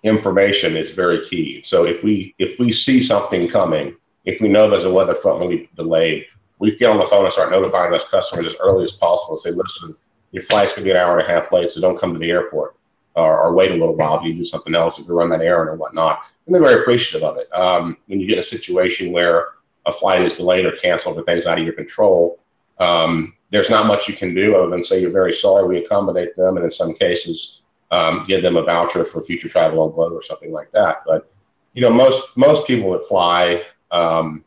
information 0.02 0.76
is 0.76 0.92
very 0.92 1.24
key. 1.24 1.62
So 1.62 1.84
if 1.84 2.02
we 2.02 2.34
if 2.38 2.58
we 2.58 2.72
see 2.72 3.00
something 3.02 3.48
coming, 3.48 3.96
if 4.24 4.40
we 4.40 4.48
know 4.48 4.68
there's 4.68 4.84
a 4.84 4.92
weather 4.92 5.14
front 5.14 5.40
going 5.40 5.50
to 5.50 5.56
be 5.56 5.70
delayed, 5.76 6.26
we 6.58 6.76
get 6.76 6.90
on 6.90 6.98
the 6.98 7.06
phone 7.06 7.24
and 7.24 7.32
start 7.32 7.50
notifying 7.50 7.90
those 7.90 8.04
customers 8.04 8.46
as 8.46 8.54
early 8.60 8.84
as 8.84 8.92
possible 8.92 9.34
and 9.34 9.40
say, 9.40 9.50
listen, 9.50 9.96
your 10.32 10.42
flight's 10.44 10.72
going 10.72 10.84
to 10.84 10.88
be 10.88 10.90
an 10.90 10.96
hour 10.96 11.18
and 11.18 11.28
a 11.28 11.30
half 11.30 11.50
late, 11.52 11.70
so 11.70 11.80
don't 11.80 11.98
come 11.98 12.12
to 12.12 12.18
the 12.18 12.30
airport 12.30 12.76
or, 13.14 13.40
or 13.40 13.54
wait 13.54 13.70
a 13.70 13.74
little 13.74 13.96
while 13.96 14.18
if 14.18 14.24
you 14.24 14.34
do 14.34 14.44
something 14.44 14.74
else, 14.74 14.98
if 14.98 15.06
you 15.06 15.14
run 15.14 15.30
that 15.30 15.40
errand 15.40 15.70
or 15.70 15.76
whatnot. 15.76 16.20
And 16.46 16.54
they're 16.54 16.62
very 16.62 16.80
appreciative 16.80 17.22
of 17.22 17.36
it. 17.36 17.52
Um, 17.52 17.96
when 18.06 18.20
you 18.20 18.26
get 18.26 18.38
a 18.38 18.42
situation 18.42 19.12
where 19.12 19.48
a 19.86 19.92
flight 19.92 20.22
is 20.22 20.34
delayed 20.34 20.64
or 20.64 20.72
canceled 20.72 21.18
or 21.18 21.22
things 21.24 21.46
out 21.46 21.58
of 21.58 21.64
your 21.64 21.74
control, 21.74 22.38
um, 22.78 23.34
there's 23.50 23.70
not 23.70 23.86
much 23.86 24.08
you 24.08 24.14
can 24.14 24.34
do 24.34 24.54
other 24.56 24.68
than 24.68 24.84
say 24.84 25.00
you're 25.00 25.10
very 25.10 25.32
sorry. 25.32 25.66
We 25.66 25.84
accommodate 25.84 26.36
them, 26.36 26.56
and 26.56 26.64
in 26.64 26.70
some 26.70 26.94
cases, 26.94 27.57
um, 27.90 28.24
give 28.26 28.42
them 28.42 28.56
a 28.56 28.62
voucher 28.62 29.04
for 29.04 29.22
future 29.22 29.48
travel 29.48 29.80
on 29.80 29.92
Glo 29.92 30.12
or 30.12 30.22
something 30.22 30.52
like 30.52 30.70
that. 30.72 31.02
But 31.06 31.30
you 31.74 31.82
know, 31.82 31.90
most 31.90 32.36
most 32.36 32.66
people 32.66 32.92
that 32.92 33.06
fly 33.08 33.62
um, 33.90 34.44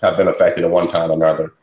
have 0.00 0.16
been 0.16 0.28
affected 0.28 0.64
at 0.64 0.70
one 0.70 0.88
time 0.88 1.10
or 1.10 1.14
another 1.14 1.54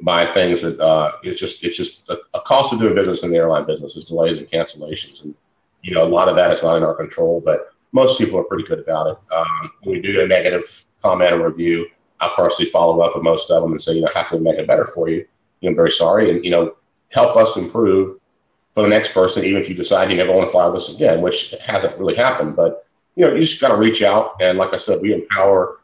by 0.00 0.32
things 0.32 0.62
that 0.62 0.80
uh, 0.80 1.12
it's 1.22 1.38
just 1.38 1.62
it's 1.62 1.76
just 1.76 2.08
a, 2.08 2.16
a, 2.34 2.40
cost 2.40 2.72
of 2.72 2.80
doing 2.80 2.94
business 2.94 3.22
in 3.22 3.30
the 3.30 3.36
airline 3.36 3.64
business 3.64 3.94
is 3.94 4.06
delays 4.06 4.38
and 4.38 4.50
cancellations, 4.50 5.22
and 5.22 5.34
you 5.82 5.94
know 5.94 6.02
a 6.02 6.08
lot 6.08 6.28
of 6.28 6.36
that 6.36 6.52
is 6.52 6.62
not 6.62 6.76
in 6.76 6.82
our 6.82 6.94
control. 6.94 7.40
But 7.44 7.68
most 7.92 8.18
people 8.18 8.38
are 8.38 8.44
pretty 8.44 8.64
good 8.64 8.80
about 8.80 9.06
it. 9.06 9.18
Um, 9.32 9.70
when 9.82 9.96
we 9.96 10.02
do 10.02 10.20
a 10.22 10.26
negative 10.26 10.64
comment 11.02 11.32
or 11.32 11.48
review, 11.48 11.86
I'll 12.20 12.34
personally 12.34 12.70
follow 12.70 13.00
up 13.00 13.14
with 13.14 13.22
most 13.22 13.50
of 13.50 13.62
them 13.62 13.72
and 13.72 13.80
say, 13.80 13.92
you 13.92 14.00
know, 14.00 14.10
how 14.12 14.24
can 14.24 14.38
we 14.38 14.44
make 14.44 14.58
it 14.58 14.66
better 14.66 14.86
for 14.86 15.08
you? 15.08 15.26
I'm 15.62 15.76
very 15.76 15.92
sorry, 15.92 16.30
and 16.30 16.44
you 16.44 16.50
know, 16.50 16.76
help 17.10 17.36
us 17.36 17.56
improve 17.56 18.18
for 18.74 18.82
the 18.82 18.88
next 18.88 19.12
person, 19.12 19.44
even 19.44 19.62
if 19.62 19.68
you 19.68 19.74
decide 19.74 20.10
you 20.10 20.16
never 20.16 20.32
want 20.32 20.48
to 20.48 20.52
file 20.52 20.72
this 20.72 20.94
again, 20.94 21.20
which 21.20 21.54
hasn't 21.62 21.96
really 21.98 22.14
happened. 22.14 22.56
But 22.56 22.86
you 23.14 23.24
know, 23.24 23.34
you 23.34 23.42
just 23.42 23.60
got 23.60 23.68
to 23.68 23.76
reach 23.76 24.02
out, 24.02 24.34
and 24.40 24.58
like 24.58 24.72
I 24.72 24.76
said, 24.76 25.00
we 25.00 25.12
empower 25.12 25.80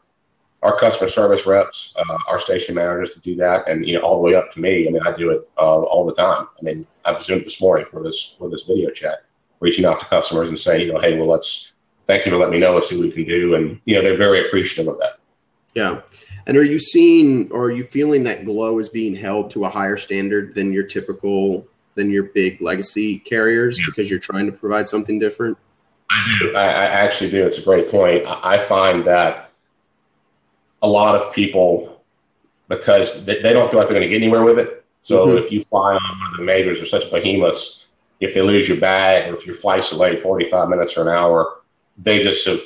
our 0.61 0.77
customer 0.77 1.09
service 1.09 1.45
reps, 1.45 1.93
uh, 1.95 2.17
our 2.27 2.39
station 2.39 2.75
managers 2.75 3.13
to 3.13 3.21
do 3.21 3.35
that, 3.37 3.67
and 3.67 3.87
you 3.87 3.95
know, 3.95 4.01
all 4.01 4.17
the 4.17 4.21
way 4.21 4.35
up 4.35 4.51
to 4.53 4.59
me. 4.59 4.87
I 4.87 4.91
mean, 4.91 5.01
I 5.05 5.15
do 5.15 5.31
it 5.31 5.49
uh, 5.57 5.81
all 5.81 6.05
the 6.05 6.13
time. 6.13 6.47
I 6.59 6.63
mean, 6.63 6.85
I 7.05 7.11
was 7.13 7.25
doing 7.25 7.39
it 7.39 7.45
this 7.45 7.61
morning 7.61 7.85
for 7.89 8.03
this 8.03 8.35
for 8.37 8.49
this 8.49 8.63
video 8.63 8.89
chat, 8.91 9.23
reaching 9.61 9.85
out 9.85 9.99
to 10.01 10.05
customers 10.07 10.49
and 10.49 10.59
saying, 10.59 10.87
you 10.87 10.93
know, 10.93 10.99
hey, 10.99 11.17
well, 11.17 11.27
let's 11.27 11.73
thank 12.07 12.25
you 12.25 12.31
for 12.31 12.37
letting 12.37 12.53
me 12.53 12.59
know. 12.59 12.73
Let's 12.73 12.89
see 12.89 12.97
what 12.97 13.05
we 13.05 13.11
can 13.11 13.25
do, 13.25 13.55
and 13.55 13.79
you 13.85 13.95
know, 13.95 14.01
they're 14.01 14.17
very 14.17 14.45
appreciative 14.47 14.91
of 14.91 14.99
that. 14.99 15.19
Yeah. 15.73 16.01
And 16.47 16.57
are 16.57 16.63
you 16.63 16.79
seeing 16.79 17.51
or 17.51 17.65
are 17.65 17.71
you 17.71 17.83
feeling 17.83 18.23
that 18.23 18.45
Glo 18.45 18.79
is 18.79 18.89
being 18.89 19.15
held 19.15 19.51
to 19.51 19.65
a 19.65 19.69
higher 19.69 19.95
standard 19.95 20.53
than 20.55 20.73
your 20.73 20.83
typical 20.83 21.67
than 21.95 22.09
your 22.09 22.23
big 22.23 22.61
legacy 22.61 23.19
carriers 23.19 23.79
yeah. 23.79 23.85
because 23.87 24.09
you're 24.09 24.19
trying 24.19 24.45
to 24.45 24.51
provide 24.51 24.87
something 24.87 25.19
different? 25.19 25.57
I 26.09 26.37
do. 26.39 26.55
I, 26.55 26.63
I 26.63 26.85
actually 26.85 27.31
do. 27.31 27.45
It's 27.45 27.59
a 27.59 27.63
great 27.63 27.89
point. 27.89 28.25
I 28.25 28.65
find 28.67 29.05
that 29.05 29.51
a 30.81 30.87
lot 30.87 31.15
of 31.15 31.33
people 31.33 32.01
because 32.67 33.25
they, 33.25 33.41
they 33.41 33.53
don't 33.53 33.69
feel 33.69 33.79
like 33.79 33.89
they're 33.89 33.99
going 33.99 34.09
to 34.09 34.13
get 34.13 34.23
anywhere 34.23 34.43
with 34.43 34.57
it. 34.57 34.85
So 35.01 35.27
mm-hmm. 35.27 35.37
if 35.43 35.51
you 35.51 35.63
fly 35.63 35.93
on 35.93 36.19
one 36.19 36.31
of 36.31 36.37
the 36.37 36.43
majors 36.43 36.81
or 36.81 36.85
such 36.85 37.11
behemoths, 37.11 37.87
if 38.19 38.33
they 38.33 38.41
lose 38.41 38.69
your 38.69 38.79
bag 38.79 39.29
or 39.29 39.35
if 39.35 39.45
your 39.45 39.55
flight's 39.55 39.89
delayed 39.89 40.21
45 40.21 40.69
minutes 40.69 40.95
or 40.95 41.01
an 41.01 41.07
hour, 41.09 41.61
they 41.97 42.23
just 42.23 42.45
have 42.45 42.59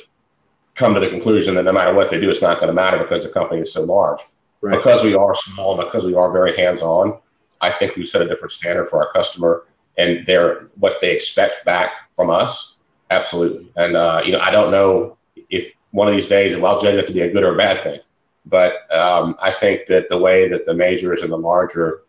come 0.74 0.94
to 0.94 1.00
the 1.00 1.08
conclusion 1.08 1.54
that 1.54 1.64
no 1.64 1.72
matter 1.72 1.94
what 1.94 2.10
they 2.10 2.20
do, 2.20 2.30
it's 2.30 2.42
not 2.42 2.60
going 2.60 2.68
to 2.68 2.74
matter 2.74 2.98
because 2.98 3.24
the 3.24 3.30
company 3.30 3.62
is 3.62 3.72
so 3.72 3.82
large. 3.82 4.20
Right. 4.60 4.76
Because 4.76 5.02
we 5.02 5.14
are 5.14 5.34
small, 5.36 5.76
because 5.76 6.04
we 6.04 6.14
are 6.14 6.30
very 6.30 6.56
hands-on, 6.56 7.18
I 7.60 7.72
think 7.72 7.96
we 7.96 8.06
set 8.06 8.22
a 8.22 8.28
different 8.28 8.52
standard 8.52 8.88
for 8.88 9.04
our 9.04 9.12
customer 9.12 9.64
and 9.98 10.26
their 10.26 10.68
what 10.76 11.00
they 11.00 11.14
expect 11.14 11.64
back 11.64 11.90
from 12.14 12.30
us. 12.30 12.76
Absolutely. 13.10 13.70
And 13.76 13.96
uh, 13.96 14.22
you 14.24 14.32
know, 14.32 14.40
I 14.40 14.50
don't 14.50 14.70
know 14.70 15.16
if 15.50 15.72
one 15.92 16.08
of 16.08 16.14
these 16.14 16.28
days, 16.28 16.56
well, 16.56 16.74
I'll 16.74 16.82
judge 16.82 16.94
it 16.94 17.06
to 17.06 17.12
be 17.12 17.22
a 17.22 17.32
good 17.32 17.44
or 17.44 17.54
a 17.54 17.58
bad 17.58 17.82
thing. 17.82 18.00
But 18.44 18.92
um, 18.94 19.36
I 19.40 19.52
think 19.52 19.86
that 19.86 20.08
the 20.08 20.18
way 20.18 20.48
that 20.48 20.64
the 20.66 20.74
majors 20.74 21.22
and 21.22 21.32
the 21.32 21.38
larger 21.38 22.02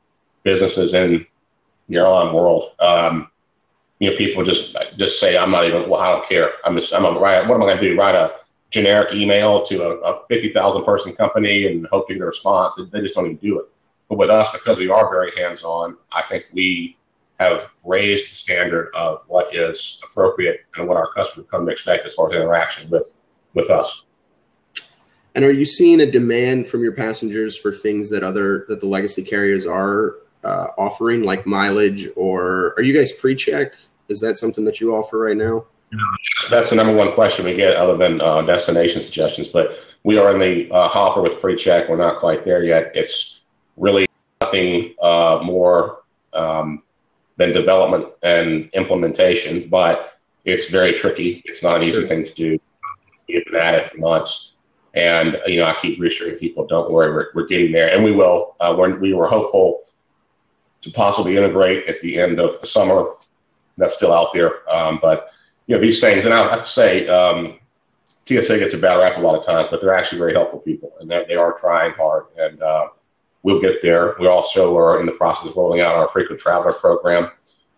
businesses 0.43 0.93
in 0.93 1.25
the 1.87 1.97
airline 1.97 2.33
world, 2.33 2.73
um, 2.79 3.31
you 3.99 4.11
know, 4.11 4.15
people 4.17 4.43
just 4.43 4.75
just 4.97 5.19
say, 5.19 5.35
"I'm 5.35 5.49
not 5.49 5.65
even. 5.65 5.89
Well, 5.89 5.99
I 5.99 6.11
don't 6.11 6.27
care. 6.27 6.51
I'm 6.65 6.75
just. 6.75 6.93
I'm 6.93 7.01
gonna 7.01 7.19
write. 7.19 7.47
What 7.47 7.55
am 7.55 7.63
I 7.63 7.65
going 7.65 7.77
to 7.79 7.89
do? 7.89 7.97
Write 7.97 8.13
a 8.13 8.35
generic 8.69 9.13
email 9.13 9.65
to 9.65 9.81
a, 9.81 9.97
a 10.01 10.27
50,000 10.27 10.83
person 10.83 11.15
company 11.15 11.67
and 11.67 11.87
hope 11.87 12.07
to 12.07 12.13
get 12.13 12.21
a 12.21 12.25
response? 12.25 12.75
They 12.91 13.01
just 13.01 13.15
don't 13.15 13.25
even 13.25 13.37
do 13.37 13.59
it. 13.59 13.65
But 14.09 14.17
with 14.17 14.29
us, 14.29 14.51
because 14.53 14.77
we 14.77 14.89
are 14.89 15.09
very 15.09 15.31
hands-on, 15.35 15.97
I 16.13 16.23
think 16.23 16.45
we 16.53 16.97
have 17.39 17.69
raised 17.83 18.31
the 18.31 18.35
standard 18.35 18.89
of 18.95 19.21
what 19.27 19.53
is 19.55 20.01
appropriate 20.09 20.61
and 20.75 20.87
what 20.87 20.97
our 20.97 21.11
customers 21.13 21.47
come 21.51 21.65
to 21.65 21.71
expect 21.71 22.05
as 22.05 22.15
far 22.15 22.27
as 22.27 22.33
interaction 22.33 22.89
with 22.89 23.13
with 23.53 23.69
us. 23.69 24.03
And 25.35 25.45
are 25.45 25.51
you 25.51 25.65
seeing 25.65 26.01
a 26.01 26.09
demand 26.09 26.67
from 26.67 26.81
your 26.81 26.93
passengers 26.93 27.55
for 27.55 27.71
things 27.71 28.09
that 28.09 28.23
other 28.23 28.65
that 28.69 28.81
the 28.81 28.87
legacy 28.87 29.23
carriers 29.23 29.67
are 29.67 30.15
uh, 30.43 30.67
offering, 30.77 31.23
like 31.23 31.45
mileage, 31.45 32.07
or 32.15 32.73
are 32.77 32.81
you 32.81 32.93
guys 32.93 33.11
pre-check? 33.11 33.73
Is 34.09 34.19
that 34.21 34.37
something 34.37 34.63
that 34.65 34.79
you 34.79 34.95
offer 34.95 35.19
right 35.19 35.37
now? 35.37 35.65
That's 36.49 36.69
the 36.69 36.75
number 36.75 36.93
one 36.93 37.13
question 37.13 37.45
we 37.45 37.55
get, 37.55 37.75
other 37.75 37.97
than 37.97 38.19
uh, 38.21 38.41
destination 38.43 39.03
suggestions. 39.03 39.49
But 39.49 39.79
we 40.03 40.17
are 40.17 40.33
in 40.33 40.39
the 40.39 40.73
uh, 40.73 40.87
hopper 40.87 41.21
with 41.21 41.39
pre-check. 41.41 41.89
We're 41.89 41.97
not 41.97 42.19
quite 42.19 42.45
there 42.45 42.63
yet. 42.63 42.91
It's 42.95 43.36
really 43.77 44.05
nothing 44.41 44.95
uh, 45.01 45.39
more 45.43 45.99
um, 46.33 46.83
than 47.37 47.53
development 47.53 48.07
and 48.23 48.69
implementation, 48.73 49.69
but 49.69 50.19
it's 50.45 50.69
very 50.69 50.97
tricky. 50.97 51.41
It's 51.45 51.61
not 51.63 51.77
an 51.77 51.83
easy 51.83 52.07
thing 52.07 52.25
to 52.25 52.33
do. 52.33 52.59
We've 53.27 53.45
been 53.45 53.55
at 53.55 53.75
it 53.75 53.91
for 53.91 53.97
months 53.97 54.55
And 54.93 55.39
you 55.45 55.59
know, 55.59 55.65
I 55.65 55.75
keep 55.81 55.99
reassuring 55.99 56.37
people, 56.37 56.65
don't 56.65 56.91
worry, 56.91 57.11
we're, 57.11 57.27
we're 57.35 57.47
getting 57.47 57.71
there, 57.71 57.93
and 57.93 58.03
we 58.03 58.11
will. 58.11 58.55
Uh, 58.59 58.75
we're, 58.77 58.97
we 58.99 59.13
were 59.13 59.27
hopeful 59.27 59.83
to 60.81 60.91
possibly 60.91 61.37
integrate 61.37 61.87
at 61.87 62.01
the 62.01 62.19
end 62.19 62.39
of 62.39 62.59
the 62.61 62.67
summer. 62.67 63.05
That's 63.77 63.95
still 63.95 64.13
out 64.13 64.33
there, 64.33 64.67
um, 64.73 64.97
but 65.01 65.29
you 65.67 65.75
know 65.75 65.81
these 65.81 66.01
things, 66.01 66.25
and 66.25 66.33
I 66.33 66.49
have 66.49 66.63
to 66.63 66.67
say, 66.67 67.07
um, 67.07 67.59
TSA 68.25 68.57
gets 68.57 68.73
a 68.73 68.77
bad 68.77 68.95
rap 68.95 69.17
a 69.17 69.21
lot 69.21 69.37
of 69.37 69.45
times, 69.45 69.67
but 69.69 69.81
they're 69.81 69.93
actually 69.93 70.17
very 70.17 70.33
helpful 70.33 70.59
people, 70.59 70.91
and 70.99 71.11
they 71.11 71.35
are 71.35 71.59
trying 71.59 71.91
hard, 71.91 72.25
and 72.37 72.63
uh, 72.63 72.87
we'll 73.47 73.61
get 73.61 73.81
there. 73.81 74.13
We 74.19 74.27
also 74.27 74.77
are 74.77 74.99
in 74.99 75.05
the 75.05 75.13
process 75.13 75.51
of 75.51 75.55
rolling 75.55 75.79
out 75.79 75.95
our 75.95 76.09
frequent 76.09 76.41
traveler 76.41 76.73
program, 76.73 77.31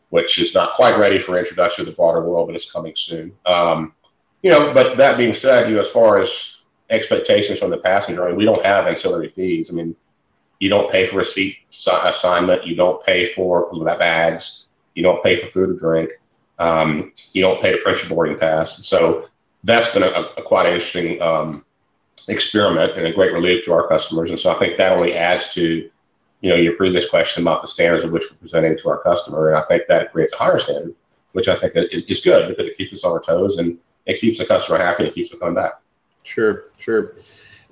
which 0.10 0.40
is 0.40 0.56
not 0.56 0.74
quite 0.74 0.98
ready 0.98 1.20
for 1.20 1.38
introduction 1.38 1.86
to 1.86 1.92
the 1.92 1.96
broader 1.96 2.24
world, 2.24 2.48
but 2.48 2.56
it's 2.56 2.72
coming 2.72 2.94
soon. 2.96 3.32
Um, 3.46 3.94
you 4.42 4.50
know, 4.50 4.74
but 4.74 4.98
that 4.98 5.16
being 5.16 5.36
said, 5.36 5.70
you 5.70 5.76
know, 5.76 5.82
as 5.82 5.90
far 5.90 6.20
as 6.20 6.64
expectations 6.90 7.60
from 7.60 7.70
the 7.70 7.78
passenger, 7.78 8.24
I 8.26 8.30
mean, 8.30 8.38
we 8.38 8.46
don't 8.46 8.66
have 8.66 8.88
ancillary 8.88 9.30
fees. 9.30 9.70
I 9.70 9.74
mean, 9.76 9.96
you 10.60 10.70
don't 10.70 10.92
pay 10.92 11.06
for 11.06 11.20
a 11.20 11.26
seat 11.26 11.58
assignment, 11.72 12.66
you 12.66 12.76
don't 12.76 13.06
pay 13.06 13.32
for 13.36 13.70
bags, 14.00 14.66
you 14.96 15.04
don't 15.04 15.22
pay 15.22 15.40
for 15.40 15.52
food 15.52 15.70
or 15.70 15.74
drink, 15.74 16.10
um, 16.58 17.14
you 17.34 17.44
don't 17.44 17.62
pay 17.62 17.74
to 17.74 17.78
print 17.84 18.00
your 18.00 18.10
boarding 18.10 18.40
pass. 18.40 18.84
So 18.88 19.30
that's 19.64 19.94
been 19.94 20.02
a, 20.02 20.30
a 20.36 20.42
quite 20.42 20.66
interesting 20.66 21.22
um, 21.22 21.64
experiment 22.30 22.98
and 22.98 23.08
a 23.08 23.14
great 23.14 23.34
relief 23.34 23.66
to 23.66 23.74
our 23.74 23.88
customers. 23.88 24.30
And 24.30 24.40
so 24.40 24.52
I 24.52 24.60
think 24.60 24.78
that 24.78 24.92
only 24.92 25.14
adds 25.14 25.54
to, 25.54 25.90
you 26.42 26.50
know, 26.50 26.56
your 26.56 26.74
previous 26.74 27.10
question 27.10 27.44
about 27.44 27.62
the 27.62 27.68
standards 27.68 28.04
of 28.04 28.12
which 28.12 28.24
we're 28.30 28.38
presenting 28.38 28.78
to 28.78 28.90
our 28.90 29.02
customer. 29.02 29.50
And 29.50 29.58
I 29.58 29.62
think 29.68 29.84
that 29.88 30.12
creates 30.12 30.34
a 30.34 30.38
higher 30.38 30.60
standard, 30.60 30.96
which 31.34 31.48
I 31.48 31.58
think 31.58 31.74
is, 31.76 32.04
is 32.06 32.22
good 32.22 32.50
because 32.50 32.68
it 32.68 32.78
keeps 32.78 32.94
us 32.94 33.04
on 33.04 33.12
our 33.12 33.22
toes 33.22 33.58
and 33.58 33.78
it 34.06 34.20
keeps 34.20 34.38
the 34.38 34.46
customer 34.46 34.78
happy 34.78 35.06
and 35.06 35.14
keeps 35.14 35.30
them 35.32 35.40
coming 35.40 35.56
back. 35.56 35.74
Sure, 36.24 36.66
sure. 36.78 37.16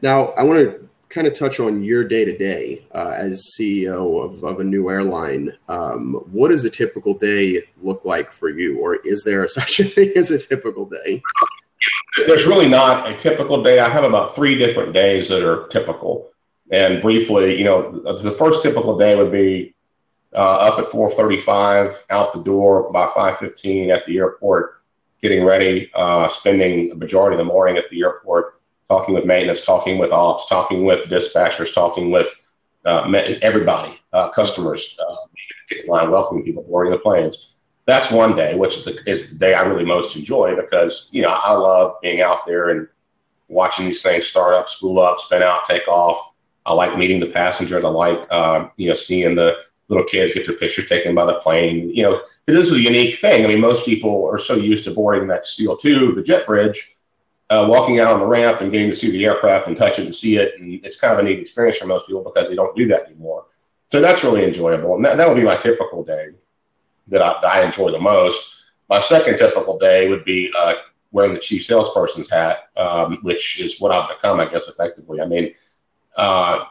Now 0.01 0.29
I 0.29 0.43
want 0.43 0.59
to 0.59 0.87
kind 1.09 1.27
of 1.27 1.33
touch 1.33 1.59
on 1.59 1.83
your 1.83 2.03
day 2.03 2.25
to 2.25 2.37
day 2.37 2.85
as 2.93 3.43
CEO 3.57 4.23
of, 4.23 4.43
of 4.43 4.59
a 4.59 4.63
new 4.63 4.89
airline. 4.89 5.53
Um, 5.69 6.15
what 6.31 6.49
does 6.49 6.65
a 6.65 6.69
typical 6.69 7.13
day 7.13 7.63
look 7.81 8.03
like 8.05 8.31
for 8.31 8.49
you, 8.49 8.79
or 8.79 8.95
is 9.05 9.23
there 9.23 9.47
such 9.47 9.79
a 9.79 9.83
thing 9.83 10.11
as 10.15 10.31
a 10.31 10.39
typical 10.39 10.85
day? 10.85 11.21
There's 12.25 12.45
really 12.45 12.67
not 12.67 13.09
a 13.09 13.15
typical 13.15 13.63
day. 13.63 13.79
I 13.79 13.89
have 13.89 14.03
about 14.03 14.33
three 14.33 14.57
different 14.57 14.93
days 14.93 15.29
that 15.29 15.43
are 15.43 15.67
typical. 15.67 16.31
And 16.71 17.01
briefly, 17.01 17.57
you 17.57 17.63
know, 17.63 18.01
the 18.01 18.31
first 18.31 18.61
typical 18.61 18.97
day 18.97 19.15
would 19.15 19.31
be 19.31 19.75
uh, 20.33 20.57
up 20.57 20.79
at 20.79 20.91
4:35, 20.91 21.93
out 22.09 22.33
the 22.33 22.41
door 22.41 22.91
by 22.91 23.07
5:15 23.07 23.89
at 23.89 24.05
the 24.05 24.17
airport, 24.17 24.81
getting 25.21 25.45
ready, 25.45 25.89
uh, 25.93 26.27
spending 26.27 26.89
the 26.89 26.95
majority 26.95 27.35
of 27.35 27.39
the 27.39 27.45
morning 27.45 27.77
at 27.77 27.89
the 27.89 28.01
airport, 28.01 28.59
talking 28.87 29.15
with 29.15 29.25
maintenance, 29.25 29.65
talking 29.65 29.97
with 29.97 30.11
ops, 30.11 30.47
talking 30.47 30.85
with 30.85 31.05
dispatchers, 31.05 31.73
talking 31.73 32.11
with 32.11 32.27
uh, 32.85 33.09
everybody, 33.41 33.99
uh, 34.13 34.29
customers, 34.31 34.97
uh, 34.99 35.15
line, 35.87 36.11
welcoming 36.11 36.43
people, 36.43 36.63
boarding 36.63 36.91
the 36.91 36.99
planes 36.99 37.55
that's 37.87 38.11
one 38.11 38.35
day, 38.35 38.53
which 38.55 38.77
is 38.77 38.85
the, 38.85 39.09
is 39.09 39.31
the 39.31 39.39
day 39.39 39.53
I 39.53 39.61
really 39.61 39.85
most 39.85 40.15
enjoy 40.17 40.55
because, 40.55 41.09
you 41.13 41.21
know, 41.21 41.29
I 41.29 41.53
love 41.53 41.95
being 42.01 42.21
out 42.21 42.45
there 42.45 42.69
and 42.69 42.87
watching 43.47 43.85
these 43.85 44.03
things 44.03 44.27
start 44.27 44.53
up, 44.53 44.67
spool 44.67 44.99
up, 44.99 45.21
spin 45.21 45.41
out, 45.41 45.65
take 45.65 45.87
off. 45.87 46.33
I 46.65 46.73
like 46.73 46.97
meeting 46.97 47.21
the 47.21 47.27
passengers. 47.27 47.85
I 47.85 47.87
like, 47.87 48.19
uh, 48.29 48.67
you 48.75 48.89
know, 48.89 48.95
seeing 48.95 49.35
the 49.35 49.53
little 49.87 50.03
kids 50.03 50.33
get 50.33 50.45
their 50.45 50.57
pictures 50.57 50.89
taken 50.89 51.15
by 51.15 51.25
the 51.25 51.35
plane. 51.35 51.89
You 51.89 52.03
know, 52.03 52.21
this 52.45 52.65
is 52.65 52.73
a 52.73 52.81
unique 52.81 53.19
thing. 53.19 53.45
I 53.45 53.47
mean, 53.47 53.61
most 53.61 53.85
people 53.85 54.29
are 54.29 54.37
so 54.37 54.55
used 54.55 54.83
to 54.83 54.91
boarding 54.91 55.27
that 55.29 55.45
steel 55.45 55.77
tube, 55.77 56.15
the 56.15 56.23
jet 56.23 56.45
bridge, 56.45 56.97
uh, 57.49 57.67
walking 57.69 58.01
out 58.01 58.11
on 58.11 58.19
the 58.19 58.25
ramp 58.25 58.59
and 58.59 58.69
getting 58.69 58.89
to 58.89 58.97
see 58.97 59.11
the 59.11 59.23
aircraft 59.23 59.67
and 59.67 59.77
touch 59.77 59.97
it 59.97 60.05
and 60.05 60.13
see 60.13 60.35
it. 60.35 60.59
And 60.59 60.83
it's 60.83 60.99
kind 60.99 61.13
of 61.13 61.19
a 61.19 61.23
neat 61.23 61.39
experience 61.39 61.77
for 61.77 61.87
most 61.87 62.05
people 62.05 62.21
because 62.21 62.49
they 62.49 62.55
don't 62.55 62.75
do 62.75 62.85
that 62.89 63.05
anymore. 63.05 63.45
So 63.87 64.01
that's 64.01 64.25
really 64.25 64.43
enjoyable. 64.43 64.97
And 64.97 65.05
that, 65.05 65.15
that 65.15 65.29
would 65.29 65.37
be 65.37 65.43
my 65.43 65.55
typical 65.55 66.03
day 66.03 66.31
that 67.09 67.21
I, 67.21 67.39
that 67.41 67.53
I 67.53 67.63
enjoy 67.63 67.91
the 67.91 67.99
most. 67.99 68.41
My 68.89 69.01
second 69.01 69.37
typical 69.37 69.77
day 69.77 70.07
would 70.09 70.23
be 70.25 70.51
uh, 70.57 70.75
wearing 71.11 71.33
the 71.33 71.39
chief 71.39 71.65
salesperson's 71.65 72.29
hat, 72.29 72.69
um, 72.77 73.19
which 73.21 73.59
is 73.59 73.79
what 73.79 73.91
I've 73.91 74.09
become, 74.09 74.39
I 74.39 74.45
guess, 74.49 74.67
effectively. 74.67 75.21
I 75.21 75.25
mean, 75.25 75.53
uh, 76.15 76.65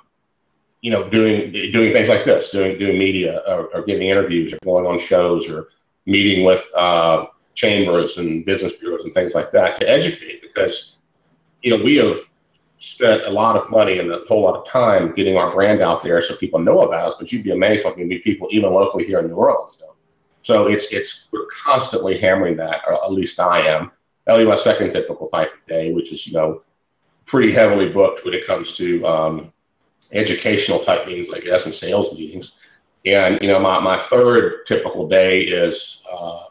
you 0.80 0.91
know, 0.91 1.09
doing 1.09 1.53
doing 1.53 1.93
things 1.93 2.09
like 2.09 2.24
this, 2.24 2.51
doing 2.51 2.78
doing 2.78 2.99
media 2.99 3.43
or, 3.47 3.66
or 3.74 3.84
giving 3.84 4.09
interviews 4.09 4.53
or 4.53 4.59
going 4.64 4.87
on 4.87 4.99
shows 4.99 5.49
or 5.49 5.68
meeting 6.07 6.45
with 6.45 6.64
uh, 6.74 7.26
chambers 7.55 8.18
and 8.18 8.45
business 8.47 8.74
bureaus 8.74 9.05
and 9.05 9.14
things 9.14 9.34
like 9.34 9.51
that 9.51 9.78
to 9.80 9.89
educate 9.89 10.43
because 10.43 10.99
you 11.62 11.76
know 11.76 11.82
we 11.82 11.97
have 11.97 12.18
spent 12.78 13.22
a 13.22 13.30
lot 13.30 13.57
of 13.57 13.70
money 13.70 13.99
and 13.99 14.11
a 14.12 14.20
whole 14.28 14.43
lot 14.43 14.57
of 14.57 14.68
time 14.68 15.14
getting 15.14 15.37
our 15.37 15.53
brand 15.53 15.80
out 15.80 16.03
there 16.03 16.20
so 16.22 16.37
people 16.37 16.59
know 16.59 16.82
about 16.82 17.09
us. 17.09 17.14
But 17.18 17.32
you'd 17.32 17.45
be 17.45 17.53
amazed 17.53 17.84
how 17.84 17.95
many 17.95 18.18
people, 18.18 18.49
even 18.51 18.72
locally 18.72 19.05
here 19.05 19.18
in 19.20 19.28
New 19.28 19.34
Orleans. 19.34 19.82
So 20.47 20.68
it's 20.68 20.86
it's 20.92 21.26
we're 21.32 21.47
constantly 21.47 22.16
hammering 22.16 22.57
that, 22.59 22.82
or 22.86 22.94
at 22.94 23.12
least 23.12 23.40
I 23.40 23.66
am. 23.66 23.90
Be 24.28 24.44
my 24.44 24.55
second 24.55 24.92
typical 24.92 25.28
type 25.28 25.53
of 25.53 25.66
day, 25.66 25.92
which 25.92 26.12
is 26.12 26.24
you 26.24 26.34
know 26.34 26.62
pretty 27.24 27.51
heavily 27.51 27.88
booked 27.88 28.24
when 28.24 28.32
it 28.32 28.47
comes 28.47 28.76
to 28.76 29.05
um, 29.05 29.53
educational 30.12 30.78
type 30.78 31.05
meetings, 31.05 31.34
I 31.34 31.40
guess, 31.40 31.64
and 31.64 31.74
sales 31.74 32.16
meetings. 32.16 32.61
And 33.05 33.40
you 33.42 33.49
know 33.49 33.59
my 33.59 33.80
my 33.80 33.99
third 34.05 34.66
typical 34.68 35.09
day 35.09 35.42
is 35.42 36.03
uh, 36.12 36.44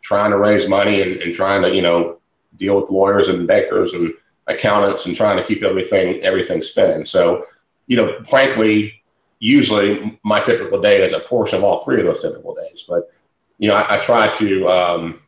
trying 0.00 0.30
to 0.30 0.38
raise 0.38 0.66
money 0.66 1.02
and, 1.02 1.20
and 1.20 1.34
trying 1.34 1.60
to 1.60 1.74
you 1.74 1.82
know 1.82 2.20
deal 2.56 2.80
with 2.80 2.90
lawyers 2.90 3.28
and 3.28 3.46
bankers 3.46 3.92
and 3.92 4.14
accountants 4.46 5.04
and 5.04 5.14
trying 5.14 5.36
to 5.36 5.44
keep 5.44 5.62
everything 5.62 6.22
everything 6.22 6.62
spinning. 6.62 7.04
So 7.04 7.44
you 7.86 7.98
know, 7.98 8.24
frankly, 8.30 9.03
usually 9.44 10.18
my 10.24 10.40
typical 10.40 10.80
day 10.80 11.04
is 11.04 11.12
a 11.12 11.20
portion 11.20 11.58
of 11.58 11.64
all 11.64 11.84
three 11.84 12.00
of 12.00 12.06
those 12.06 12.22
typical 12.22 12.54
days. 12.54 12.84
But 12.88 13.10
you 13.58 13.68
know, 13.68 13.74
I, 13.74 13.98
I 13.98 14.02
try 14.02 14.32
to 14.38 14.68
um, 14.68 15.20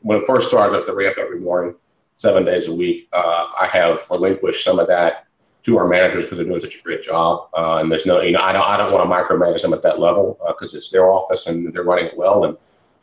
when 0.00 0.18
it 0.18 0.26
first 0.26 0.48
starts 0.48 0.74
up 0.74 0.86
the 0.86 0.94
ramp 0.94 1.16
every 1.18 1.40
morning, 1.40 1.74
seven 2.14 2.44
days 2.44 2.68
a 2.68 2.74
week. 2.74 3.08
Uh, 3.12 3.48
I 3.60 3.66
have 3.66 4.00
relinquished 4.10 4.64
some 4.64 4.78
of 4.78 4.86
that 4.88 5.26
to 5.62 5.76
our 5.76 5.86
managers 5.86 6.24
because 6.24 6.38
they're 6.38 6.46
doing 6.46 6.60
such 6.60 6.76
a 6.76 6.82
great 6.82 7.02
job. 7.02 7.48
Uh, 7.54 7.78
and 7.80 7.92
there's 7.92 8.06
no, 8.06 8.20
you 8.20 8.32
know, 8.32 8.40
I 8.40 8.52
don't, 8.52 8.62
I 8.62 8.76
don't 8.78 8.92
want 8.92 9.08
to 9.08 9.14
micromanage 9.14 9.62
them 9.62 9.74
at 9.74 9.82
that 9.82 10.00
level 10.00 10.38
because 10.48 10.74
uh, 10.74 10.78
it's 10.78 10.90
their 10.90 11.10
office 11.10 11.46
and 11.46 11.72
they're 11.72 11.84
running 11.84 12.06
it 12.06 12.16
well 12.16 12.44
and 12.44 12.56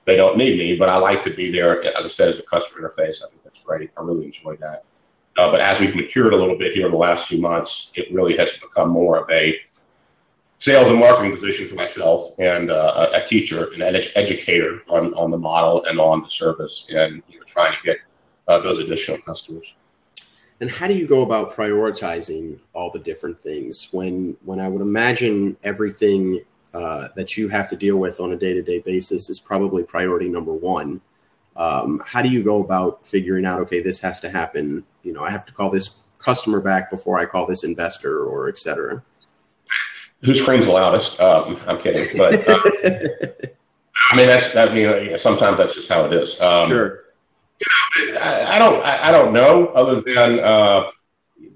they 0.06 0.16
don't 0.16 0.38
need 0.38 0.58
me. 0.58 0.76
But 0.76 0.90
I 0.90 0.98
like 0.98 1.24
to 1.24 1.34
be 1.34 1.52
there, 1.52 1.84
as 1.84 2.06
I 2.06 2.08
said, 2.08 2.30
as 2.30 2.40
a 2.40 2.44
customer 2.44 2.88
interface. 2.88 3.24
I 3.24 3.30
think 3.30 3.44
that's 3.44 3.60
great. 3.62 3.92
I 3.98 4.02
really 4.02 4.26
enjoy 4.26 4.56
that. 4.58 4.84
Uh, 5.38 5.52
but 5.52 5.62
as 5.62 5.80
we've 5.80 5.96
matured 5.96 6.34
a 6.34 6.38
little 6.38 6.58
bit 6.58 6.74
here 6.74 6.88
in 6.88 6.92
the 6.92 6.98
last 6.98 7.28
few 7.28 7.40
months, 7.40 7.92
it 7.96 8.12
really 8.12 8.36
has 8.38 8.52
become 8.54 8.90
more 8.90 9.18
of 9.18 9.30
a 9.30 9.56
sales 10.60 10.90
and 10.90 11.00
marketing 11.00 11.32
position 11.32 11.68
for 11.68 11.76
myself 11.76 12.32
and 12.40 12.72
uh, 12.72 13.10
a, 13.14 13.26
teacher 13.28 13.66
and 13.74 13.82
an 13.82 13.96
ed- 13.96 14.12
educator 14.16 14.82
on, 14.90 15.14
on 15.14 15.30
the 15.30 15.38
model 15.38 15.84
and 15.86 16.00
on 16.00 16.22
the 16.22 16.30
service 16.30 16.90
and 16.94 17.22
you 17.28 17.40
know, 17.40 17.46
trying 17.46 17.74
to 17.74 17.80
get 17.84 17.98
uh, 18.48 18.60
those 18.60 18.80
additional 18.80 19.20
customers. 19.20 19.74
And 20.60 20.72
how 20.72 20.88
do 20.88 20.96
you 20.96 21.08
go 21.08 21.22
about 21.22 21.56
prioritizing 21.56 22.60
all 22.74 22.90
the 22.90 23.00
different 23.00 23.42
things 23.44 23.90
when 23.92 24.36
when 24.44 24.60
I 24.60 24.68
would 24.68 24.82
imagine 24.82 25.56
everything 25.64 26.42
uh, 26.74 27.10
that 27.16 27.38
you 27.38 27.48
have 27.50 27.70
to 27.70 27.76
deal 27.76 27.98
with 27.98 28.20
on 28.20 28.34
a 28.34 28.36
day 28.36 28.54
to 28.54 28.64
day 28.64 28.80
basis 28.80 29.30
is 29.30 29.40
probably 29.40 29.84
priority 29.84 30.28
number 30.28 30.54
one. 30.54 31.00
Um, 31.56 32.02
how 32.06 32.24
do 32.24 32.30
you 32.30 32.44
go 32.44 32.64
about 32.64 33.06
figuring 33.06 33.46
out 33.46 33.60
okay 33.62 33.82
this 33.82 34.00
has 34.00 34.20
to 34.22 34.30
happen? 34.30 34.84
You 35.04 35.14
know 35.14 35.24
I 35.24 35.30
have 35.30 35.46
to 35.46 35.54
call 35.54 35.70
this 35.70 36.00
customer 36.18 36.60
back 36.60 36.90
before 36.90 37.20
I 37.20 37.26
call 37.26 37.46
this 37.46 37.64
investor 37.64 38.26
or 38.26 38.50
et 38.50 38.58
cetera 38.58 39.04
who 40.24 40.34
screams 40.34 40.66
the 40.66 40.72
loudest. 40.72 41.20
Um, 41.20 41.60
I'm 41.68 41.80
kidding, 41.80 42.18
but 42.18 42.48
uh, 42.48 42.60
I 44.12 44.16
mean 44.16 44.28
that's 44.28 44.54
that. 44.54 44.74
You 44.74 45.12
know, 45.12 45.18
sometimes 45.18 45.58
that's 45.58 45.76
just 45.76 45.90
how 45.90 46.06
it 46.06 46.14
is. 46.14 46.40
Um, 46.42 46.70
sure. 46.70 47.04
You 48.00 48.14
know, 48.14 48.20
I, 48.20 48.56
I, 48.56 48.60
don't. 48.60 48.84
I, 48.84 49.08
I, 49.10 49.12
don't 49.12 49.34
know. 49.34 49.68
Other 49.68 50.02
than 50.02 50.40
uh, 50.40 50.90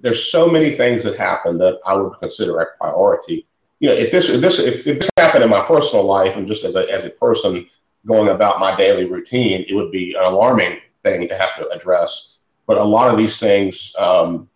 there's 0.01 0.31
so 0.31 0.47
many 0.47 0.75
things 0.75 1.03
that 1.03 1.17
happen 1.17 1.57
that 1.59 1.79
I 1.85 1.95
would 1.95 2.13
consider 2.19 2.59
a 2.59 2.77
priority. 2.77 3.47
You 3.79 3.89
know, 3.89 3.95
if 3.95 4.11
this 4.11 4.29
if 4.29 4.41
this 4.41 4.59
if, 4.59 4.85
if 4.87 4.99
this 4.99 5.09
happened 5.17 5.43
in 5.43 5.49
my 5.49 5.65
personal 5.65 6.03
life 6.03 6.35
and 6.35 6.47
just 6.47 6.63
as 6.63 6.75
a 6.75 6.89
as 6.91 7.05
a 7.05 7.11
person 7.11 7.67
going 8.05 8.29
about 8.29 8.59
my 8.59 8.75
daily 8.75 9.05
routine, 9.05 9.65
it 9.67 9.73
would 9.73 9.91
be 9.91 10.13
an 10.13 10.23
alarming 10.23 10.79
thing 11.03 11.27
to 11.27 11.37
have 11.37 11.55
to 11.57 11.67
address. 11.69 12.37
But 12.67 12.77
a 12.77 12.83
lot 12.83 13.11
of 13.11 13.17
these 13.17 13.39
things, 13.39 13.93
um, 13.97 14.49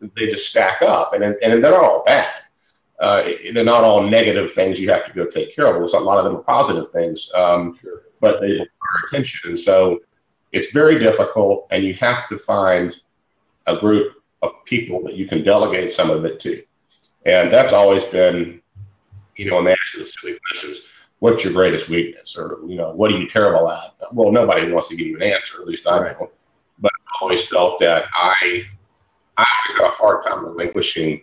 they 0.00 0.26
just 0.26 0.48
stack 0.48 0.82
up, 0.82 1.12
and 1.12 1.22
and 1.24 1.62
they're 1.62 1.80
all 1.80 2.02
bad 2.04 2.32
uh, 3.00 3.28
they're 3.52 3.64
not 3.64 3.84
all 3.84 4.02
negative 4.02 4.52
things 4.52 4.80
you 4.80 4.90
have 4.90 5.04
to 5.04 5.12
go 5.12 5.26
take 5.26 5.54
care 5.54 5.66
of. 5.66 5.74
There's 5.74 5.92
a 5.92 5.98
lot 5.98 6.18
of 6.18 6.24
them 6.24 6.36
are 6.36 6.42
positive 6.42 6.90
things, 6.92 7.30
um, 7.34 7.76
sure. 7.76 8.04
but 8.20 8.40
they 8.40 8.52
require 8.52 8.68
attention. 9.06 9.50
And 9.50 9.60
so 9.60 10.00
it's 10.52 10.72
very 10.72 10.98
difficult, 10.98 11.66
and 11.70 11.84
you 11.84 11.94
have 11.94 12.26
to 12.28 12.38
find 12.38 12.96
a 13.66 13.78
group 13.78 14.14
of 14.42 14.52
people 14.64 15.02
that 15.04 15.14
you 15.14 15.26
can 15.26 15.42
delegate 15.42 15.92
some 15.92 16.10
of 16.10 16.24
it 16.24 16.40
to. 16.40 16.62
And 17.26 17.52
that's 17.52 17.72
always 17.72 18.04
been, 18.04 18.62
you 19.36 19.50
know, 19.50 19.56
when 19.56 19.66
they 19.66 19.72
ask 19.72 19.98
the 19.98 20.04
silly 20.04 20.38
questions, 20.48 20.82
what's 21.18 21.44
your 21.44 21.52
greatest 21.52 21.88
weakness? 21.88 22.36
Or, 22.38 22.60
you 22.66 22.76
know, 22.76 22.92
what 22.92 23.10
are 23.10 23.18
you 23.18 23.28
terrible 23.28 23.70
at? 23.70 23.96
Well, 24.12 24.30
nobody 24.32 24.70
wants 24.70 24.88
to 24.88 24.96
give 24.96 25.06
you 25.06 25.16
an 25.16 25.22
answer, 25.22 25.60
at 25.60 25.66
least 25.66 25.86
I 25.86 26.00
right. 26.00 26.18
don't. 26.18 26.30
But 26.78 26.92
I 27.08 27.18
always 27.22 27.46
felt 27.46 27.80
that 27.80 28.04
I 28.14 28.62
I 29.38 29.44
always 29.44 29.80
had 29.80 29.86
a 29.86 29.90
hard 29.90 30.24
time 30.24 30.46
relinquishing, 30.46 31.22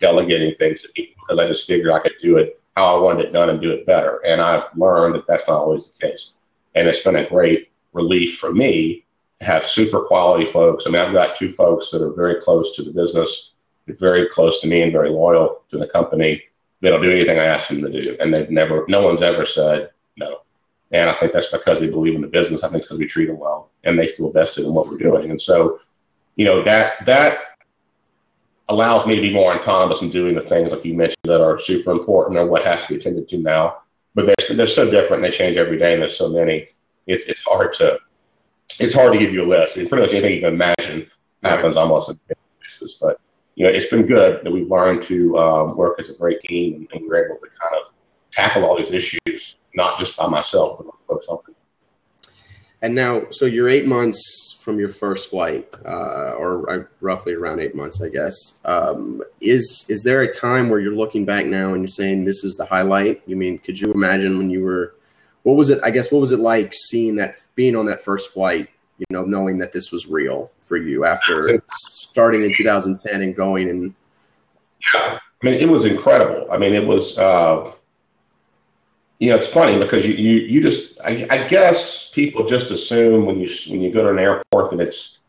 delegating 0.00 0.54
things 0.56 0.82
to 0.82 0.88
people 0.94 1.22
because 1.26 1.38
I 1.38 1.46
just 1.46 1.66
figured 1.66 1.92
I 1.92 2.00
could 2.00 2.14
do 2.20 2.38
it 2.38 2.60
how 2.76 2.96
I 2.96 3.00
wanted 3.00 3.26
it 3.26 3.32
done 3.32 3.50
and 3.50 3.60
do 3.60 3.70
it 3.70 3.86
better. 3.86 4.20
And 4.26 4.40
I've 4.40 4.64
learned 4.76 5.14
that 5.14 5.26
that's 5.26 5.48
not 5.48 5.60
always 5.60 5.92
the 5.92 6.08
case. 6.08 6.34
And 6.74 6.88
it's 6.88 7.04
been 7.04 7.16
a 7.16 7.28
great 7.28 7.70
relief 7.92 8.38
for 8.38 8.52
me 8.52 9.04
to 9.40 9.46
have 9.46 9.64
super 9.64 10.00
quality 10.00 10.50
folks. 10.50 10.86
I 10.86 10.90
mean, 10.90 11.00
I've 11.00 11.12
got 11.12 11.36
two 11.36 11.52
folks 11.52 11.90
that 11.90 12.02
are 12.02 12.12
very 12.12 12.40
close 12.40 12.74
to 12.76 12.82
the 12.82 12.92
business, 12.92 13.54
very 13.86 14.28
close 14.28 14.60
to 14.60 14.66
me, 14.66 14.82
and 14.82 14.92
very 14.92 15.10
loyal 15.10 15.62
to 15.70 15.78
the 15.78 15.88
company. 15.88 16.42
They'll 16.80 17.00
do 17.00 17.12
anything 17.12 17.38
I 17.38 17.44
ask 17.44 17.68
them 17.68 17.80
to 17.82 17.90
do, 17.90 18.16
and 18.20 18.34
they've 18.34 18.50
never, 18.50 18.84
no 18.88 19.02
one's 19.02 19.22
ever 19.22 19.46
said 19.46 19.90
no. 20.16 20.40
And 20.90 21.08
I 21.08 21.14
think 21.14 21.32
that's 21.32 21.50
because 21.50 21.80
they 21.80 21.88
believe 21.88 22.14
in 22.14 22.20
the 22.20 22.26
business. 22.26 22.62
I 22.62 22.68
think 22.68 22.78
it's 22.78 22.86
because 22.86 22.98
we 22.98 23.06
treat 23.06 23.26
them 23.26 23.38
well, 23.38 23.70
and 23.84 23.98
they 23.98 24.08
feel 24.08 24.32
vested 24.32 24.66
in 24.66 24.74
what 24.74 24.88
we're 24.88 24.98
doing. 24.98 25.30
And 25.30 25.40
so, 25.40 25.78
you 26.36 26.44
know, 26.44 26.62
that 26.64 27.04
that 27.06 27.38
allows 28.68 29.06
me 29.06 29.14
to 29.14 29.20
be 29.20 29.32
more 29.32 29.54
autonomous 29.54 30.02
in 30.02 30.10
doing 30.10 30.34
the 30.34 30.42
things 30.42 30.72
like 30.72 30.84
you 30.84 30.94
mentioned 30.94 31.16
that 31.24 31.42
are 31.42 31.60
super 31.60 31.92
important 31.92 32.38
or 32.38 32.46
what 32.46 32.64
has 32.64 32.82
to 32.82 32.88
be 32.88 32.94
attended 32.96 33.28
to 33.28 33.38
now. 33.38 33.78
But 34.14 34.26
they're, 34.26 34.56
they're 34.56 34.66
so 34.66 34.90
different. 34.90 35.22
They 35.22 35.30
change 35.30 35.56
every 35.56 35.78
day, 35.78 35.92
and 35.92 36.02
there's 36.02 36.16
so 36.16 36.28
many. 36.28 36.68
It's 37.06 37.24
it's 37.26 37.42
hard 37.42 37.74
to 37.74 37.98
it's 38.80 38.94
hard 38.94 39.12
to 39.12 39.18
give 39.18 39.32
you 39.32 39.44
a 39.44 39.46
list. 39.46 39.76
And 39.76 39.88
pretty 39.88 40.02
much 40.02 40.12
anything 40.12 40.34
you 40.34 40.40
can 40.40 40.54
imagine 40.54 41.10
happens 41.42 41.76
almost 41.76 42.08
on 42.08 42.18
a 42.30 42.34
basis. 42.62 42.98
But 43.00 43.20
you 43.56 43.66
know, 43.66 43.72
it's 43.72 43.88
been 43.88 44.06
good 44.06 44.44
that 44.44 44.50
we've 44.50 44.70
learned 44.70 45.02
to 45.04 45.38
um, 45.38 45.76
work 45.76 46.00
as 46.00 46.10
a 46.10 46.14
great 46.14 46.40
team, 46.40 46.74
and, 46.74 46.88
and 46.92 47.08
we're 47.08 47.26
able 47.26 47.36
to 47.36 47.48
kind 47.60 47.74
of 47.82 47.92
tackle 48.32 48.64
all 48.64 48.76
these 48.76 48.92
issues, 48.92 49.56
not 49.74 49.98
just 49.98 50.16
by 50.16 50.26
myself, 50.26 50.82
but 51.06 51.16
with 51.16 51.24
something. 51.24 51.53
And 52.84 52.94
now, 52.94 53.22
so 53.30 53.46
you're 53.46 53.70
eight 53.70 53.86
months 53.86 54.58
from 54.60 54.78
your 54.78 54.90
first 54.90 55.30
flight, 55.30 55.74
uh, 55.86 56.32
or 56.32 56.70
uh, 56.70 56.84
roughly 57.00 57.32
around 57.32 57.60
eight 57.60 57.74
months, 57.74 58.02
I 58.02 58.10
guess. 58.10 58.60
Um, 58.66 59.22
is 59.40 59.86
is 59.88 60.02
there 60.02 60.20
a 60.20 60.30
time 60.30 60.68
where 60.68 60.80
you're 60.80 60.94
looking 60.94 61.24
back 61.24 61.46
now 61.46 61.72
and 61.72 61.82
you're 61.82 61.88
saying 61.88 62.24
this 62.24 62.44
is 62.44 62.56
the 62.56 62.66
highlight? 62.66 63.22
You 63.24 63.36
mean, 63.36 63.56
could 63.56 63.80
you 63.80 63.90
imagine 63.90 64.36
when 64.36 64.50
you 64.50 64.62
were, 64.62 64.96
what 65.44 65.56
was 65.56 65.70
it? 65.70 65.80
I 65.82 65.90
guess 65.90 66.12
what 66.12 66.18
was 66.18 66.30
it 66.30 66.40
like 66.40 66.74
seeing 66.74 67.16
that, 67.16 67.36
being 67.54 67.74
on 67.74 67.86
that 67.86 68.02
first 68.02 68.30
flight? 68.32 68.68
You 68.98 69.06
know, 69.08 69.24
knowing 69.24 69.56
that 69.58 69.72
this 69.72 69.90
was 69.90 70.06
real 70.06 70.50
for 70.64 70.76
you 70.76 71.06
after 71.06 71.62
starting 71.70 72.44
in 72.44 72.52
2010 72.52 73.22
and 73.22 73.34
going 73.34 73.70
and. 73.70 73.94
Yeah, 74.92 75.18
I 75.42 75.46
mean, 75.46 75.54
it 75.54 75.70
was 75.70 75.86
incredible. 75.86 76.52
I 76.52 76.58
mean, 76.58 76.74
it 76.74 76.86
was. 76.86 77.16
Uh, 77.16 77.72
you 79.18 79.30
know, 79.30 79.36
it's 79.36 79.48
funny 79.48 79.78
because 79.78 80.04
you, 80.04 80.14
you, 80.14 80.40
you 80.40 80.60
just, 80.60 81.00
I, 81.00 81.26
I 81.30 81.46
guess 81.46 82.10
people 82.10 82.46
just 82.46 82.70
assume 82.70 83.26
when 83.26 83.40
you, 83.40 83.48
when 83.68 83.80
you 83.80 83.92
go 83.92 84.02
to 84.02 84.10
an 84.10 84.18
airport 84.18 84.70
that 84.70 84.80
it's, 84.80 85.20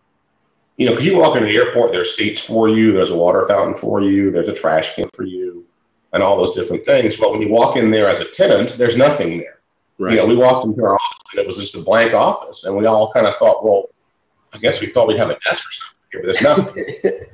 you 0.78 0.86
know, 0.86 0.92
because 0.92 1.06
you 1.06 1.18
walk 1.18 1.38
into 1.38 1.48
the 1.48 1.56
airport, 1.56 1.92
there's 1.92 2.16
seats 2.16 2.42
for 2.42 2.68
you, 2.68 2.92
there's 2.92 3.12
a 3.12 3.16
water 3.16 3.48
fountain 3.48 3.80
for 3.80 4.02
you, 4.02 4.32
there's 4.32 4.50
a 4.50 4.54
trash 4.54 4.96
can 4.96 5.08
for 5.14 5.24
you, 5.24 5.66
and 6.14 6.22
all 6.22 6.38
those 6.38 6.56
different 6.56 6.86
things. 6.86 7.16
But 7.16 7.32
when 7.32 7.42
you 7.42 7.50
walk 7.50 7.78
in 7.78 7.92
there 7.92 8.10
as 8.10 8.20
a 8.20 8.26
tenant, 8.26 8.78
there's 8.78 8.98
nothing 8.98 9.38
there. 9.38 9.60
Right. 9.98 10.16
You 10.16 10.18
know, 10.18 10.26
we 10.26 10.36
walked 10.36 10.66
into 10.66 10.84
our 10.84 10.96
office 10.96 11.30
and 11.32 11.42
it 11.42 11.48
was 11.48 11.58
just 11.58 11.76
a 11.76 11.82
blank 11.82 12.14
office, 12.14 12.66
and 12.66 12.76
we 12.76 12.86
all 12.86 13.14
kind 13.14 13.28
of 13.28 13.36
thought, 13.38 13.64
well, 13.64 13.86
I 14.52 14.58
guess 14.58 14.82
we 14.82 14.88
thought 14.88 15.08
we'd 15.08 15.20
have 15.20 15.30
a 15.30 15.40
desk 15.48 15.64
or 15.64 15.72
something 15.72 15.96
here, 16.12 16.22
but 16.22 16.28
there's 16.28 16.42
nothing. 16.42 17.28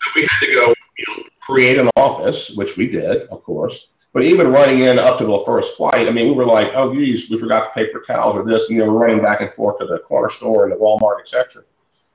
so 0.00 0.10
we 0.16 0.22
had 0.22 0.46
to 0.46 0.52
go, 0.52 0.74
you 0.98 1.04
know, 1.08 1.22
create 1.40 1.78
an 1.78 1.90
office, 1.96 2.54
which 2.56 2.76
we 2.76 2.88
did, 2.88 3.22
of 3.28 3.42
course. 3.42 3.88
But 4.12 4.24
even 4.24 4.52
running 4.52 4.80
in 4.80 4.98
up 4.98 5.18
to 5.18 5.24
the 5.24 5.42
first 5.46 5.76
flight, 5.76 6.06
I 6.06 6.10
mean, 6.10 6.28
we 6.28 6.34
were 6.34 6.44
like, 6.44 6.72
oh, 6.74 6.94
geez, 6.94 7.30
we 7.30 7.38
forgot 7.38 7.72
the 7.72 7.80
paper 7.82 8.00
towels 8.00 8.36
or 8.36 8.44
this, 8.44 8.68
and 8.68 8.76
you 8.76 8.84
know, 8.84 8.92
we're 8.92 9.06
running 9.06 9.22
back 9.22 9.40
and 9.40 9.50
forth 9.52 9.78
to 9.78 9.86
the 9.86 10.00
corner 10.00 10.28
store 10.28 10.64
and 10.64 10.72
the 10.72 10.76
Walmart, 10.76 11.20
etc. 11.20 11.64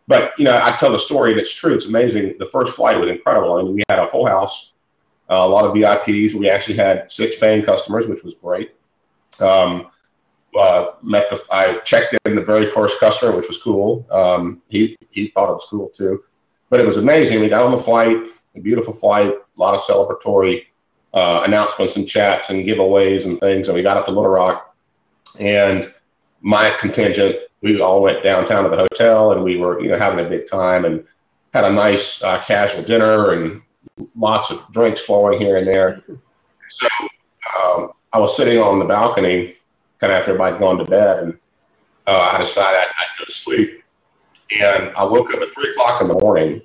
But 0.08 0.38
you 0.38 0.46
know, 0.46 0.60
I 0.62 0.76
tell 0.78 0.92
the 0.92 1.00
story, 1.00 1.32
and 1.32 1.40
it's 1.40 1.54
true. 1.54 1.74
It's 1.74 1.88
amazing. 1.88 2.36
The 2.38 2.46
first 2.48 2.74
flight 2.74 3.00
was 3.00 3.10
incredible. 3.10 3.56
I 3.56 3.64
mean, 3.64 3.74
we 3.76 3.84
had 3.90 4.00
a 4.00 4.08
full 4.10 4.28
house, 4.28 4.74
uh, 5.30 5.36
a 5.36 5.48
lot 5.48 5.66
of 5.66 5.74
VIPs. 5.74 6.36
We 6.36 6.50
actually 6.50 6.78
had 6.78 7.12
six 7.12 7.38
paying 7.40 7.66
customers, 7.66 8.08
which 8.08 8.24
was 8.24 8.36
great. 8.36 8.76
Um, 9.42 9.88
uh, 10.58 10.94
met 11.02 11.30
the 11.30 11.44
I 11.52 11.80
checked 11.80 12.16
in 12.26 12.36
the 12.36 12.44
very 12.44 12.72
first 12.72 13.00
customer, 13.00 13.36
which 13.36 13.48
was 13.48 13.58
cool. 13.58 14.06
Um, 14.12 14.62
he 14.70 14.96
he 15.10 15.30
thought 15.30 15.50
it 15.50 15.54
was 15.54 15.68
cool 15.70 15.90
too, 15.90 16.24
but 16.70 16.80
it 16.80 16.86
was 16.86 16.98
amazing. 16.98 17.42
We 17.42 17.50
got 17.50 17.64
on 17.64 17.72
the 17.72 17.84
flight, 17.84 18.18
a 18.56 18.60
beautiful 18.60 18.94
flight, 18.94 19.34
a 19.34 19.60
lot 19.60 19.76
of 19.76 19.82
celebratory 19.82 20.64
uh, 21.14 21.44
announcements 21.46 21.96
and 21.96 22.08
chats 22.08 22.50
and 22.50 22.66
giveaways 22.66 23.26
and 23.26 23.40
things. 23.40 23.68
And 23.68 23.76
we 23.76 23.84
got 23.84 23.98
up 23.98 24.06
to 24.06 24.12
Little 24.12 24.30
Rock, 24.30 24.76
and 25.40 25.94
my 26.42 26.70
contingent, 26.80 27.38
we 27.62 27.82
all 27.82 28.02
went 28.02 28.24
downtown 28.24 28.64
to 28.64 28.70
the 28.70 28.78
hotel, 28.78 29.32
and 29.32 29.44
we 29.44 29.58
were 29.58 29.82
you 29.82 29.90
know 29.90 29.98
having 29.98 30.24
a 30.26 30.30
big 30.30 30.48
time 30.48 30.86
and 30.86 31.04
had 31.54 31.66
a 31.66 31.72
nice 31.72 32.22
uh, 32.24 32.42
casual 32.44 32.84
dinner 32.84 33.32
and 33.32 33.62
lots 34.16 34.52
of 34.52 34.62
drinks 34.74 35.02
flowing 35.02 35.40
here 35.40 35.56
and 35.56 35.68
there. 35.68 36.04
So 36.70 36.88
um, 37.64 37.92
I 38.14 38.20
was 38.20 38.36
sitting 38.36 38.60
on 38.60 38.80
the 38.80 38.86
balcony, 38.86 39.56
kind 40.00 40.14
of 40.14 40.20
after 40.20 40.32
everybody 40.32 40.60
gone 40.60 40.78
to 40.78 40.86
bed, 40.86 41.24
and 41.24 41.38
uh, 42.06 42.32
I 42.34 42.38
decided 42.38 42.78
I'd, 42.78 42.88
I'd 42.88 43.20
go 43.20 43.26
to 43.26 43.32
sleep. 43.32 43.84
And 44.62 44.94
I 44.96 45.04
woke 45.04 45.34
up 45.34 45.42
at 45.42 45.54
three 45.54 45.72
o'clock 45.72 46.02
in 46.02 46.08
the 46.08 46.14
morning, 46.14 46.62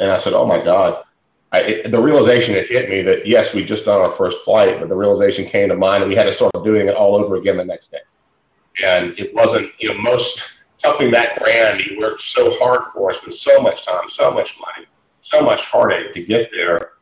and 0.00 0.10
I 0.10 0.18
said, 0.18 0.32
"Oh 0.32 0.46
my 0.46 0.62
God." 0.64 1.04
I, 1.54 1.60
it, 1.60 1.90
the 1.92 2.00
realization 2.00 2.56
it 2.56 2.66
hit 2.66 2.90
me 2.90 3.00
that 3.02 3.28
yes, 3.28 3.54
we 3.54 3.64
just 3.64 3.84
done 3.84 4.00
our 4.00 4.10
first 4.10 4.38
flight, 4.44 4.80
but 4.80 4.88
the 4.88 4.96
realization 4.96 5.46
came 5.46 5.68
to 5.68 5.76
mind, 5.76 6.02
and 6.02 6.10
we 6.10 6.16
had 6.16 6.24
to 6.24 6.32
start 6.32 6.52
doing 6.64 6.88
it 6.88 6.96
all 6.96 7.14
over 7.14 7.36
again 7.36 7.56
the 7.56 7.64
next 7.64 7.92
day. 7.92 8.00
And 8.84 9.16
it 9.20 9.32
wasn't, 9.32 9.70
you 9.78 9.90
know, 9.90 10.00
most 10.00 10.42
something 10.78 11.12
that 11.12 11.40
grand. 11.40 11.80
You 11.80 12.00
worked 12.00 12.22
so 12.22 12.58
hard 12.58 12.92
for, 12.92 13.10
us, 13.10 13.18
spent 13.18 13.34
so 13.34 13.60
much 13.60 13.86
time, 13.86 14.10
so 14.10 14.32
much 14.32 14.58
money, 14.58 14.88
so 15.22 15.42
much 15.42 15.64
heartache 15.66 16.12
to 16.14 16.24
get 16.24 16.50
there. 16.52 16.94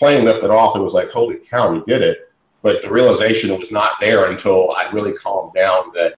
Plane 0.00 0.24
lifted 0.24 0.50
off. 0.50 0.74
It 0.74 0.80
was 0.80 0.92
like, 0.92 1.10
holy 1.10 1.36
cow, 1.36 1.72
we 1.72 1.80
did 1.86 2.02
it. 2.02 2.32
But 2.62 2.82
the 2.82 2.90
realization 2.90 3.56
was 3.56 3.70
not 3.70 3.92
there 4.00 4.24
until 4.24 4.72
I 4.72 4.90
really 4.90 5.12
calmed 5.12 5.54
down 5.54 5.92
that 5.94 6.16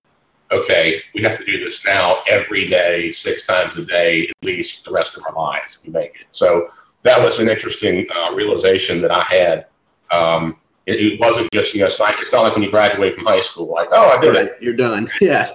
okay, 0.51 1.01
we 1.15 1.23
have 1.23 1.39
to 1.39 1.45
do 1.45 1.65
this 1.65 1.83
now 1.85 2.19
every 2.29 2.67
day, 2.67 3.11
six 3.13 3.47
times 3.47 3.75
a 3.77 3.85
day, 3.87 4.29
at 4.29 4.35
least 4.43 4.85
the 4.85 4.93
rest 4.93 5.17
of 5.17 5.23
our 5.27 5.35
lives. 5.35 5.79
We 5.85 5.91
make 5.91 6.11
it. 6.11 6.27
So 6.33 6.69
that 7.03 7.23
was 7.23 7.39
an 7.39 7.49
interesting 7.49 8.07
uh, 8.15 8.33
realization 8.35 9.01
that 9.03 9.11
I 9.11 9.23
had. 9.23 9.67
Um, 10.11 10.59
it, 10.87 11.01
it, 11.01 11.21
wasn't 11.21 11.51
just 11.53 11.75
you 11.75 11.81
know 11.81 11.87
it's, 11.87 12.01
like, 12.01 12.21
it's 12.21 12.33
not 12.33 12.43
like 12.43 12.55
when 12.55 12.63
you 12.63 12.71
graduate 12.71 13.15
from 13.15 13.25
high 13.25 13.41
school 13.41 13.71
like 13.73 13.89
oh 13.93 14.09
I 14.09 14.21
did 14.21 14.35
right, 14.35 14.47
it. 14.47 14.59
you're 14.61 14.75
done. 14.75 15.09
Yeah. 15.21 15.51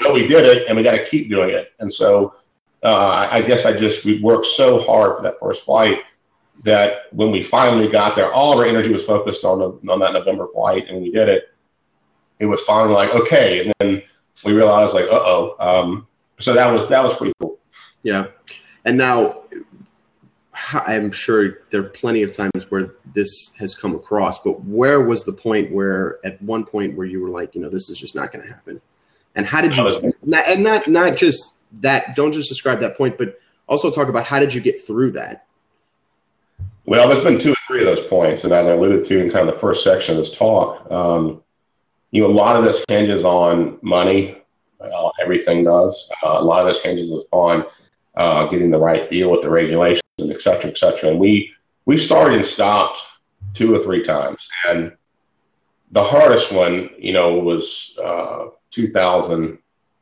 No 0.00 0.12
we 0.12 0.26
did 0.26 0.44
it 0.44 0.68
and 0.68 0.76
we 0.76 0.82
got 0.82 0.92
to 0.92 1.04
keep 1.04 1.28
doing 1.28 1.50
it. 1.50 1.72
And 1.80 1.92
so 1.92 2.34
uh, 2.82 3.28
I 3.30 3.42
guess 3.42 3.66
I 3.66 3.76
just 3.76 4.04
we 4.04 4.20
worked 4.22 4.46
so 4.46 4.80
hard 4.80 5.16
for 5.16 5.22
that 5.22 5.38
first 5.38 5.64
flight 5.64 6.00
that 6.64 7.12
when 7.12 7.30
we 7.30 7.42
finally 7.42 7.88
got 7.88 8.16
there 8.16 8.32
all 8.32 8.52
of 8.52 8.58
our 8.58 8.64
energy 8.64 8.92
was 8.92 9.04
focused 9.04 9.44
on 9.44 9.58
the, 9.58 9.92
on 9.92 9.98
that 10.00 10.12
November 10.12 10.48
flight 10.48 10.86
and 10.88 11.02
we 11.02 11.10
did 11.10 11.28
it. 11.28 11.50
It 12.38 12.46
was 12.46 12.62
finally 12.62 12.94
like 12.94 13.10
okay 13.14 13.60
and 13.64 13.74
then 13.80 14.02
we 14.44 14.52
realized 14.52 14.94
like 14.94 15.06
uh 15.06 15.22
oh 15.24 15.56
um, 15.58 16.06
so 16.38 16.54
that 16.54 16.72
was 16.72 16.88
that 16.88 17.02
was 17.02 17.14
pretty 17.16 17.32
cool. 17.40 17.58
Yeah. 18.02 18.28
And 18.84 18.96
now 18.96 19.42
I'm 20.72 21.12
sure 21.12 21.58
there 21.70 21.80
are 21.80 21.88
plenty 21.88 22.22
of 22.22 22.32
times 22.32 22.70
where 22.70 22.94
this 23.14 23.54
has 23.58 23.74
come 23.74 23.94
across, 23.94 24.42
but 24.42 24.64
where 24.64 25.00
was 25.00 25.24
the 25.24 25.32
point 25.32 25.72
where, 25.72 26.18
at 26.24 26.40
one 26.40 26.64
point, 26.64 26.96
where 26.96 27.06
you 27.06 27.20
were 27.20 27.28
like, 27.28 27.54
you 27.54 27.60
know, 27.60 27.68
this 27.68 27.90
is 27.90 27.98
just 27.98 28.14
not 28.14 28.32
going 28.32 28.46
to 28.46 28.52
happen? 28.52 28.80
And 29.34 29.46
how 29.46 29.60
did 29.60 29.76
you, 29.76 30.14
not, 30.22 30.48
and 30.48 30.62
not 30.62 30.88
not 30.88 31.16
just 31.16 31.56
that, 31.82 32.16
don't 32.16 32.32
just 32.32 32.48
describe 32.48 32.80
that 32.80 32.96
point, 32.96 33.18
but 33.18 33.38
also 33.68 33.90
talk 33.90 34.08
about 34.08 34.24
how 34.24 34.38
did 34.38 34.54
you 34.54 34.60
get 34.60 34.80
through 34.80 35.12
that? 35.12 35.46
Well, 36.86 37.08
there's 37.08 37.24
been 37.24 37.38
two 37.38 37.52
or 37.52 37.56
three 37.66 37.86
of 37.86 37.96
those 37.96 38.06
points, 38.06 38.44
and 38.44 38.52
as 38.52 38.66
I 38.66 38.70
alluded 38.70 39.04
to 39.06 39.20
in 39.20 39.30
kind 39.30 39.48
of 39.48 39.54
the 39.54 39.60
first 39.60 39.84
section 39.84 40.16
of 40.16 40.24
this 40.24 40.34
talk, 40.34 40.90
um, 40.90 41.42
you 42.12 42.22
know, 42.22 42.28
a 42.28 42.32
lot 42.32 42.56
of 42.56 42.64
this 42.64 42.82
hinges 42.88 43.24
on 43.24 43.78
money. 43.82 44.40
Uh, 44.80 45.10
everything 45.20 45.64
does. 45.64 46.10
Uh, 46.22 46.36
a 46.38 46.44
lot 46.44 46.66
of 46.66 46.72
this 46.72 46.82
hinges 46.82 47.12
on 47.32 47.64
uh, 48.14 48.46
getting 48.46 48.70
the 48.70 48.78
right 48.78 49.10
deal 49.10 49.30
with 49.30 49.42
the 49.42 49.50
regulations 49.50 50.02
and 50.18 50.32
et 50.32 50.40
cetera, 50.40 50.70
et 50.70 50.78
cetera. 50.78 51.10
And 51.10 51.18
we, 51.18 51.52
we 51.84 51.96
started 51.98 52.38
and 52.38 52.46
stopped 52.46 52.98
two 53.54 53.74
or 53.74 53.82
three 53.82 54.02
times. 54.02 54.48
And 54.68 54.92
the 55.92 56.02
hardest 56.02 56.52
one, 56.52 56.90
you 56.98 57.12
know, 57.12 57.34
was 57.34 57.98
uh, 58.02 58.46
2000, 58.70 59.58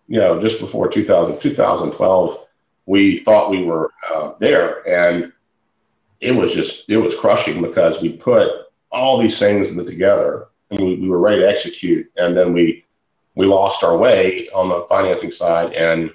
you 0.08 0.20
know, 0.20 0.40
just 0.40 0.60
before 0.60 0.88
2000, 0.88 1.40
2012, 1.40 2.46
we 2.86 3.24
thought 3.24 3.50
we 3.50 3.64
were 3.64 3.92
uh, 4.12 4.34
there. 4.38 4.86
And 4.88 5.32
it 6.20 6.32
was 6.32 6.52
just, 6.52 6.88
it 6.88 6.98
was 6.98 7.14
crushing 7.16 7.60
because 7.60 8.00
we 8.00 8.16
put 8.16 8.50
all 8.90 9.20
these 9.20 9.38
things 9.38 9.74
together 9.84 10.48
and 10.70 10.80
we, 10.80 10.96
we 10.96 11.08
were 11.08 11.18
ready 11.18 11.40
to 11.40 11.48
execute. 11.48 12.10
And 12.16 12.36
then 12.36 12.52
we, 12.52 12.84
we 13.34 13.46
lost 13.46 13.82
our 13.82 13.96
way 13.96 14.48
on 14.50 14.68
the 14.68 14.86
financing 14.88 15.32
side 15.32 15.72
and 15.72 16.10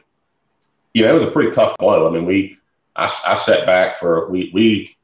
you 0.93 1.03
know, 1.03 1.11
it 1.11 1.19
was 1.19 1.27
a 1.27 1.31
pretty 1.31 1.51
tough 1.51 1.77
blow. 1.77 2.07
I 2.07 2.11
mean, 2.11 2.25
we, 2.25 2.58
I, 2.99 3.33
I 3.33 3.35
sat 3.35 3.65
back 3.65 3.99
for, 3.99 4.29
we, 4.29 4.51
we, 4.53 4.95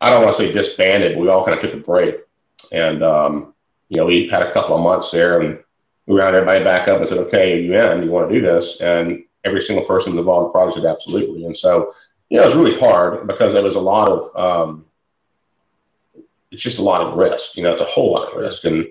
I 0.00 0.10
don't 0.10 0.24
want 0.24 0.36
to 0.36 0.42
say 0.42 0.52
disbanded, 0.52 1.14
But 1.14 1.22
we 1.22 1.28
all 1.28 1.44
kind 1.44 1.58
of 1.58 1.62
took 1.62 1.78
a 1.78 1.82
break. 1.82 2.16
And, 2.72 3.02
um, 3.02 3.54
you 3.88 3.96
know, 3.96 4.06
we 4.06 4.28
had 4.28 4.42
a 4.42 4.52
couple 4.52 4.76
of 4.76 4.82
months 4.82 5.10
there 5.10 5.40
and 5.40 5.58
we 6.06 6.18
rounded 6.18 6.38
everybody 6.38 6.64
back 6.64 6.88
up 6.88 7.00
and 7.00 7.08
said, 7.08 7.18
okay, 7.18 7.60
you 7.62 7.74
in, 7.74 8.02
you 8.02 8.10
want 8.10 8.28
to 8.28 8.34
do 8.34 8.40
this? 8.40 8.80
And 8.80 9.24
every 9.44 9.60
single 9.60 9.86
person 9.86 10.16
involved 10.16 10.46
in 10.46 10.48
the 10.48 10.52
project 10.52 10.76
said 10.76 10.86
absolutely. 10.86 11.44
And 11.46 11.56
so, 11.56 11.94
you 12.28 12.38
know, 12.38 12.44
it 12.44 12.46
was 12.48 12.56
really 12.56 12.78
hard 12.78 13.26
because 13.26 13.52
there 13.52 13.62
was 13.62 13.76
a 13.76 13.80
lot 13.80 14.08
of, 14.10 14.36
um, 14.36 14.84
it's 16.54 16.62
just 16.62 16.78
a 16.78 16.82
lot 16.82 17.02
of 17.02 17.18
risk. 17.18 17.56
You 17.56 17.64
know, 17.64 17.72
it's 17.72 17.80
a 17.80 17.84
whole 17.84 18.12
lot 18.12 18.28
of 18.28 18.36
risk, 18.36 18.64
and 18.64 18.86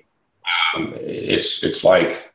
um, 0.75 0.93
it's 0.97 1.63
it's 1.63 1.83
like 1.83 2.33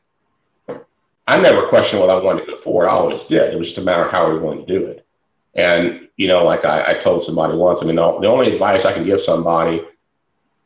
I 1.27 1.39
never 1.39 1.67
questioned 1.67 2.01
what 2.01 2.09
I 2.09 2.19
wanted 2.19 2.45
to 2.45 2.51
go 2.53 2.57
forward. 2.57 2.87
I 2.87 2.93
always 2.93 3.23
did. 3.25 3.53
It 3.53 3.57
was 3.57 3.67
just 3.67 3.77
a 3.77 3.83
matter 3.83 4.05
of 4.05 4.11
how 4.11 4.27
we 4.27 4.33
were 4.33 4.39
going 4.39 4.65
to 4.65 4.79
do 4.79 4.85
it. 4.87 5.05
And 5.55 6.07
you 6.17 6.27
know, 6.27 6.43
like 6.43 6.65
I, 6.65 6.91
I 6.91 6.93
told 6.99 7.23
somebody 7.23 7.57
once, 7.57 7.81
I 7.81 7.85
mean, 7.85 7.95
the 7.95 8.03
only 8.03 8.51
advice 8.51 8.85
I 8.85 8.93
can 8.93 9.03
give 9.03 9.21
somebody, 9.21 9.81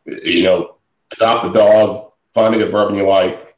you 0.05 0.43
know, 0.43 0.75
adopt 1.11 1.45
a 1.45 1.53
dog, 1.53 2.11
find 2.33 2.55
a 2.55 2.57
good 2.57 2.71
bourbon 2.71 2.95
you 2.95 3.07
like, 3.07 3.55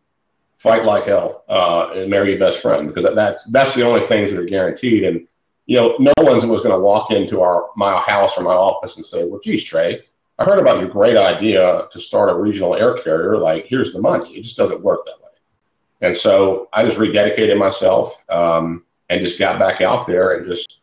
fight 0.57 0.83
like 0.83 1.05
hell, 1.05 1.43
uh, 1.49 1.91
and 1.93 2.09
marry 2.09 2.31
your 2.31 2.39
best 2.39 2.61
friend 2.61 2.93
because 2.93 3.13
that's 3.15 3.43
that's 3.51 3.75
the 3.75 3.85
only 3.85 4.05
things 4.07 4.31
that 4.31 4.39
are 4.39 4.45
guaranteed. 4.45 5.03
And 5.03 5.27
you 5.67 5.77
know, 5.77 5.95
no 5.99 6.13
one's 6.17 6.45
was 6.45 6.61
going 6.61 6.75
to 6.75 6.79
walk 6.79 7.11
into 7.11 7.41
our 7.41 7.69
my 7.75 7.97
house 8.01 8.37
or 8.37 8.43
my 8.43 8.53
office 8.53 8.97
and 8.97 9.05
say, 9.05 9.27
"Well, 9.27 9.39
geez, 9.43 9.63
Trey, 9.63 10.01
I 10.37 10.43
heard 10.43 10.59
about 10.59 10.79
your 10.79 10.89
great 10.89 11.17
idea 11.17 11.87
to 11.91 11.99
start 11.99 12.29
a 12.29 12.35
regional 12.35 12.75
air 12.75 12.95
carrier. 12.95 13.37
Like, 13.37 13.65
here's 13.65 13.93
the 13.93 14.01
money. 14.01 14.37
It 14.37 14.43
just 14.43 14.57
doesn't 14.57 14.83
work 14.83 15.05
that 15.05 15.23
way." 15.23 15.31
And 16.01 16.15
so 16.15 16.69
I 16.73 16.85
just 16.85 16.97
rededicated 16.97 17.57
myself 17.57 18.13
um, 18.29 18.83
and 19.09 19.21
just 19.21 19.39
got 19.39 19.59
back 19.59 19.81
out 19.81 20.05
there 20.05 20.37
and 20.37 20.47
just 20.47 20.81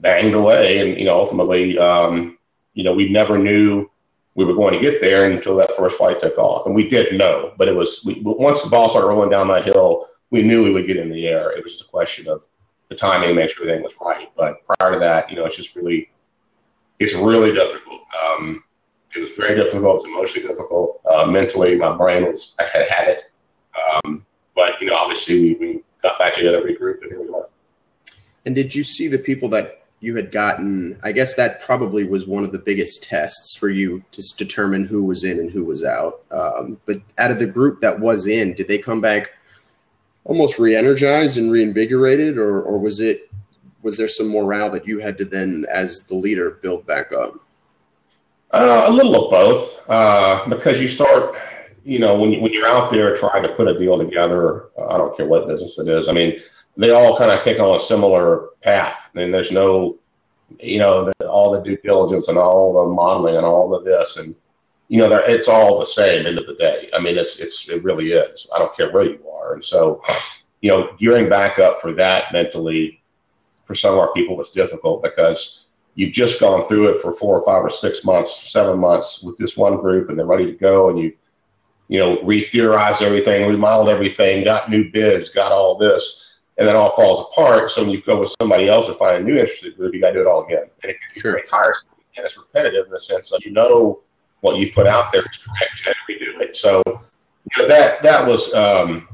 banged 0.00 0.34
away. 0.34 0.78
And 0.78 0.98
you 0.98 1.04
know, 1.04 1.18
ultimately, 1.18 1.78
um, 1.78 2.38
you 2.74 2.84
know, 2.84 2.94
we 2.94 3.08
never 3.08 3.38
knew 3.38 3.90
we 4.34 4.44
were 4.44 4.54
going 4.54 4.74
to 4.74 4.80
get 4.80 5.00
there 5.00 5.30
until 5.30 5.56
that 5.56 5.76
first 5.76 5.96
flight 5.96 6.20
took 6.20 6.38
off, 6.38 6.66
and 6.66 6.74
we 6.74 6.88
did 6.88 7.16
know. 7.18 7.52
But 7.58 7.68
it 7.68 7.74
was 7.74 8.02
we, 8.04 8.20
once 8.24 8.62
the 8.62 8.70
ball 8.70 8.88
started 8.88 9.08
rolling 9.08 9.30
down 9.30 9.48
that 9.48 9.64
hill, 9.64 10.08
we 10.30 10.42
knew 10.42 10.64
we 10.64 10.72
would 10.72 10.86
get 10.86 10.96
in 10.96 11.10
the 11.10 11.26
air. 11.26 11.50
It 11.52 11.64
was 11.64 11.74
just 11.74 11.88
a 11.88 11.90
question 11.90 12.28
of 12.28 12.44
the 12.88 12.96
timing, 12.96 13.34
make 13.34 13.50
sure 13.50 13.64
everything 13.64 13.82
was 13.82 13.94
right. 14.00 14.30
But 14.36 14.66
prior 14.66 14.92
to 14.94 14.98
that, 15.00 15.30
you 15.30 15.36
know, 15.36 15.44
it's 15.44 15.56
just 15.56 15.76
really, 15.76 16.10
it's 16.98 17.14
really 17.14 17.52
difficult. 17.52 18.00
Um, 18.22 18.64
it 19.14 19.20
was 19.20 19.30
very 19.36 19.60
difficult. 19.60 19.96
It's 19.96 20.04
emotionally 20.06 20.48
difficult. 20.48 21.00
Uh, 21.10 21.26
mentally, 21.26 21.76
my 21.76 21.96
brain 21.96 22.24
was 22.24 22.54
I 22.58 22.64
had 22.64 22.88
had 22.88 23.08
it. 23.08 23.22
Um, 24.04 24.24
but 24.54 24.80
you 24.80 24.88
know, 24.88 24.94
obviously, 24.94 25.54
we, 25.54 25.54
we 25.54 25.82
got 26.02 26.18
back 26.18 26.34
together, 26.34 26.62
regrouped, 26.62 27.02
and 27.02 27.10
here 27.10 27.22
we 27.22 27.28
are. 27.28 27.48
And 28.46 28.54
did 28.54 28.74
you 28.74 28.82
see 28.82 29.08
the 29.08 29.18
people 29.18 29.48
that 29.50 29.79
you 30.00 30.16
had 30.16 30.32
gotten? 30.32 30.98
I 31.02 31.12
guess 31.12 31.34
that 31.34 31.60
probably 31.60 32.04
was 32.04 32.26
one 32.26 32.44
of 32.44 32.52
the 32.52 32.58
biggest 32.58 33.04
tests 33.04 33.56
for 33.56 33.68
you 33.68 34.02
to 34.12 34.22
determine 34.36 34.86
who 34.86 35.04
was 35.04 35.24
in 35.24 35.38
and 35.38 35.50
who 35.50 35.64
was 35.64 35.84
out. 35.84 36.22
Um, 36.30 36.78
but 36.86 37.00
out 37.18 37.30
of 37.30 37.38
the 37.38 37.46
group 37.46 37.80
that 37.80 38.00
was 38.00 38.26
in, 38.26 38.54
did 38.54 38.68
they 38.68 38.78
come 38.78 39.00
back 39.00 39.34
almost 40.24 40.58
re-energized 40.58 41.36
and 41.36 41.50
reinvigorated, 41.50 42.38
or 42.38 42.62
or 42.62 42.78
was 42.78 43.00
it 43.00 43.30
was 43.82 43.96
there 43.96 44.08
some 44.08 44.28
morale 44.28 44.70
that 44.70 44.86
you 44.86 44.98
had 44.98 45.16
to 45.18 45.24
then, 45.24 45.64
as 45.72 46.00
the 46.04 46.14
leader, 46.14 46.50
build 46.62 46.86
back 46.86 47.12
up? 47.12 47.34
Uh, 48.52 48.84
a 48.88 48.92
little 48.92 49.24
of 49.24 49.30
both, 49.30 49.80
uh, 49.88 50.48
because 50.48 50.80
you 50.80 50.88
start 50.88 51.36
you 51.84 51.98
know, 51.98 52.18
when, 52.18 52.32
you, 52.32 52.40
when 52.40 52.52
you're 52.52 52.66
out 52.66 52.90
there 52.90 53.16
trying 53.16 53.42
to 53.42 53.48
put 53.50 53.68
a 53.68 53.78
deal 53.78 53.98
together, 53.98 54.66
I 54.88 54.98
don't 54.98 55.16
care 55.16 55.26
what 55.26 55.48
business 55.48 55.78
it 55.78 55.88
is. 55.88 56.08
I 56.08 56.12
mean, 56.12 56.40
they 56.76 56.90
all 56.90 57.18
kind 57.18 57.30
of 57.30 57.42
take 57.42 57.58
on 57.58 57.76
a 57.76 57.80
similar 57.80 58.48
path. 58.62 58.96
I 59.14 59.18
mean, 59.18 59.30
there's 59.30 59.50
no, 59.50 59.98
you 60.58 60.78
know, 60.78 61.04
the, 61.04 61.28
all 61.28 61.52
the 61.52 61.60
due 61.60 61.76
diligence 61.78 62.28
and 62.28 62.38
all 62.38 62.72
the 62.72 62.94
modeling 62.94 63.36
and 63.36 63.46
all 63.46 63.74
of 63.74 63.84
this, 63.84 64.16
and 64.16 64.34
you 64.88 64.98
know, 64.98 65.14
it's 65.16 65.48
all 65.48 65.78
the 65.78 65.86
same 65.86 66.26
end 66.26 66.38
of 66.38 66.46
the 66.46 66.54
day. 66.54 66.90
I 66.92 67.00
mean, 67.00 67.16
it's 67.16 67.38
it's 67.38 67.68
it 67.68 67.84
really 67.84 68.12
is. 68.12 68.50
I 68.54 68.58
don't 68.58 68.76
care 68.76 68.92
where 68.92 69.04
you 69.04 69.20
are, 69.28 69.54
and 69.54 69.64
so, 69.64 70.02
you 70.60 70.70
know, 70.70 70.94
gearing 70.98 71.28
back 71.28 71.58
up 71.58 71.80
for 71.80 71.92
that 71.92 72.32
mentally, 72.32 73.02
for 73.66 73.74
some 73.74 73.94
of 73.94 74.00
our 74.00 74.12
people 74.12 74.36
was 74.36 74.50
difficult 74.50 75.02
because 75.02 75.66
you've 75.94 76.12
just 76.12 76.40
gone 76.40 76.66
through 76.66 76.88
it 76.88 77.02
for 77.02 77.12
four 77.12 77.38
or 77.38 77.44
five 77.44 77.64
or 77.64 77.70
six 77.70 78.04
months, 78.04 78.50
seven 78.52 78.78
months 78.78 79.22
with 79.22 79.36
this 79.38 79.56
one 79.56 79.76
group, 79.76 80.08
and 80.08 80.18
they're 80.18 80.26
ready 80.26 80.46
to 80.46 80.58
go, 80.58 80.90
and 80.90 80.98
you 80.98 81.12
you 81.90 81.98
know, 81.98 82.22
re-theorized 82.22 83.02
everything, 83.02 83.50
remodeled 83.50 83.88
everything, 83.88 84.44
got 84.44 84.70
new 84.70 84.88
bids, 84.92 85.30
got 85.30 85.50
all 85.50 85.76
this, 85.76 86.29
and 86.60 86.68
then 86.68 86.76
all 86.76 86.94
falls 86.94 87.32
apart. 87.32 87.70
So 87.70 87.80
when 87.80 87.90
you 87.90 88.02
go 88.02 88.20
with 88.20 88.34
somebody 88.40 88.68
else 88.68 88.86
to 88.86 88.94
find 88.94 89.16
a 89.16 89.26
new 89.26 89.36
interested 89.36 89.76
group, 89.76 89.94
you 89.94 90.00
got 90.00 90.08
to 90.08 90.14
do 90.14 90.20
it 90.20 90.26
all 90.26 90.44
again. 90.44 90.66
And 90.82 90.92
it 90.92 90.98
can 91.12 91.22
sure. 91.22 91.32
very 91.32 91.48
tiresome 91.48 91.88
and 92.16 92.26
it's 92.26 92.36
repetitive 92.36 92.84
in 92.84 92.92
the 92.92 93.00
sense 93.00 93.32
of 93.32 93.42
you 93.44 93.50
know 93.50 94.00
what 94.42 94.56
you 94.56 94.70
put 94.72 94.86
out 94.86 95.10
there 95.10 95.22
is 95.22 95.38
correct, 95.38 95.80
have 95.84 95.94
to 95.94 96.12
redo 96.12 96.40
it. 96.40 96.54
So 96.54 96.82
you 96.86 97.62
know, 97.62 97.68
that 97.68 98.02
that 98.02 98.26
was 98.26 98.52
um, 98.52 99.08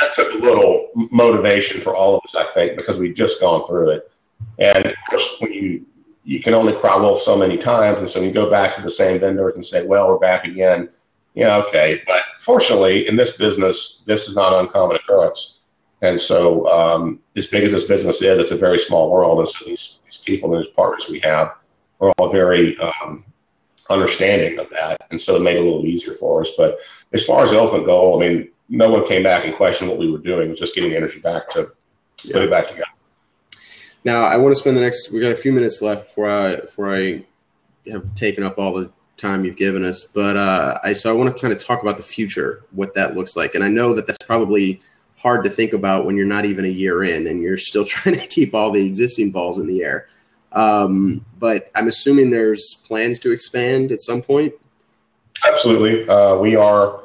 that 0.00 0.14
took 0.14 0.32
a 0.32 0.36
little 0.36 0.90
motivation 1.12 1.82
for 1.82 1.94
all 1.94 2.16
of 2.16 2.22
us, 2.24 2.34
I 2.34 2.50
think, 2.54 2.76
because 2.76 2.96
we'd 2.96 3.14
just 3.14 3.40
gone 3.40 3.66
through 3.66 3.90
it. 3.90 4.10
And 4.58 4.86
of 4.86 4.94
course, 5.10 5.36
when 5.40 5.52
you 5.52 5.84
you 6.24 6.40
can 6.40 6.54
only 6.54 6.74
cry 6.74 6.96
wolf 6.96 7.20
so 7.22 7.36
many 7.36 7.58
times, 7.58 7.98
and 7.98 8.08
so 8.08 8.20
you 8.20 8.32
go 8.32 8.50
back 8.50 8.74
to 8.76 8.82
the 8.82 8.90
same 8.90 9.20
vendors 9.20 9.54
and 9.54 9.64
say, 9.64 9.86
"Well, 9.86 10.08
we're 10.08 10.18
back 10.18 10.44
again." 10.44 10.88
yeah, 11.34 11.56
okay. 11.56 12.02
But 12.06 12.22
fortunately, 12.40 13.06
in 13.06 13.16
this 13.16 13.36
business, 13.36 14.02
this 14.06 14.26
is 14.26 14.34
not 14.34 14.58
uncommon 14.58 14.96
occurrence. 14.96 15.57
And 16.02 16.20
so, 16.20 16.68
um, 16.68 17.20
as 17.36 17.48
big 17.48 17.64
as 17.64 17.72
this 17.72 17.84
business 17.84 18.22
is, 18.22 18.38
it's 18.38 18.52
a 18.52 18.56
very 18.56 18.78
small 18.78 19.10
world. 19.10 19.40
And 19.40 19.48
so 19.48 19.64
these, 19.64 19.98
these 20.04 20.22
people 20.24 20.54
and 20.54 20.64
these 20.64 20.72
partners 20.74 21.08
we 21.10 21.18
have 21.20 21.54
are 22.00 22.12
all 22.18 22.30
very 22.30 22.78
um, 22.78 23.24
understanding 23.90 24.58
of 24.58 24.70
that. 24.70 24.98
And 25.10 25.20
so 25.20 25.36
it 25.36 25.42
made 25.42 25.56
it 25.56 25.60
a 25.60 25.64
little 25.64 25.86
easier 25.86 26.14
for 26.14 26.42
us. 26.42 26.50
But 26.56 26.78
as 27.12 27.24
far 27.24 27.44
as 27.44 27.50
the 27.50 27.60
ultimate 27.60 27.86
goal, 27.86 28.22
I 28.22 28.28
mean, 28.28 28.48
no 28.68 28.90
one 28.90 29.08
came 29.08 29.22
back 29.22 29.44
and 29.44 29.54
questioned 29.54 29.90
what 29.90 29.98
we 29.98 30.10
were 30.10 30.18
doing. 30.18 30.46
It 30.46 30.50
was 30.50 30.60
just 30.60 30.74
getting 30.74 30.90
the 30.90 30.96
energy 30.96 31.20
back 31.20 31.50
to 31.50 31.72
yeah. 32.22 32.32
put 32.34 32.42
it 32.42 32.50
back 32.50 32.68
together. 32.68 32.84
Now, 34.04 34.24
I 34.24 34.36
want 34.36 34.54
to 34.54 34.60
spend 34.60 34.76
the 34.76 34.80
next, 34.80 35.12
we 35.12 35.20
got 35.20 35.32
a 35.32 35.36
few 35.36 35.52
minutes 35.52 35.82
left 35.82 36.06
before 36.06 36.30
I, 36.30 36.56
before 36.56 36.94
I 36.94 37.24
have 37.90 38.14
taken 38.14 38.44
up 38.44 38.58
all 38.58 38.72
the 38.72 38.92
time 39.16 39.44
you've 39.44 39.56
given 39.56 39.84
us. 39.84 40.04
But 40.04 40.36
uh, 40.36 40.78
I 40.82 40.92
so 40.92 41.10
I 41.10 41.12
want 41.12 41.34
to 41.34 41.40
kind 41.40 41.52
of 41.52 41.62
talk 41.62 41.82
about 41.82 41.96
the 41.96 42.02
future, 42.02 42.64
what 42.70 42.94
that 42.94 43.16
looks 43.16 43.36
like, 43.36 43.54
and 43.54 43.62
I 43.62 43.68
know 43.68 43.92
that 43.94 44.06
that's 44.06 44.24
probably 44.24 44.80
hard 45.20 45.44
to 45.44 45.50
think 45.50 45.72
about 45.72 46.06
when 46.06 46.16
you're 46.16 46.26
not 46.26 46.44
even 46.44 46.64
a 46.64 46.68
year 46.68 47.04
in 47.04 47.26
and 47.26 47.42
you're 47.42 47.58
still 47.58 47.84
trying 47.94 48.18
to 48.18 48.26
keep 48.26 48.54
all 48.54 48.70
the 48.70 48.84
existing 48.84 49.30
balls 49.30 49.58
in 49.58 49.66
the 49.66 49.82
air. 49.82 50.08
Um, 50.52 51.24
but 51.38 51.70
I'm 51.74 51.88
assuming 51.88 52.30
there's 52.30 52.74
plans 52.86 53.18
to 53.20 53.32
expand 53.32 53.92
at 53.92 54.00
some 54.00 54.22
point. 54.22 54.54
Absolutely, 55.46 56.08
uh, 56.08 56.36
we 56.38 56.56
are 56.56 57.04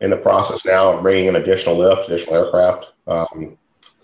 in 0.00 0.10
the 0.10 0.16
process 0.16 0.64
now 0.64 0.92
of 0.92 1.02
bringing 1.02 1.26
in 1.26 1.36
additional 1.36 1.76
lift, 1.76 2.08
additional 2.08 2.36
aircraft. 2.36 2.86
Um, 3.06 3.58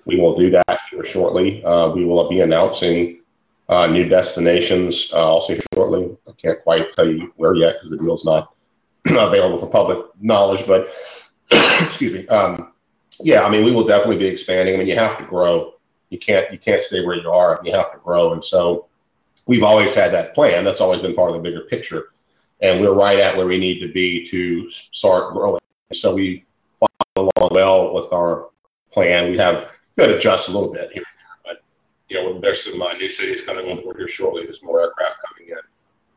we 0.05 0.17
will 0.17 0.37
do 0.37 0.51
that 0.51 0.81
here 0.91 1.05
shortly. 1.05 1.65
Uh, 1.65 1.91
we 1.91 2.05
will 2.05 2.29
be 2.29 2.41
announcing 2.41 3.21
uh, 3.69 3.87
new 3.87 4.09
destinations 4.09 5.11
uh, 5.13 5.25
also 5.25 5.59
shortly. 5.73 6.17
I 6.29 6.33
can't 6.41 6.63
quite 6.63 6.93
tell 6.95 7.09
you 7.09 7.33
where 7.37 7.55
yet 7.55 7.77
because 7.77 7.91
the 7.91 7.99
deal's 7.99 8.25
not 8.25 8.53
available 9.07 9.59
for 9.59 9.69
public 9.69 10.05
knowledge. 10.21 10.67
But 10.67 10.89
excuse 11.51 12.13
me. 12.13 12.29
Um, 12.29 12.70
yeah, 13.23 13.43
I 13.43 13.51
mean, 13.51 13.65
we 13.65 13.73
will 13.73 13.87
definitely 13.87 14.19
be 14.19 14.27
expanding. 14.27 14.75
I 14.75 14.79
mean, 14.79 14.87
you 14.87 14.97
have 14.97 15.19
to 15.19 15.25
grow. 15.25 15.75
You 16.11 16.19
can't 16.19 16.51
you 16.53 16.59
can't 16.59 16.83
stay 16.83 17.05
where 17.05 17.17
you 17.17 17.31
are. 17.31 17.61
You 17.65 17.73
have 17.73 17.93
to 17.93 17.99
grow, 17.99 18.33
and 18.33 18.45
so 18.45 18.87
we've 19.47 19.63
always 19.63 19.95
had 19.95 20.13
that 20.13 20.35
plan. 20.35 20.65
That's 20.65 20.81
always 20.81 21.03
been 21.03 21.15
part 21.15 21.31
of 21.31 21.37
the 21.37 21.43
bigger 21.43 21.63
picture, 21.63 22.13
and 22.61 22.81
we're 22.81 22.95
right 22.95 23.19
at 23.19 23.37
where 23.37 23.47
we 23.47 23.59
need 23.59 23.81
to 23.81 23.93
be 23.93 24.27
to 24.29 24.71
start 24.71 25.35
growing. 25.35 25.61
So 25.93 26.15
we 26.15 26.45
follow 26.79 27.31
along 27.37 27.51
well 27.53 27.95
with 27.95 28.13
our 28.13 28.49
plan. 28.91 29.31
We 29.31 29.39
have 29.39 29.69
to 29.97 30.17
adjust 30.17 30.49
a 30.49 30.53
little 30.53 30.73
bit 30.73 30.93
here 30.93 31.05
but 31.45 31.63
you 32.09 32.17
know, 32.17 32.41
there's 32.41 32.65
some 32.65 32.81
uh, 32.81 32.93
new 32.95 33.09
cities 33.09 33.41
coming 33.45 33.71
on 33.71 33.83
board 33.83 33.97
here 33.97 34.09
shortly. 34.09 34.45
There's 34.45 34.63
more 34.63 34.81
aircraft 34.83 35.17
coming 35.29 35.51
in. 35.51 35.59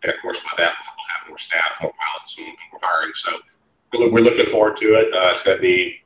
And 0.04 0.12
of 0.12 0.22
course, 0.22 0.40
by 0.40 0.64
that, 0.64 0.74
we'll 0.80 1.20
have 1.20 1.30
more 1.30 1.38
staff, 1.38 1.82
more 1.82 1.94
pilots, 1.94 2.36
and 2.38 2.48
more 2.72 2.82
hiring. 2.82 3.14
So 3.16 3.32
we're 4.12 4.22
looking 4.22 4.52
forward 4.52 4.78
to 4.78 4.96
it. 4.96 5.14
Uh, 5.14 5.32
it's 5.34 5.44
going 5.44 5.58
to 5.58 5.62
be 5.62 6.03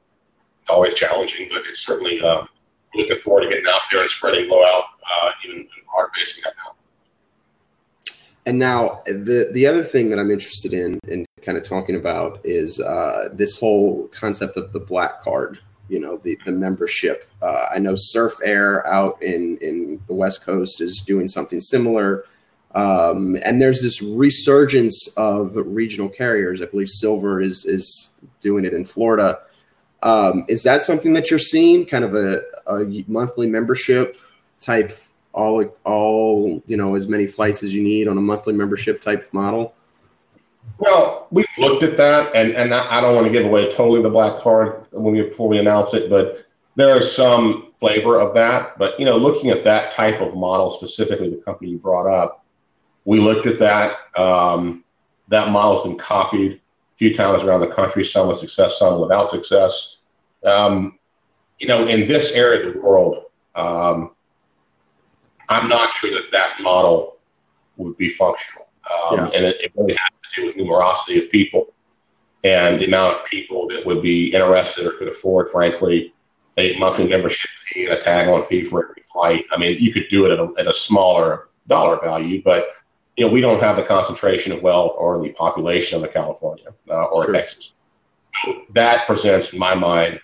it's 0.68 0.74
always 0.74 0.94
challenging, 0.96 1.48
but 1.50 1.64
it's 1.70 1.86
certainly 1.86 2.22
um, 2.22 2.50
looking 2.94 3.16
forward 3.18 3.44
to 3.44 3.50
getting 3.50 3.68
out 3.70 3.82
there 3.90 4.02
and 4.02 4.10
spreading 4.10 4.50
blowout, 4.50 4.84
uh, 5.24 5.30
even 5.46 5.60
in 5.60 5.68
hard 5.88 6.10
basing 6.14 6.44
that 6.44 6.54
now. 6.58 6.74
And 8.46 8.60
now 8.60 9.02
the 9.06 9.50
the 9.54 9.66
other 9.66 9.84
thing 9.84 10.10
that 10.10 10.20
I'm 10.20 10.30
interested 10.30 10.74
in 10.74 11.00
in 11.08 11.26
kind 11.42 11.58
of 11.58 11.64
talking 11.64 11.96
about 11.96 12.42
is 12.44 12.82
uh, 12.82 13.30
this 13.32 13.58
whole 13.58 14.10
concept 14.10 14.58
of 14.58 14.74
the 14.74 14.80
black 14.80 15.22
card 15.22 15.60
you 15.88 16.00
know 16.00 16.18
the 16.18 16.38
the 16.44 16.52
membership. 16.52 17.30
Uh, 17.42 17.68
I 17.74 17.80
know 17.80 17.96
Surf 17.96 18.34
Air 18.44 18.86
out 18.88 19.22
in 19.24 19.58
in 19.62 20.02
the 20.08 20.14
West 20.14 20.46
Coast 20.46 20.82
is 20.82 21.02
doing 21.06 21.30
something 21.30 21.62
similar. 21.62 22.26
Um, 22.76 23.38
and 23.44 23.62
there's 23.62 23.82
this 23.82 24.02
resurgence 24.02 25.08
of 25.16 25.54
regional 25.56 26.10
carriers. 26.10 26.62
I 26.62 26.66
believe 26.66 26.90
Silver 26.90 27.40
is 27.40 27.64
is 27.64 28.16
doing 28.42 28.66
it 28.66 28.74
in 28.74 28.84
Florida. 28.84 29.40
Um, 30.04 30.46
is 30.48 30.64
that 30.64 30.82
something 30.82 31.14
that 31.14 31.30
you're 31.30 31.40
seeing? 31.40 31.86
Kind 31.86 32.04
of 32.04 32.14
a, 32.14 32.42
a 32.68 32.86
monthly 33.08 33.48
membership 33.48 34.18
type, 34.60 34.98
all 35.34 35.64
all 35.84 36.62
you 36.68 36.78
know, 36.78 36.96
as 36.96 37.08
many 37.08 37.28
flights 37.28 37.64
as 37.64 37.74
you 37.74 37.84
need 37.84 38.08
on 38.08 38.18
a 38.18 38.22
monthly 38.22 38.54
membership 38.54 39.02
type 39.02 39.28
model. 39.34 39.74
Well, 40.80 41.28
we've 41.32 41.46
looked 41.58 41.84
at 41.84 41.98
that, 41.98 42.36
and, 42.36 42.52
and 42.52 42.74
I 42.74 43.02
don't 43.02 43.16
want 43.16 43.26
to 43.26 43.32
give 43.32 43.46
away 43.46 43.70
totally 43.72 44.04
the 44.04 44.10
black 44.10 44.42
card 44.42 44.86
when 44.92 45.14
we, 45.14 45.22
before 45.24 45.48
we 45.48 45.58
announce 45.58 45.94
it, 45.94 46.10
but 46.10 46.46
there 46.76 46.96
is 46.98 47.12
some 47.12 47.74
flavor 47.80 48.20
of 48.20 48.34
that, 48.36 48.78
but 48.78 49.00
you 49.00 49.06
know, 49.06 49.18
looking 49.18 49.50
at 49.50 49.64
that 49.64 49.94
type 49.94 50.22
of 50.22 50.36
model 50.36 50.70
specifically, 50.70 51.30
the 51.30 51.38
company 51.38 51.72
you 51.72 51.78
brought 51.78 52.08
up, 52.08 52.46
we 53.06 53.20
looked 53.20 53.48
at 53.48 53.58
that. 53.60 53.98
Um, 54.16 54.84
that 55.30 55.50
model's 55.50 55.88
been 55.88 55.98
copied 55.98 56.62
few 56.98 57.14
times 57.14 57.44
around 57.44 57.62
the 57.62 57.68
country, 57.68 58.04
some 58.04 58.28
with 58.28 58.40
success, 58.40 58.80
some 58.80 59.00
without 59.00 59.30
success. 59.30 60.00
Um, 60.46 60.98
you 61.60 61.68
know, 61.68 61.88
in 61.88 62.08
this 62.08 62.32
area 62.32 62.68
of 62.68 62.74
the 62.74 62.80
world, 62.80 63.26
um, 63.56 64.12
I'm 65.50 65.70
not 65.70 65.94
sure 65.94 66.12
that 66.12 66.32
that 66.32 66.62
model 66.62 67.18
would 67.78 67.98
be 67.98 68.10
functional. 68.10 68.68
Um, 68.90 69.18
yeah. 69.18 69.26
And 69.28 69.46
it, 69.46 69.58
it, 69.62 69.72
really 69.76 69.96
has 69.96 70.12
to 70.36 70.42
do 70.42 70.48
with 70.48 70.56
numerosity 70.56 71.24
of 71.24 71.32
people 71.32 71.74
and 72.44 72.80
the 72.80 72.86
amount 72.86 73.18
of 73.18 73.26
people 73.26 73.68
that 73.68 73.86
would 73.86 74.02
be 74.02 74.34
interested 74.34 74.86
or 74.86 74.92
could 74.92 75.08
afford, 75.08 75.52
frankly, 75.52 76.14
a 76.58 76.78
monthly 76.80 77.08
membership 77.08 77.50
fee 77.66 77.86
and 77.86 77.94
a 77.94 78.02
tag 78.02 78.28
on 78.28 78.46
fee 78.46 78.66
for 78.66 78.90
every 78.90 79.04
flight. 79.12 79.46
I 79.52 79.58
mean, 79.58 79.78
you 79.80 79.94
could 79.94 80.08
do 80.10 80.26
it 80.26 80.32
at 80.32 80.40
a, 80.40 80.54
at 80.58 80.68
a 80.68 80.74
smaller 80.74 81.50
dollar 81.68 82.00
value, 82.02 82.42
but 82.44 82.68
you 83.18 83.26
know, 83.26 83.32
we 83.32 83.42
don't 83.42 83.60
have 83.60 83.76
the 83.76 83.84
concentration 83.84 84.52
of 84.52 84.62
wealth 84.62 84.94
or 84.98 85.22
the 85.22 85.30
population 85.30 85.96
of 85.96 86.04
the 86.04 86.08
California 86.08 86.68
uh, 86.90 87.06
or 87.06 87.26
sure. 87.26 87.34
Texas. 87.34 87.74
That 88.74 89.08
presents, 89.08 89.54
in 89.54 89.60
my 89.60 89.74
mind, 89.74 90.22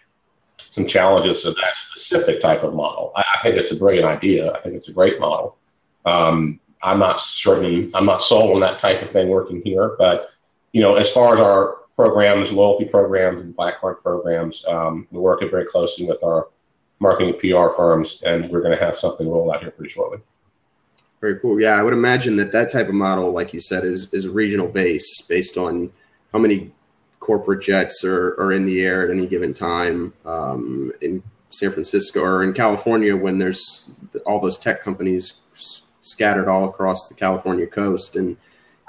some 0.58 0.88
challenges 0.88 1.42
to 1.42 1.52
that 1.52 1.76
specific 1.76 2.40
type 2.40 2.64
of 2.64 2.76
model. 2.76 3.12
I, 3.16 3.24
I, 3.36 3.42
think 3.42 3.56
it's 3.56 3.72
a 3.72 3.76
brilliant 3.76 4.06
idea. 4.06 4.54
I 4.54 4.62
think 4.62 4.76
it's 4.76 4.90
a 4.90 4.94
great 4.94 5.20
model. 5.20 5.58
Um, 6.06 6.60
I'm 6.84 7.00
not 7.00 7.20
certain, 7.20 7.90
I'm 7.96 8.06
not 8.06 8.22
sold 8.22 8.54
on 8.54 8.60
that 8.62 8.80
type 8.80 9.02
of 9.02 9.10
thing 9.10 9.30
working 9.30 9.64
here, 9.66 9.96
but 9.98 10.30
you 10.72 10.82
know, 10.82 10.96
as 10.96 11.10
far 11.12 11.34
as 11.34 11.40
our 11.40 11.78
programs, 11.96 12.52
loyalty 12.52 12.86
programs, 12.86 13.42
and 13.42 13.56
black 13.56 13.80
card 13.80 14.04
programs, 14.04 14.64
um, 14.68 15.08
we're 15.12 15.22
working 15.22 15.50
very 15.50 15.66
closely 15.66 16.06
with 16.06 16.24
our 16.24 16.50
marketing 17.00 17.34
PR 17.40 17.76
firms, 17.76 18.22
and 18.26 18.50
we're 18.52 18.62
going 18.62 18.78
to 18.78 18.84
have 18.84 18.96
something 18.96 19.28
roll 19.28 19.52
out 19.52 19.62
here 19.62 19.72
pretty 19.72 19.92
shortly. 19.92 20.20
Very 21.24 21.40
cool. 21.40 21.58
Yeah, 21.58 21.80
I 21.80 21.84
would 21.84 21.94
imagine 21.94 22.36
that 22.36 22.52
that 22.52 22.70
type 22.70 22.90
of 22.90 22.96
model, 22.96 23.32
like 23.32 23.54
you 23.54 23.62
said, 23.62 23.86
is 23.86 24.14
is 24.14 24.28
regional 24.28 24.68
based, 24.68 25.30
based 25.30 25.56
on 25.56 25.90
how 26.34 26.40
many 26.40 26.74
corporate 27.22 27.64
jets 27.64 28.04
are, 28.04 28.32
are 28.38 28.52
in 28.52 28.66
the 28.66 28.82
air 28.82 29.06
at 29.06 29.10
any 29.10 29.26
given 29.26 29.54
time 29.54 30.12
um, 30.26 30.92
in 31.00 31.24
San 31.50 31.72
Francisco 31.72 32.22
or 32.22 32.44
in 32.44 32.52
California 32.52 33.16
when 33.16 33.38
there's 33.38 33.90
all 34.26 34.42
those 34.42 34.58
tech 34.58 34.82
companies 34.82 35.36
scattered 36.02 36.50
all 36.50 36.68
across 36.68 37.08
the 37.08 37.16
California 37.16 37.68
coast, 37.68 38.18
and 38.18 38.36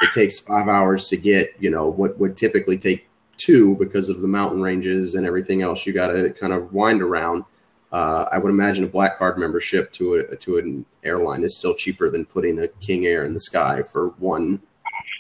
it 0.01 0.11
takes 0.11 0.41
five 0.41 0.67
hours 0.67 1.07
to 1.07 1.17
get 1.17 1.55
you 1.61 1.71
know 1.71 1.87
what 1.87 2.19
would 2.19 2.37
typically 2.37 2.77
take 2.77 3.07
two 3.37 3.77
because 3.77 4.09
of 4.09 4.23
the 4.23 4.27
mountain 4.27 4.61
ranges 4.61 5.15
and 5.15 5.25
everything 5.25 5.63
else 5.63 5.87
you 5.87 5.93
got 5.93 6.09
to 6.09 6.31
kind 6.31 6.53
of 6.53 6.73
wind 6.73 7.01
around. 7.01 7.45
Uh, 7.95 8.29
I 8.33 8.39
would 8.39 8.51
imagine 8.51 8.83
a 8.83 8.89
black 8.89 9.19
card 9.19 9.39
membership 9.39 9.93
to 9.93 10.15
a 10.15 10.35
to 10.39 10.59
an 10.59 10.85
airline 11.05 11.45
is 11.45 11.57
still 11.57 11.75
cheaper 11.77 12.11
than 12.11 12.25
putting 12.25 12.59
a 12.59 12.67
King 12.67 13.07
Air 13.07 13.25
in 13.25 13.35
the 13.35 13.41
sky 13.41 13.83
for 13.83 14.09
one 14.19 14.61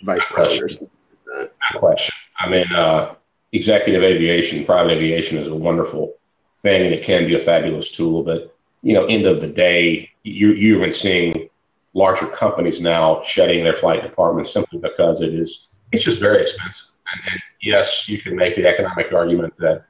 vice 0.02 0.24
president 0.28 0.90
like. 1.32 1.52
Question. 1.76 2.10
I 2.40 2.48
mean, 2.48 2.66
uh, 2.72 3.14
executive 3.52 4.02
aviation, 4.02 4.64
private 4.64 4.90
aviation 4.90 5.38
is 5.38 5.46
a 5.46 5.54
wonderful 5.54 6.14
thing, 6.62 6.86
and 6.86 6.92
it 6.92 7.04
can 7.04 7.26
be 7.28 7.36
a 7.36 7.40
fabulous 7.40 7.92
tool. 7.92 8.24
But 8.24 8.56
you 8.82 8.94
know, 8.94 9.04
end 9.04 9.26
of 9.26 9.40
the 9.40 9.46
day, 9.46 10.10
you 10.24 10.50
you've 10.54 10.80
been 10.80 10.92
seeing 10.92 11.48
larger 11.92 12.26
companies 12.26 12.80
now 12.80 13.22
shedding 13.22 13.62
their 13.62 13.76
flight 13.76 14.02
departments 14.02 14.52
simply 14.52 14.80
because 14.80 15.22
it 15.22 15.32
is 15.32 15.68
it's 15.92 16.02
just 16.02 16.18
very 16.18 16.42
expensive. 16.42 16.88
And 17.30 17.40
yes, 17.62 18.08
you 18.08 18.18
can 18.18 18.34
make 18.34 18.56
the 18.56 18.66
economic 18.66 19.12
argument 19.12 19.54
that 19.58 19.84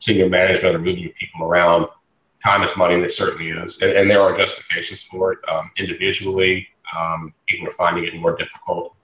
senior 0.00 0.28
management 0.28 0.74
are 0.74 0.80
moving 0.80 1.12
people 1.16 1.46
around 1.46 1.86
time 2.44 2.62
is 2.62 2.76
money, 2.76 2.94
and 2.94 3.04
it 3.04 3.12
certainly 3.12 3.50
is. 3.50 3.80
And, 3.80 3.92
and 3.92 4.10
there 4.10 4.20
are 4.20 4.36
justifications 4.36 5.02
for 5.04 5.32
it. 5.32 5.38
Um, 5.48 5.70
individually, 5.78 6.68
um, 6.96 7.34
people 7.48 7.68
are 7.68 7.72
finding 7.72 8.04
it 8.04 8.14
more 8.16 8.36
difficult 8.36 8.94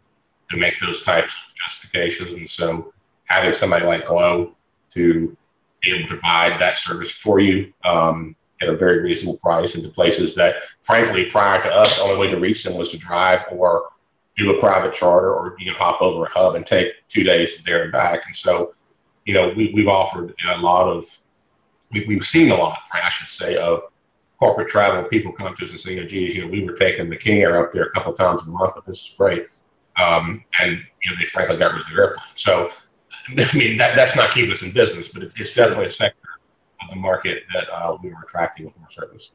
to 0.50 0.56
make 0.56 0.78
those 0.80 1.02
types 1.02 1.32
of 1.32 1.56
justifications. 1.56 2.32
And 2.32 2.48
so 2.48 2.92
having 3.24 3.52
somebody 3.52 3.86
like 3.86 4.06
Glo 4.06 4.54
to 4.94 5.36
be 5.82 5.90
able 5.90 6.02
to 6.02 6.08
provide 6.08 6.60
that 6.60 6.76
service 6.76 7.10
for 7.10 7.40
you 7.40 7.72
um, 7.84 8.36
at 8.60 8.68
a 8.68 8.76
very 8.76 9.00
reasonable 9.00 9.38
price 9.38 9.74
into 9.74 9.88
places 9.88 10.34
that, 10.34 10.56
frankly, 10.82 11.30
prior 11.30 11.62
to 11.62 11.70
us, 11.70 11.96
the 11.96 12.02
only 12.02 12.18
way 12.18 12.30
to 12.30 12.38
reach 12.38 12.64
them 12.64 12.76
was 12.76 12.90
to 12.90 12.98
drive 12.98 13.40
or 13.50 13.88
do 14.36 14.56
a 14.56 14.60
private 14.60 14.94
charter 14.94 15.32
or 15.34 15.54
you 15.58 15.66
know 15.66 15.76
hop 15.76 16.00
over 16.00 16.24
a 16.24 16.30
hub 16.30 16.54
and 16.54 16.66
take 16.66 16.92
two 17.08 17.22
days 17.22 17.62
there 17.64 17.84
and 17.84 17.92
back. 17.92 18.22
And 18.26 18.34
so, 18.34 18.74
you 19.24 19.34
know, 19.34 19.52
we, 19.56 19.72
we've 19.74 19.88
offered 19.88 20.34
a 20.48 20.58
lot 20.58 20.88
of 20.88 21.06
we, 21.92 22.14
have 22.14 22.24
seen 22.24 22.50
a 22.50 22.56
lot, 22.56 22.78
I 22.92 23.08
should 23.10 23.28
say, 23.28 23.56
of 23.56 23.82
corporate 24.38 24.68
travel. 24.68 25.04
People 25.04 25.32
come 25.32 25.54
to 25.54 25.64
us 25.64 25.70
and 25.70 25.80
say, 25.80 25.94
you 25.94 26.02
know, 26.02 26.06
geez, 26.06 26.34
you 26.34 26.42
know, 26.42 26.48
we 26.48 26.64
were 26.64 26.76
taking 26.76 27.10
the 27.10 27.16
King 27.16 27.42
Air 27.42 27.64
up 27.64 27.72
there 27.72 27.84
a 27.84 27.90
couple 27.90 28.12
times 28.12 28.42
a 28.42 28.46
month, 28.46 28.72
but 28.74 28.86
this 28.86 28.96
is 28.96 29.14
great. 29.16 29.46
Um, 29.96 30.44
and, 30.60 30.72
you 30.72 31.10
know, 31.10 31.16
they 31.18 31.26
frankly 31.26 31.56
got 31.56 31.72
rid 31.72 31.82
of 31.82 31.88
the 31.88 31.94
airplane. 31.94 32.24
So, 32.36 32.70
I 33.28 33.56
mean, 33.56 33.76
that, 33.76 33.96
that's 33.96 34.16
not 34.16 34.32
keeping 34.32 34.52
us 34.52 34.62
in 34.62 34.72
business, 34.72 35.08
but 35.08 35.22
it's, 35.22 35.38
it's 35.38 35.54
definitely 35.54 35.86
a 35.86 35.90
sector 35.90 36.28
of 36.82 36.90
the 36.90 36.96
market 36.96 37.42
that 37.54 37.68
uh, 37.70 37.96
we 38.02 38.10
were 38.10 38.22
attracting 38.24 38.66
with 38.66 38.78
more 38.78 38.90
service. 38.90 39.32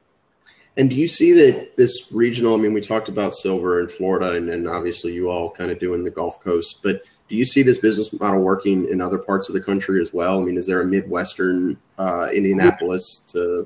And 0.78 0.90
do 0.90 0.96
you 0.96 1.08
see 1.08 1.32
that 1.32 1.78
this 1.78 2.10
regional? 2.12 2.54
I 2.54 2.58
mean, 2.58 2.74
we 2.74 2.82
talked 2.82 3.08
about 3.08 3.34
Silver 3.34 3.80
in 3.80 3.88
Florida, 3.88 4.32
and, 4.32 4.50
and 4.50 4.68
obviously 4.68 5.14
you 5.14 5.30
all 5.30 5.50
kind 5.50 5.72
of 5.72 5.80
doing 5.80 6.04
the 6.04 6.12
Gulf 6.12 6.42
Coast, 6.44 6.82
but 6.84 7.04
do 7.28 7.36
you 7.36 7.46
see 7.46 7.64
this 7.64 7.80
business 7.80 8.18
model 8.20 8.42
working 8.42 8.88
in 8.88 9.02
other 9.02 9.18
parts 9.18 9.50
of 9.50 9.54
the 9.54 9.62
country 9.62 10.00
as 10.02 10.14
well? 10.14 10.40
I 10.40 10.44
mean, 10.44 10.58
is 10.58 10.68
there 10.68 10.82
a 10.82 10.86
Midwestern 10.86 11.78
uh, 11.98 12.30
Indianapolis 12.34 13.20
to? 13.30 13.66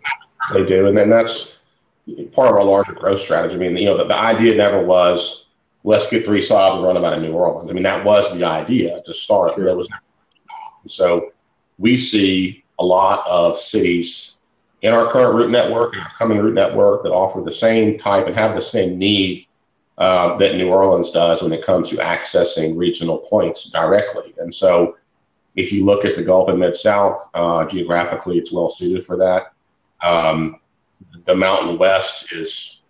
They 0.54 0.66
do, 0.66 0.88
and 0.88 0.98
then 0.98 1.10
that's 1.10 1.58
part 2.32 2.50
of 2.50 2.56
our 2.56 2.64
larger 2.64 2.94
growth 2.94 3.20
strategy. 3.20 3.56
I 3.56 3.58
mean, 3.58 3.76
you 3.76 3.86
know, 3.86 3.98
the, 3.98 4.06
the 4.06 4.16
idea 4.16 4.56
never 4.56 4.84
was 4.84 5.48
let's 5.84 6.10
get 6.10 6.26
three 6.26 6.46
Saabs 6.46 6.78
and 6.78 6.86
run 6.86 6.96
them 6.96 7.04
out 7.04 7.14
of 7.14 7.22
New 7.22 7.34
Orleans. 7.34 7.70
I 7.70 7.74
mean, 7.74 7.84
that 7.84 8.04
was 8.04 8.32
the 8.34 8.44
idea 8.44 9.02
to 9.06 9.14
start. 9.14 9.56
Sure. 9.56 9.66
That 9.66 9.76
was 9.76 9.90
so 10.88 11.32
we 11.78 11.98
see 11.98 12.64
a 12.80 12.86
lot 12.86 13.26
of 13.28 13.60
cities 13.60 14.38
in 14.82 14.94
our 14.94 15.12
current 15.12 15.36
route 15.36 15.52
network 15.52 15.94
and 15.94 16.04
our 16.04 16.12
coming 16.12 16.40
route 16.40 16.54
network 16.54 17.04
that 17.04 17.12
offer 17.12 17.42
the 17.42 17.52
same 17.52 17.98
type 17.98 18.28
and 18.28 18.36
have 18.36 18.56
the 18.56 18.62
same 18.62 18.98
need 18.98 19.46
uh, 20.00 20.38
that 20.38 20.56
New 20.56 20.70
Orleans 20.70 21.12
does 21.12 21.44
when 21.44 21.52
it 21.52 21.64
comes 21.64 21.90
to 21.90 21.98
accessing 21.98 22.78
regional 22.78 23.18
points 23.18 23.70
directly. 23.70 24.34
And 24.38 24.54
so, 24.54 24.96
if 25.56 25.74
you 25.74 25.84
look 25.84 26.06
at 26.06 26.16
the 26.16 26.24
Gulf 26.24 26.48
and 26.48 26.60
Mid 26.60 26.76
South, 26.76 27.30
uh, 27.34 27.66
geographically, 27.66 28.38
it's 28.38 28.54
well 28.54 28.70
suited 28.70 29.06
for 29.06 29.18
that. 29.18 29.54
Um, 30.02 30.62
the 31.26 31.36
Mountain 31.36 31.78
West 31.78 32.32
is 32.32 32.84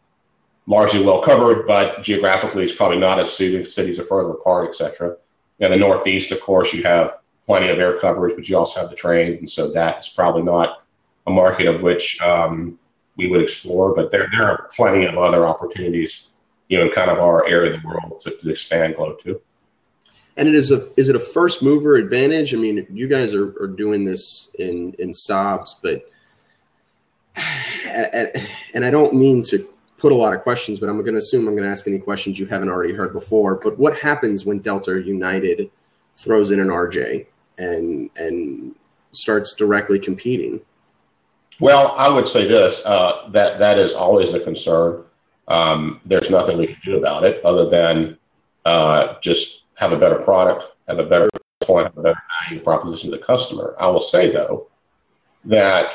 largely 0.68 1.04
well 1.04 1.24
covered, 1.24 1.66
but 1.66 2.04
geographically, 2.04 2.64
it's 2.64 2.76
probably 2.76 3.00
not 3.00 3.20
as 3.20 3.32
suited. 3.32 3.68
Cities 3.68 4.00
are 4.00 4.06
further 4.06 4.32
apart, 4.32 4.70
etc. 4.70 5.16
And 5.60 5.74
the 5.74 5.78
Northeast, 5.78 6.32
of 6.32 6.40
course, 6.42 6.74
you 6.74 6.84
have 6.84 7.18
plenty 7.46 7.70
of 7.70 7.80
air 7.80 8.00
coverage, 8.00 8.36
but 8.36 8.48
you 8.48 8.56
also 8.56 8.82
have 8.82 8.92
the 8.92 8.96
trains, 8.96 9.40
and 9.40 9.50
so 9.50 9.72
that 9.72 10.02
is 10.02 10.14
probably 10.16 10.44
not 10.44 10.84
a 11.26 11.32
market 11.32 11.66
of 11.66 11.82
which 11.82 12.22
um, 12.22 12.78
we 13.18 13.28
would 13.28 13.42
explore. 13.42 13.96
But 13.96 14.12
there, 14.12 14.28
there 14.32 14.48
are 14.48 14.70
plenty 14.76 15.06
of 15.06 15.18
other 15.18 15.48
opportunities 15.48 16.30
you 16.70 16.78
know, 16.78 16.90
kind 16.90 17.12
of 17.12 17.20
our 17.20 17.46
area 17.48 17.74
of 17.74 17.82
the 17.82 17.88
world 17.88 18.22
to, 18.22 18.32
to 18.32 18.50
expand 18.50 18.96
Glo 18.96 19.14
to. 19.16 19.42
And 20.38 20.48
it 20.48 20.56
is 20.56 20.72
a 20.72 20.90
is 20.96 21.10
it 21.10 21.16
a 21.16 21.20
first 21.20 21.62
mover 21.62 21.96
advantage? 21.96 22.54
I 22.54 22.58
mean, 22.58 22.88
you 22.90 23.08
guys 23.08 23.36
are, 23.36 23.50
are 23.62 23.68
doing 23.68 24.06
this 24.06 24.50
in 24.58 24.94
in 25.00 25.12
Saabs, 25.12 25.72
but 25.84 26.10
and 28.74 28.86
I 28.86 28.92
don't 28.92 29.16
mean 29.16 29.44
to 29.46 29.68
put 29.98 30.14
a 30.14 30.16
lot 30.16 30.34
of 30.34 30.42
questions, 30.42 30.80
but 30.80 30.88
I'm 30.88 30.98
going 31.00 31.14
to 31.14 31.20
assume 31.20 31.48
I'm 31.48 31.56
going 31.56 31.66
to 31.66 31.70
ask 31.70 31.88
any 31.88 32.00
questions 32.00 32.40
you 32.40 32.46
haven't 32.46 32.70
already 32.70 32.94
heard 32.94 33.12
before. 33.12 33.56
But 33.56 33.78
what 33.78 33.98
happens 33.98 34.46
when 34.46 34.60
Delta 34.60 35.02
United 35.02 35.70
throws 36.16 36.52
in 36.52 36.60
an 36.60 36.70
RJ 36.70 37.26
and 37.58 38.10
and 38.16 38.76
starts 39.12 39.56
directly 39.56 40.00
competing? 40.00 40.62
Well, 41.60 41.94
I 41.98 42.08
would 42.08 42.30
say 42.30 42.48
this: 42.48 42.82
uh, 42.86 43.30
that 43.34 43.60
that 43.60 43.78
is 43.78 43.94
always 43.94 44.34
a 44.34 44.40
concern. 44.40 45.04
Um, 45.50 46.00
there's 46.06 46.30
nothing 46.30 46.58
we 46.58 46.68
can 46.68 46.78
do 46.86 46.98
about 46.98 47.24
it 47.24 47.44
other 47.44 47.70
than 47.70 48.18
uh, 48.66 49.16
just 49.22 49.64
have 49.78 49.92
a 49.92 50.00
better 50.00 50.20
product, 50.20 50.76
have 50.88 51.00
a 51.00 51.06
better 51.06 51.28
point, 51.62 51.88
have 51.88 51.98
a 51.98 52.02
better 52.02 52.22
value 52.48 52.64
proposition 52.64 53.12
to 53.12 53.18
the 53.18 53.24
customer. 53.24 53.76
I 53.80 53.88
will 53.88 54.00
say 54.00 54.32
though 54.32 54.68
that 55.46 55.94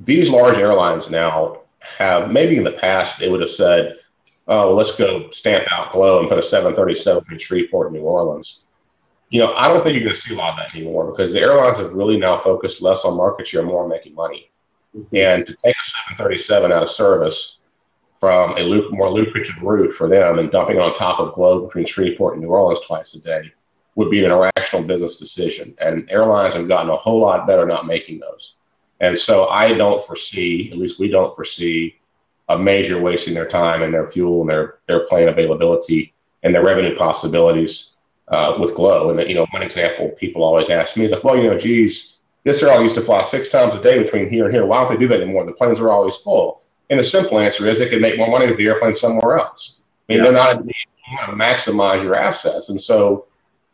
these 0.00 0.28
large 0.28 0.58
airlines 0.58 1.10
now 1.10 1.62
have 1.80 2.30
maybe 2.30 2.56
in 2.56 2.64
the 2.64 2.72
past 2.72 3.18
they 3.18 3.28
would 3.28 3.40
have 3.40 3.50
said, 3.50 3.96
"Oh, 4.46 4.74
let's 4.74 4.94
go 4.94 5.30
stamp 5.30 5.66
out 5.72 5.92
Glo 5.92 6.20
and 6.20 6.28
put 6.28 6.38
a 6.38 6.42
737 6.42 7.24
in 7.32 7.38
Shreveport, 7.38 7.92
New 7.92 8.02
Orleans." 8.02 8.60
You 9.30 9.40
know, 9.40 9.54
I 9.54 9.66
don't 9.66 9.82
think 9.82 9.94
you're 9.94 10.04
going 10.04 10.14
to 10.14 10.20
see 10.20 10.34
a 10.34 10.38
lot 10.38 10.52
of 10.52 10.58
that 10.58 10.76
anymore 10.76 11.10
because 11.10 11.32
the 11.32 11.40
airlines 11.40 11.78
have 11.78 11.92
really 11.94 12.16
now 12.16 12.38
focused 12.38 12.80
less 12.80 13.04
on 13.04 13.16
market 13.16 13.48
share, 13.48 13.64
more 13.64 13.82
on 13.82 13.88
making 13.88 14.14
money. 14.14 14.52
Mm-hmm. 14.96 15.16
And 15.16 15.46
to 15.46 15.52
take 15.54 15.74
a 15.74 15.90
737 16.14 16.70
out 16.70 16.84
of 16.84 16.90
service 16.90 17.55
from 18.20 18.56
a 18.56 18.90
more 18.90 19.10
lucrative 19.10 19.62
route 19.62 19.94
for 19.94 20.08
them 20.08 20.38
and 20.38 20.50
dumping 20.50 20.78
on 20.78 20.94
top 20.94 21.20
of 21.20 21.34
Glo 21.34 21.66
between 21.66 21.86
Shreveport 21.86 22.34
and 22.34 22.42
New 22.42 22.48
Orleans 22.48 22.84
twice 22.86 23.14
a 23.14 23.20
day 23.20 23.52
would 23.94 24.10
be 24.10 24.24
an 24.24 24.30
irrational 24.30 24.82
business 24.82 25.16
decision. 25.16 25.74
And 25.80 26.10
airlines 26.10 26.54
have 26.54 26.68
gotten 26.68 26.90
a 26.90 26.96
whole 26.96 27.20
lot 27.20 27.46
better 27.46 27.66
not 27.66 27.86
making 27.86 28.20
those. 28.20 28.56
And 29.00 29.18
so 29.18 29.48
I 29.48 29.74
don't 29.74 30.06
foresee, 30.06 30.70
at 30.70 30.78
least 30.78 30.98
we 30.98 31.08
don't 31.08 31.34
foresee, 31.34 31.96
a 32.48 32.58
major 32.58 33.00
wasting 33.00 33.34
their 33.34 33.48
time 33.48 33.82
and 33.82 33.92
their 33.92 34.06
fuel 34.06 34.40
and 34.42 34.70
their 34.86 35.06
plane 35.08 35.28
availability 35.28 36.14
and 36.42 36.54
their 36.54 36.64
revenue 36.64 36.96
possibilities 36.96 37.96
uh, 38.28 38.56
with 38.60 38.74
Glo. 38.74 39.10
And 39.10 39.28
you 39.28 39.34
know, 39.34 39.46
one 39.50 39.62
example 39.62 40.10
people 40.10 40.44
always 40.44 40.70
ask 40.70 40.96
me 40.96 41.04
is 41.04 41.10
like, 41.10 41.24
well, 41.24 41.36
you 41.36 41.50
know, 41.50 41.58
geez, 41.58 42.18
this 42.44 42.62
airline 42.62 42.84
used 42.84 42.94
to 42.94 43.02
fly 43.02 43.22
six 43.22 43.48
times 43.48 43.74
a 43.74 43.82
day 43.82 44.00
between 44.02 44.30
here 44.30 44.44
and 44.44 44.54
here. 44.54 44.64
Why 44.64 44.80
don't 44.80 44.92
they 44.92 45.00
do 45.00 45.08
that 45.08 45.20
anymore? 45.20 45.44
The 45.44 45.52
planes 45.52 45.80
are 45.80 45.90
always 45.90 46.16
full. 46.16 46.62
And 46.90 47.00
the 47.00 47.04
simple 47.04 47.38
answer 47.38 47.66
is 47.66 47.78
they 47.78 47.88
could 47.88 48.00
make 48.00 48.16
more 48.16 48.30
money 48.30 48.46
with 48.46 48.58
the 48.58 48.66
airplane 48.66 48.94
somewhere 48.94 49.38
else. 49.38 49.80
I 50.08 50.12
mean, 50.12 50.18
yeah. 50.18 50.24
they're 50.24 50.32
not 50.32 50.64
you 50.64 50.72
to 51.26 51.32
maximize 51.32 52.02
your 52.02 52.14
assets. 52.14 52.68
And 52.68 52.80
so 52.80 53.26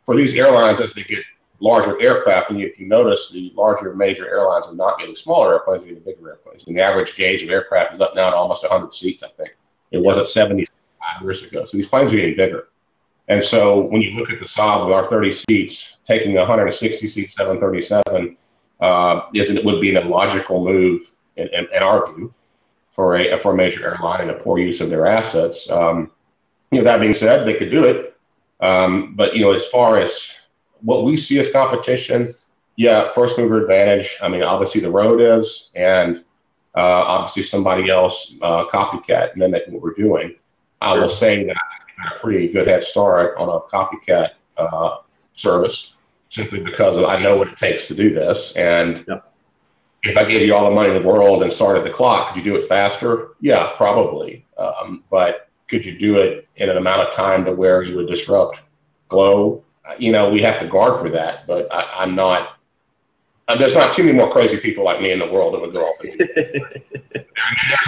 for 0.04 0.16
these 0.16 0.34
airlines, 0.34 0.80
as 0.80 0.94
they 0.94 1.02
get 1.02 1.24
larger 1.60 2.00
aircraft, 2.00 2.50
and 2.50 2.60
if 2.60 2.78
you 2.78 2.86
notice, 2.86 3.30
the 3.30 3.52
larger 3.54 3.94
major 3.94 4.28
airlines 4.28 4.66
are 4.66 4.74
not 4.74 4.98
getting 4.98 5.16
smaller 5.16 5.54
airplanes, 5.54 5.82
they're 5.82 5.94
getting 5.94 6.04
bigger 6.04 6.30
airplanes. 6.30 6.66
And 6.66 6.76
the 6.76 6.82
average 6.82 7.16
gauge 7.16 7.42
of 7.42 7.50
aircraft 7.50 7.94
is 7.94 8.00
up 8.00 8.14
now 8.14 8.30
to 8.30 8.36
almost 8.36 8.62
100 8.62 8.94
seats, 8.94 9.22
I 9.22 9.28
think. 9.28 9.54
It 9.90 9.98
was 9.98 10.16
at 10.18 10.26
75 10.26 11.22
years 11.22 11.42
ago. 11.42 11.64
So 11.64 11.76
these 11.76 11.88
planes 11.88 12.12
are 12.12 12.16
getting 12.16 12.36
bigger. 12.36 12.68
And 13.28 13.42
so 13.42 13.86
when 13.86 14.02
you 14.02 14.18
look 14.18 14.30
at 14.30 14.40
the 14.40 14.46
Saab 14.46 14.86
with 14.86 14.94
our 14.94 15.08
30 15.08 15.32
seats, 15.32 15.98
taking 16.06 16.34
160 16.34 17.08
seat 17.08 17.30
737 17.30 18.36
uh, 18.80 19.26
is 19.32 19.48
it 19.48 19.64
would 19.64 19.80
be 19.80 19.94
an 19.94 20.02
illogical 20.02 20.64
move 20.64 21.02
in, 21.36 21.48
in, 21.48 21.68
in, 21.72 21.82
our 21.82 22.12
view 22.12 22.34
for 22.92 23.16
a 23.16 23.38
for 23.40 23.52
a 23.52 23.56
major 23.56 23.84
airline 23.84 24.22
and 24.22 24.30
a 24.30 24.34
poor 24.34 24.58
use 24.58 24.80
of 24.80 24.90
their 24.90 25.06
assets. 25.06 25.68
Um, 25.70 26.10
you 26.70 26.78
know, 26.78 26.84
that 26.84 27.00
being 27.00 27.14
said, 27.14 27.46
they 27.46 27.54
could 27.54 27.70
do 27.70 27.84
it. 27.84 28.16
Um, 28.60 29.14
but 29.14 29.34
you 29.34 29.42
know, 29.42 29.52
as 29.52 29.66
far 29.66 29.98
as 29.98 30.30
what 30.80 31.04
we 31.04 31.16
see 31.16 31.38
as 31.38 31.50
competition, 31.50 32.32
yeah, 32.76 33.12
first 33.12 33.38
mover 33.38 33.60
advantage. 33.62 34.16
I 34.22 34.28
mean, 34.28 34.42
obviously 34.42 34.80
the 34.80 34.90
road 34.90 35.20
is, 35.20 35.70
and 35.74 36.18
uh, 36.74 36.80
obviously 36.80 37.42
somebody 37.42 37.90
else 37.90 38.34
uh, 38.42 38.66
copycat 38.68 39.36
mimic 39.36 39.64
what 39.68 39.82
we're 39.82 39.94
doing. 39.94 40.36
I 40.80 40.94
will 40.94 41.08
say 41.08 41.44
that 41.44 41.56
a 41.56 42.18
pretty 42.20 42.48
good 42.48 42.66
head 42.66 42.82
start 42.82 43.36
on 43.38 43.48
a 43.48 43.60
copycat 43.74 44.30
uh, 44.56 44.98
service 45.34 45.92
simply 46.28 46.60
because 46.60 46.96
I 46.96 47.20
know 47.22 47.36
what 47.36 47.48
it 47.48 47.58
takes 47.58 47.86
to 47.88 47.94
do 47.94 48.12
this. 48.12 48.56
And 48.56 49.04
yep. 49.06 49.31
If 50.04 50.16
I 50.16 50.24
gave 50.24 50.42
you 50.42 50.54
all 50.54 50.64
the 50.64 50.74
money 50.74 50.94
in 50.94 51.00
the 51.00 51.06
world 51.06 51.42
and 51.42 51.52
started 51.52 51.84
the 51.84 51.90
clock, 51.90 52.28
could 52.28 52.44
you 52.44 52.52
do 52.52 52.56
it 52.56 52.68
faster? 52.68 53.30
Yeah, 53.40 53.72
probably. 53.76 54.44
Um, 54.58 55.04
but 55.10 55.48
could 55.68 55.84
you 55.84 55.96
do 55.98 56.18
it 56.18 56.48
in 56.56 56.68
an 56.68 56.76
amount 56.76 57.02
of 57.02 57.14
time 57.14 57.44
to 57.44 57.52
where 57.52 57.82
you 57.82 57.96
would 57.96 58.08
disrupt 58.08 58.60
Glo? 59.08 59.64
You 59.98 60.12
know, 60.12 60.30
we 60.30 60.42
have 60.42 60.60
to 60.60 60.66
guard 60.66 61.00
for 61.00 61.10
that, 61.10 61.46
but 61.46 61.72
I, 61.72 62.02
am 62.02 62.14
not. 62.14 62.58
Uh, 63.48 63.56
there's 63.56 63.74
not 63.74 63.94
too 63.94 64.04
many 64.04 64.16
more 64.16 64.30
crazy 64.30 64.58
people 64.58 64.84
like 64.84 65.00
me 65.00 65.12
in 65.12 65.18
the 65.18 65.30
world 65.30 65.54
that 65.54 65.60
would 65.60 65.72
go 65.72 65.82
off. 65.82 65.96
There's 66.02 67.26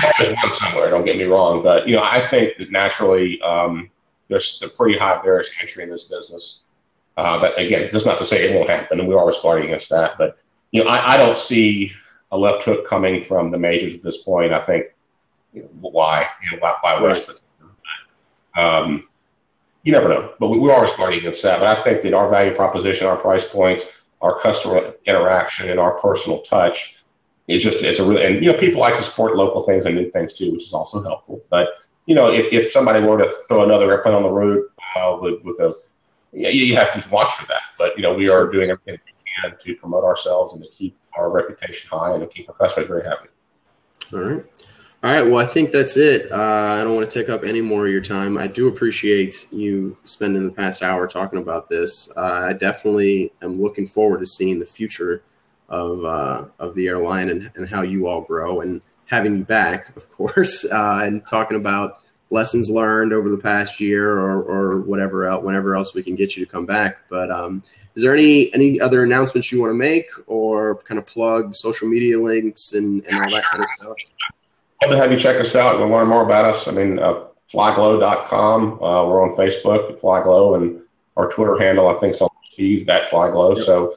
always 0.03 0.37
one 0.43 0.53
somewhere. 0.53 0.91
Don't 0.91 1.05
get 1.05 1.17
me 1.17 1.25
wrong, 1.25 1.63
but 1.63 1.89
you 1.89 1.95
know, 1.95 2.03
I 2.03 2.27
think 2.29 2.57
that 2.57 2.73
naturally 2.73 3.41
um, 3.43 3.89
there's 4.29 4.61
a 4.65 4.69
pretty 4.69 4.99
high 4.99 5.23
barriers 5.23 5.51
to 5.51 5.63
entry 5.63 5.85
in 5.85 5.91
this 5.91 6.09
business. 6.09 6.63
Uh, 7.17 7.39
but 7.41 7.57
again, 7.59 7.89
that's 7.93 8.05
not 8.05 8.19
to 8.19 8.27
say 8.27 8.49
it 8.49 8.55
won't 8.55 8.69
happen, 8.69 8.99
and 8.99 9.09
we're 9.09 9.19
always 9.19 9.37
fighting 9.37 9.67
against 9.67 9.91
that. 9.91 10.19
But 10.19 10.39
you 10.73 10.83
know, 10.83 10.91
I, 10.91 11.15
I 11.15 11.17
don't 11.17 11.39
see 11.39 11.93
a 12.35 12.39
left 12.39 12.65
hook 12.65 12.89
coming 12.89 13.25
from 13.25 13.51
the 13.51 13.59
majors 13.59 13.95
at 13.95 14.03
this 14.03 14.19
point. 14.19 14.53
I 14.53 14.61
think 14.61 14.87
you 15.53 15.63
know, 15.63 15.69
why, 15.81 16.27
you 16.43 16.57
know, 16.57 16.63
why, 16.63 16.75
why 16.81 17.03
West? 17.03 17.45
Um, 18.57 19.09
you 19.83 19.93
never 19.93 20.09
know, 20.09 20.33
but 20.39 20.49
we, 20.49 20.59
we're 20.59 20.75
always 20.75 20.93
fighting 20.93 21.21
against 21.21 21.43
that. 21.43 21.61
But 21.61 21.79
I 21.79 21.83
think 21.83 22.03
that 22.03 22.15
our 22.15 22.31
value 22.31 22.55
proposition, 22.55 23.07
our 23.07 23.17
price 23.17 23.47
points, 23.49 23.85
our 24.21 24.41
customer 24.41 24.95
interaction, 25.07 25.71
and 25.71 25.79
our 25.79 25.99
personal 26.01 26.43
touch 26.43 26.97
is 27.47 27.63
just 27.63 27.85
it's 27.85 27.99
a 27.99 28.05
really 28.05 28.25
and 28.25 28.43
you 28.43 28.51
know 28.51 28.59
people 28.59 28.81
like 28.81 28.97
to 28.97 29.03
support 29.03 29.37
local 29.37 29.63
things 29.65 29.85
and 29.85 29.95
new 29.95 30.11
things 30.11 30.33
too, 30.33 30.53
which 30.53 30.65
is 30.65 30.73
also 30.73 31.03
helpful. 31.03 31.43
But 31.51 31.69
you 32.07 32.15
know, 32.15 32.33
if, 32.33 32.53
if 32.53 32.73
somebody 32.73 33.05
were 33.05 33.19
to 33.19 33.33
throw 33.49 33.65
another 33.65 33.91
airplane 33.91 34.15
on 34.15 34.23
the 34.23 34.31
route 34.31 34.71
uh, 34.97 35.19
with, 35.21 35.43
with 35.43 35.59
a, 35.61 35.75
you, 36.33 36.49
you 36.51 36.77
have 36.77 36.93
to 36.93 37.09
watch 37.11 37.35
for 37.39 37.47
that. 37.47 37.63
But, 37.79 37.97
you 37.97 38.03
know, 38.03 38.15
we 38.15 38.29
are 38.29 38.51
doing 38.51 38.71
everything 38.71 38.99
we 39.07 39.13
can 39.43 39.57
to 39.59 39.75
promote 39.77 40.05
ourselves 40.05 40.55
and 40.55 40.63
to 40.63 40.69
keep 40.71 40.97
our 41.17 41.31
reputation 41.31 41.89
high 41.91 42.13
and 42.13 42.23
to 42.23 42.27
keep 42.27 42.49
our 42.49 42.55
customers 42.55 42.89
very 42.89 43.05
happy. 43.05 43.29
All 44.13 44.21
right. 44.21 44.45
All 45.03 45.11
right. 45.11 45.23
Well, 45.23 45.37
I 45.37 45.45
think 45.45 45.71
that's 45.71 45.99
it. 45.99 46.33
Uh, 46.33 46.37
I 46.37 46.83
don't 46.83 46.95
want 46.95 47.11
to 47.11 47.19
take 47.19 47.29
up 47.29 47.45
any 47.45 47.61
more 47.61 47.87
of 47.87 47.93
your 47.93 48.01
time. 48.01 48.39
I 48.39 48.47
do 48.47 48.69
appreciate 48.69 49.47
you 49.53 49.99
spending 50.05 50.45
the 50.47 50.51
past 50.51 50.83
hour 50.83 51.07
talking 51.07 51.39
about 51.39 51.69
this. 51.69 52.09
Uh, 52.17 52.47
I 52.49 52.53
definitely 52.55 53.31
am 53.43 53.61
looking 53.61 53.87
forward 53.87 54.21
to 54.21 54.27
seeing 54.27 54.59
the 54.59 54.67
future 54.67 55.23
of 55.69 56.05
uh, 56.05 56.47
of 56.59 56.75
the 56.75 56.89
airline 56.89 57.29
and, 57.29 57.51
and 57.55 57.69
how 57.69 57.83
you 57.83 58.07
all 58.07 58.23
grow. 58.23 58.63
And 58.63 58.81
having 59.07 59.37
you 59.37 59.45
back, 59.45 59.95
of 59.97 60.11
course, 60.11 60.65
uh, 60.73 61.03
and 61.05 61.27
talking 61.27 61.57
about 61.57 62.01
lessons 62.35 62.69
learned 62.69 63.13
over 63.13 63.31
the 63.31 63.39
past 63.39 63.81
year 63.81 64.11
or, 64.19 64.43
or 64.43 64.81
whatever 64.81 65.27
else, 65.27 65.43
whenever 65.43 65.77
else 65.77 65.95
we 65.95 66.03
can 66.03 66.17
get 66.17 66.37
you 66.37 66.45
to 66.45 66.51
come 66.51 66.67
back. 66.67 66.99
But 67.09 67.31
um, 67.31 67.63
is 67.95 68.03
there 68.03 68.13
any 68.13 68.53
any 68.53 68.81
other 68.81 69.05
announcements 69.05 69.51
you 69.53 69.61
want 69.61 69.71
to 69.71 69.75
make 69.75 70.11
or 70.27 70.77
kind 70.83 70.99
of 70.99 71.07
plug 71.07 71.55
social 71.55 71.89
media 71.89 72.21
links 72.21 72.75
and, 72.75 73.07
and 73.07 73.17
all 73.17 73.31
that 73.31 73.45
kind 73.45 73.63
of 73.63 73.69
stuff? 73.77 73.97
Love 74.83 74.91
to 74.91 74.97
have 74.99 75.13
you 75.13 75.19
check 75.19 75.41
us 75.41 75.55
out 75.55 75.81
and 75.81 75.91
learn 75.91 76.09
more 76.09 76.25
about 76.25 76.45
us. 76.45 76.69
I 76.69 76.73
mean, 76.73 76.99
uh, 76.99 77.25
flyglo.com. 77.53 78.83
Uh, 78.83 79.07
we're 79.07 79.23
on 79.23 79.37
Facebook, 79.37 80.01
Flyglo, 80.01 80.57
and 80.57 80.83
our 81.17 81.31
Twitter 81.31 81.57
handle, 81.59 81.89
I 81.89 81.99
think, 82.01 82.17
is 82.17 82.21
on 82.21 82.29
Steve 82.51 82.89
at 82.89 83.09
Flyglo. 83.11 83.57
Yep. 83.57 83.65
So, 83.65 83.95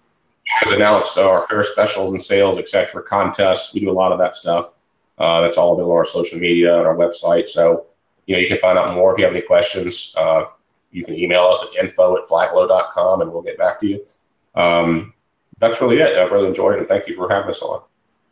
as 0.65 0.71
announced, 0.71 1.17
uh, 1.17 1.27
our 1.29 1.47
fair 1.47 1.63
specials 1.63 2.11
and 2.11 2.23
sales, 2.23 2.57
etc., 2.57 3.03
contests. 3.03 3.73
We 3.73 3.81
do 3.81 3.89
a 3.89 3.91
lot 3.91 4.11
of 4.11 4.19
that 4.19 4.35
stuff. 4.35 4.73
Uh, 5.17 5.41
that's 5.41 5.57
all 5.57 5.73
available 5.73 5.93
on 5.93 5.97
our 5.97 6.05
social 6.05 6.39
media 6.39 6.77
and 6.77 6.87
our 6.87 6.95
website. 6.95 7.47
So, 7.49 7.87
you 8.27 8.35
know, 8.35 8.39
you 8.39 8.47
can 8.47 8.59
find 8.59 8.77
out 8.77 8.93
more 8.93 9.11
if 9.11 9.17
you 9.17 9.25
have 9.25 9.33
any 9.33 9.41
questions. 9.41 10.13
Uh, 10.15 10.45
you 10.91 11.03
can 11.03 11.15
email 11.15 11.45
us 11.45 11.63
at 11.63 11.83
info 11.83 12.17
at 12.17 12.27
flyglo.com 12.27 13.21
and 13.21 13.31
we'll 13.31 13.41
get 13.41 13.57
back 13.57 13.79
to 13.79 13.87
you. 13.87 14.05
Um, 14.53 15.13
that's 15.59 15.81
really 15.81 15.99
it. 15.99 16.17
I've 16.17 16.31
really 16.31 16.47
enjoyed 16.47 16.75
it 16.75 16.79
and 16.79 16.87
thank 16.87 17.07
you 17.07 17.15
for 17.15 17.29
having 17.29 17.49
us 17.49 17.61
on. 17.61 17.81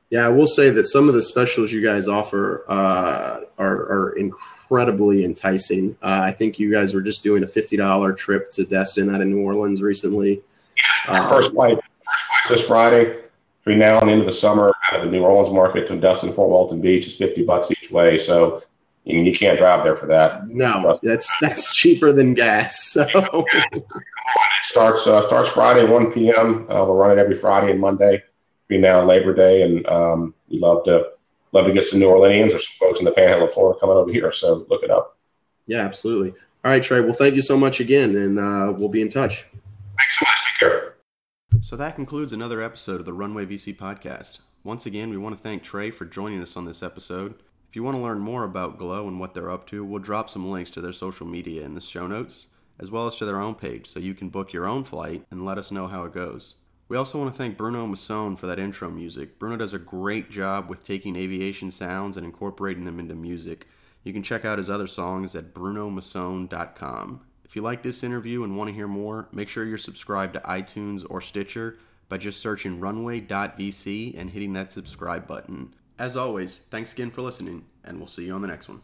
Yeah, 0.10 0.28
I 0.28 0.30
will 0.30 0.48
say 0.48 0.70
that 0.70 0.88
some 0.88 1.08
of 1.08 1.16
the 1.16 1.24
specials 1.24 1.72
you 1.72 1.82
guys 1.82 2.08
offer 2.08 2.64
uh, 2.68 3.42
are, 3.58 3.76
are, 3.76 4.16
incredibly 4.18 5.26
enticing. 5.26 5.98
Uh, 6.02 6.20
I 6.22 6.32
think 6.32 6.60
you 6.60 6.72
guys 6.72 6.94
were 6.94 7.02
just 7.02 7.24
doing 7.24 7.44
a 7.44 7.48
$50 7.48 8.18
trip 8.18 8.52
to 8.52 8.66
Destin 8.66 9.14
out 9.14 9.22
of 9.22 9.28
New 9.28 9.42
Orleans 9.42 9.82
recently. 9.82 10.42
Yeah, 11.08 11.30
first 11.30 11.52
flight, 11.52 11.78
first 11.78 11.86
flight 12.06 12.50
this 12.50 12.68
Friday 12.68 13.22
between 13.64 13.80
now 13.80 14.00
and 14.00 14.10
the 14.10 14.14
end 14.14 14.22
of 14.22 14.28
the 14.28 14.34
summer 14.34 14.72
out 14.92 15.00
of 15.00 15.06
the 15.06 15.12
New 15.12 15.24
Orleans 15.24 15.54
market 15.54 15.88
to 15.88 16.00
Destin, 16.00 16.34
Fort 16.34 16.50
Walton 16.50 16.82
Beach 16.82 17.08
is 17.08 17.18
50 17.18 17.46
bucks 17.46 17.72
each 17.72 17.90
way. 17.90 18.20
So 18.20 18.62
you 19.06 19.34
can't 19.34 19.58
drive 19.58 19.84
there 19.84 19.96
for 19.96 20.08
that. 20.08 20.48
No, 20.48 20.98
that's 21.02 21.32
that's 21.40 21.76
cheaper 21.76 22.12
than 22.12 22.34
gas. 22.34 22.92
So 22.92 23.06
it 23.74 23.84
starts 24.64 25.06
uh, 25.06 25.22
starts 25.28 25.50
Friday 25.52 25.86
1 25.86 26.12
p.m. 26.12 26.70
Uh, 26.70 26.86
we're 26.86 26.96
running 26.96 27.20
every 27.20 27.38
Friday 27.38 27.72
and 27.72 27.80
Monday 27.80 28.24
between 28.68 28.82
now 28.82 29.00
and 29.00 29.08
Labor 29.08 29.34
Day, 29.34 29.62
and 29.62 29.86
um, 29.88 30.34
we 30.50 30.58
love 30.58 30.84
to 30.86 31.12
love 31.52 31.68
to 31.68 31.74
get 31.74 31.86
some 31.86 32.00
New 32.00 32.08
Orleanians 32.08 32.54
or 32.54 32.60
some 32.60 32.74
folks 32.80 33.00
in 33.00 33.06
the 33.06 33.12
Panhandle 33.12 33.48
of 33.48 33.54
Florida 33.54 33.80
coming 33.80 33.96
over 33.96 34.12
here. 34.12 34.32
So 34.32 34.66
look 34.70 34.84
it 34.84 34.90
up. 34.90 35.18
Yeah, 35.68 35.82
absolutely. 35.82 36.32
All 36.64 36.72
right, 36.72 36.82
Trey. 36.82 37.02
Well, 37.02 37.14
thank 37.14 37.36
you 37.36 37.44
so 37.44 37.58
much 37.58 37.80
again, 37.80 38.16
and 38.16 38.40
uh, 38.40 38.74
we'll 38.76 38.90
be 38.90 39.02
in 39.02 39.10
touch. 39.10 39.44
Thanks 39.44 40.20
so 40.20 40.24
much. 40.24 40.40
Take 40.48 40.60
care. 40.60 40.96
So 41.62 41.76
that 41.76 41.96
concludes 41.96 42.34
another 42.34 42.62
episode 42.62 43.00
of 43.00 43.06
the 43.06 43.14
Runway 43.14 43.46
VC 43.46 43.76
podcast. 43.76 44.40
Once 44.64 44.88
again, 44.88 45.12
we 45.12 45.18
want 45.18 45.38
to 45.38 45.42
thank 45.42 45.62
Trey 45.62 45.92
for 45.92 46.06
joining 46.06 46.42
us 46.42 46.58
on 46.58 46.66
this 46.66 46.82
episode. 46.82 47.36
If 47.76 47.78
you 47.78 47.84
want 47.84 47.98
to 47.98 48.04
learn 48.04 48.20
more 48.20 48.46
about 48.46 48.78
Glo 48.78 49.06
and 49.06 49.20
what 49.20 49.34
they're 49.34 49.52
up 49.52 49.68
to, 49.68 49.84
we'll 49.84 50.00
drop 50.00 50.30
some 50.30 50.50
links 50.50 50.70
to 50.72 50.80
their 50.80 50.94
social 50.94 51.28
media 51.28 51.66
in 51.66 51.74
the 51.74 51.82
show 51.82 52.08
notes, 52.08 52.48
as 52.80 52.90
well 52.90 53.06
as 53.06 53.18
to 53.18 53.26
their 53.26 53.42
own 53.42 53.54
page, 53.54 53.86
so 53.86 54.00
you 54.00 54.14
can 54.14 54.30
book 54.30 54.54
your 54.54 54.66
own 54.66 54.86
flight 54.86 55.26
and 55.30 55.44
let 55.44 55.58
us 55.58 55.72
know 55.72 55.88
how 55.88 56.06
it 56.06 56.14
goes. 56.14 56.56
We 56.88 56.96
also 56.96 57.20
want 57.20 57.34
to 57.34 57.38
thank 57.38 57.58
Bruno 57.58 57.86
Masson 57.86 58.38
for 58.38 58.48
that 58.48 58.60
intro 58.60 58.90
music. 58.90 59.38
Bruno 59.40 59.58
does 59.58 59.74
a 59.74 59.78
great 59.78 60.32
job 60.32 60.70
with 60.70 60.86
taking 60.86 61.18
aviation 61.18 61.70
sounds 61.70 62.16
and 62.16 62.26
incorporating 62.26 62.86
them 62.86 62.98
into 62.98 63.14
music. 63.14 63.68
You 64.06 64.14
can 64.14 64.24
check 64.24 64.46
out 64.46 64.58
his 64.58 64.70
other 64.70 64.88
songs 64.88 65.36
at 65.36 65.54
brunomasson.com. 65.54 67.26
If 67.44 67.58
you 67.58 67.62
like 67.62 67.84
this 67.84 68.04
interview 68.06 68.46
and 68.46 68.56
want 68.56 68.70
to 68.70 68.74
hear 68.74 68.88
more, 68.88 69.28
make 69.34 69.50
sure 69.50 69.66
you're 69.66 69.78
subscribed 69.78 70.36
to 70.36 70.40
iTunes 70.40 71.06
or 71.10 71.20
Stitcher 71.20 71.78
by 72.08 72.20
just 72.20 72.40
searching 72.40 72.80
runway.vc 72.80 74.18
and 74.18 74.30
hitting 74.30 74.54
that 74.54 74.72
subscribe 74.72 75.28
button. 75.28 75.74
As 75.98 76.18
always, 76.18 76.58
thanks 76.58 76.92
again 76.92 77.10
for 77.10 77.22
listening, 77.22 77.66
and 77.84 77.98
we'll 77.98 78.08
see 78.08 78.26
you 78.26 78.34
on 78.34 78.42
the 78.42 78.50
next 78.50 78.68
one. 78.68 78.82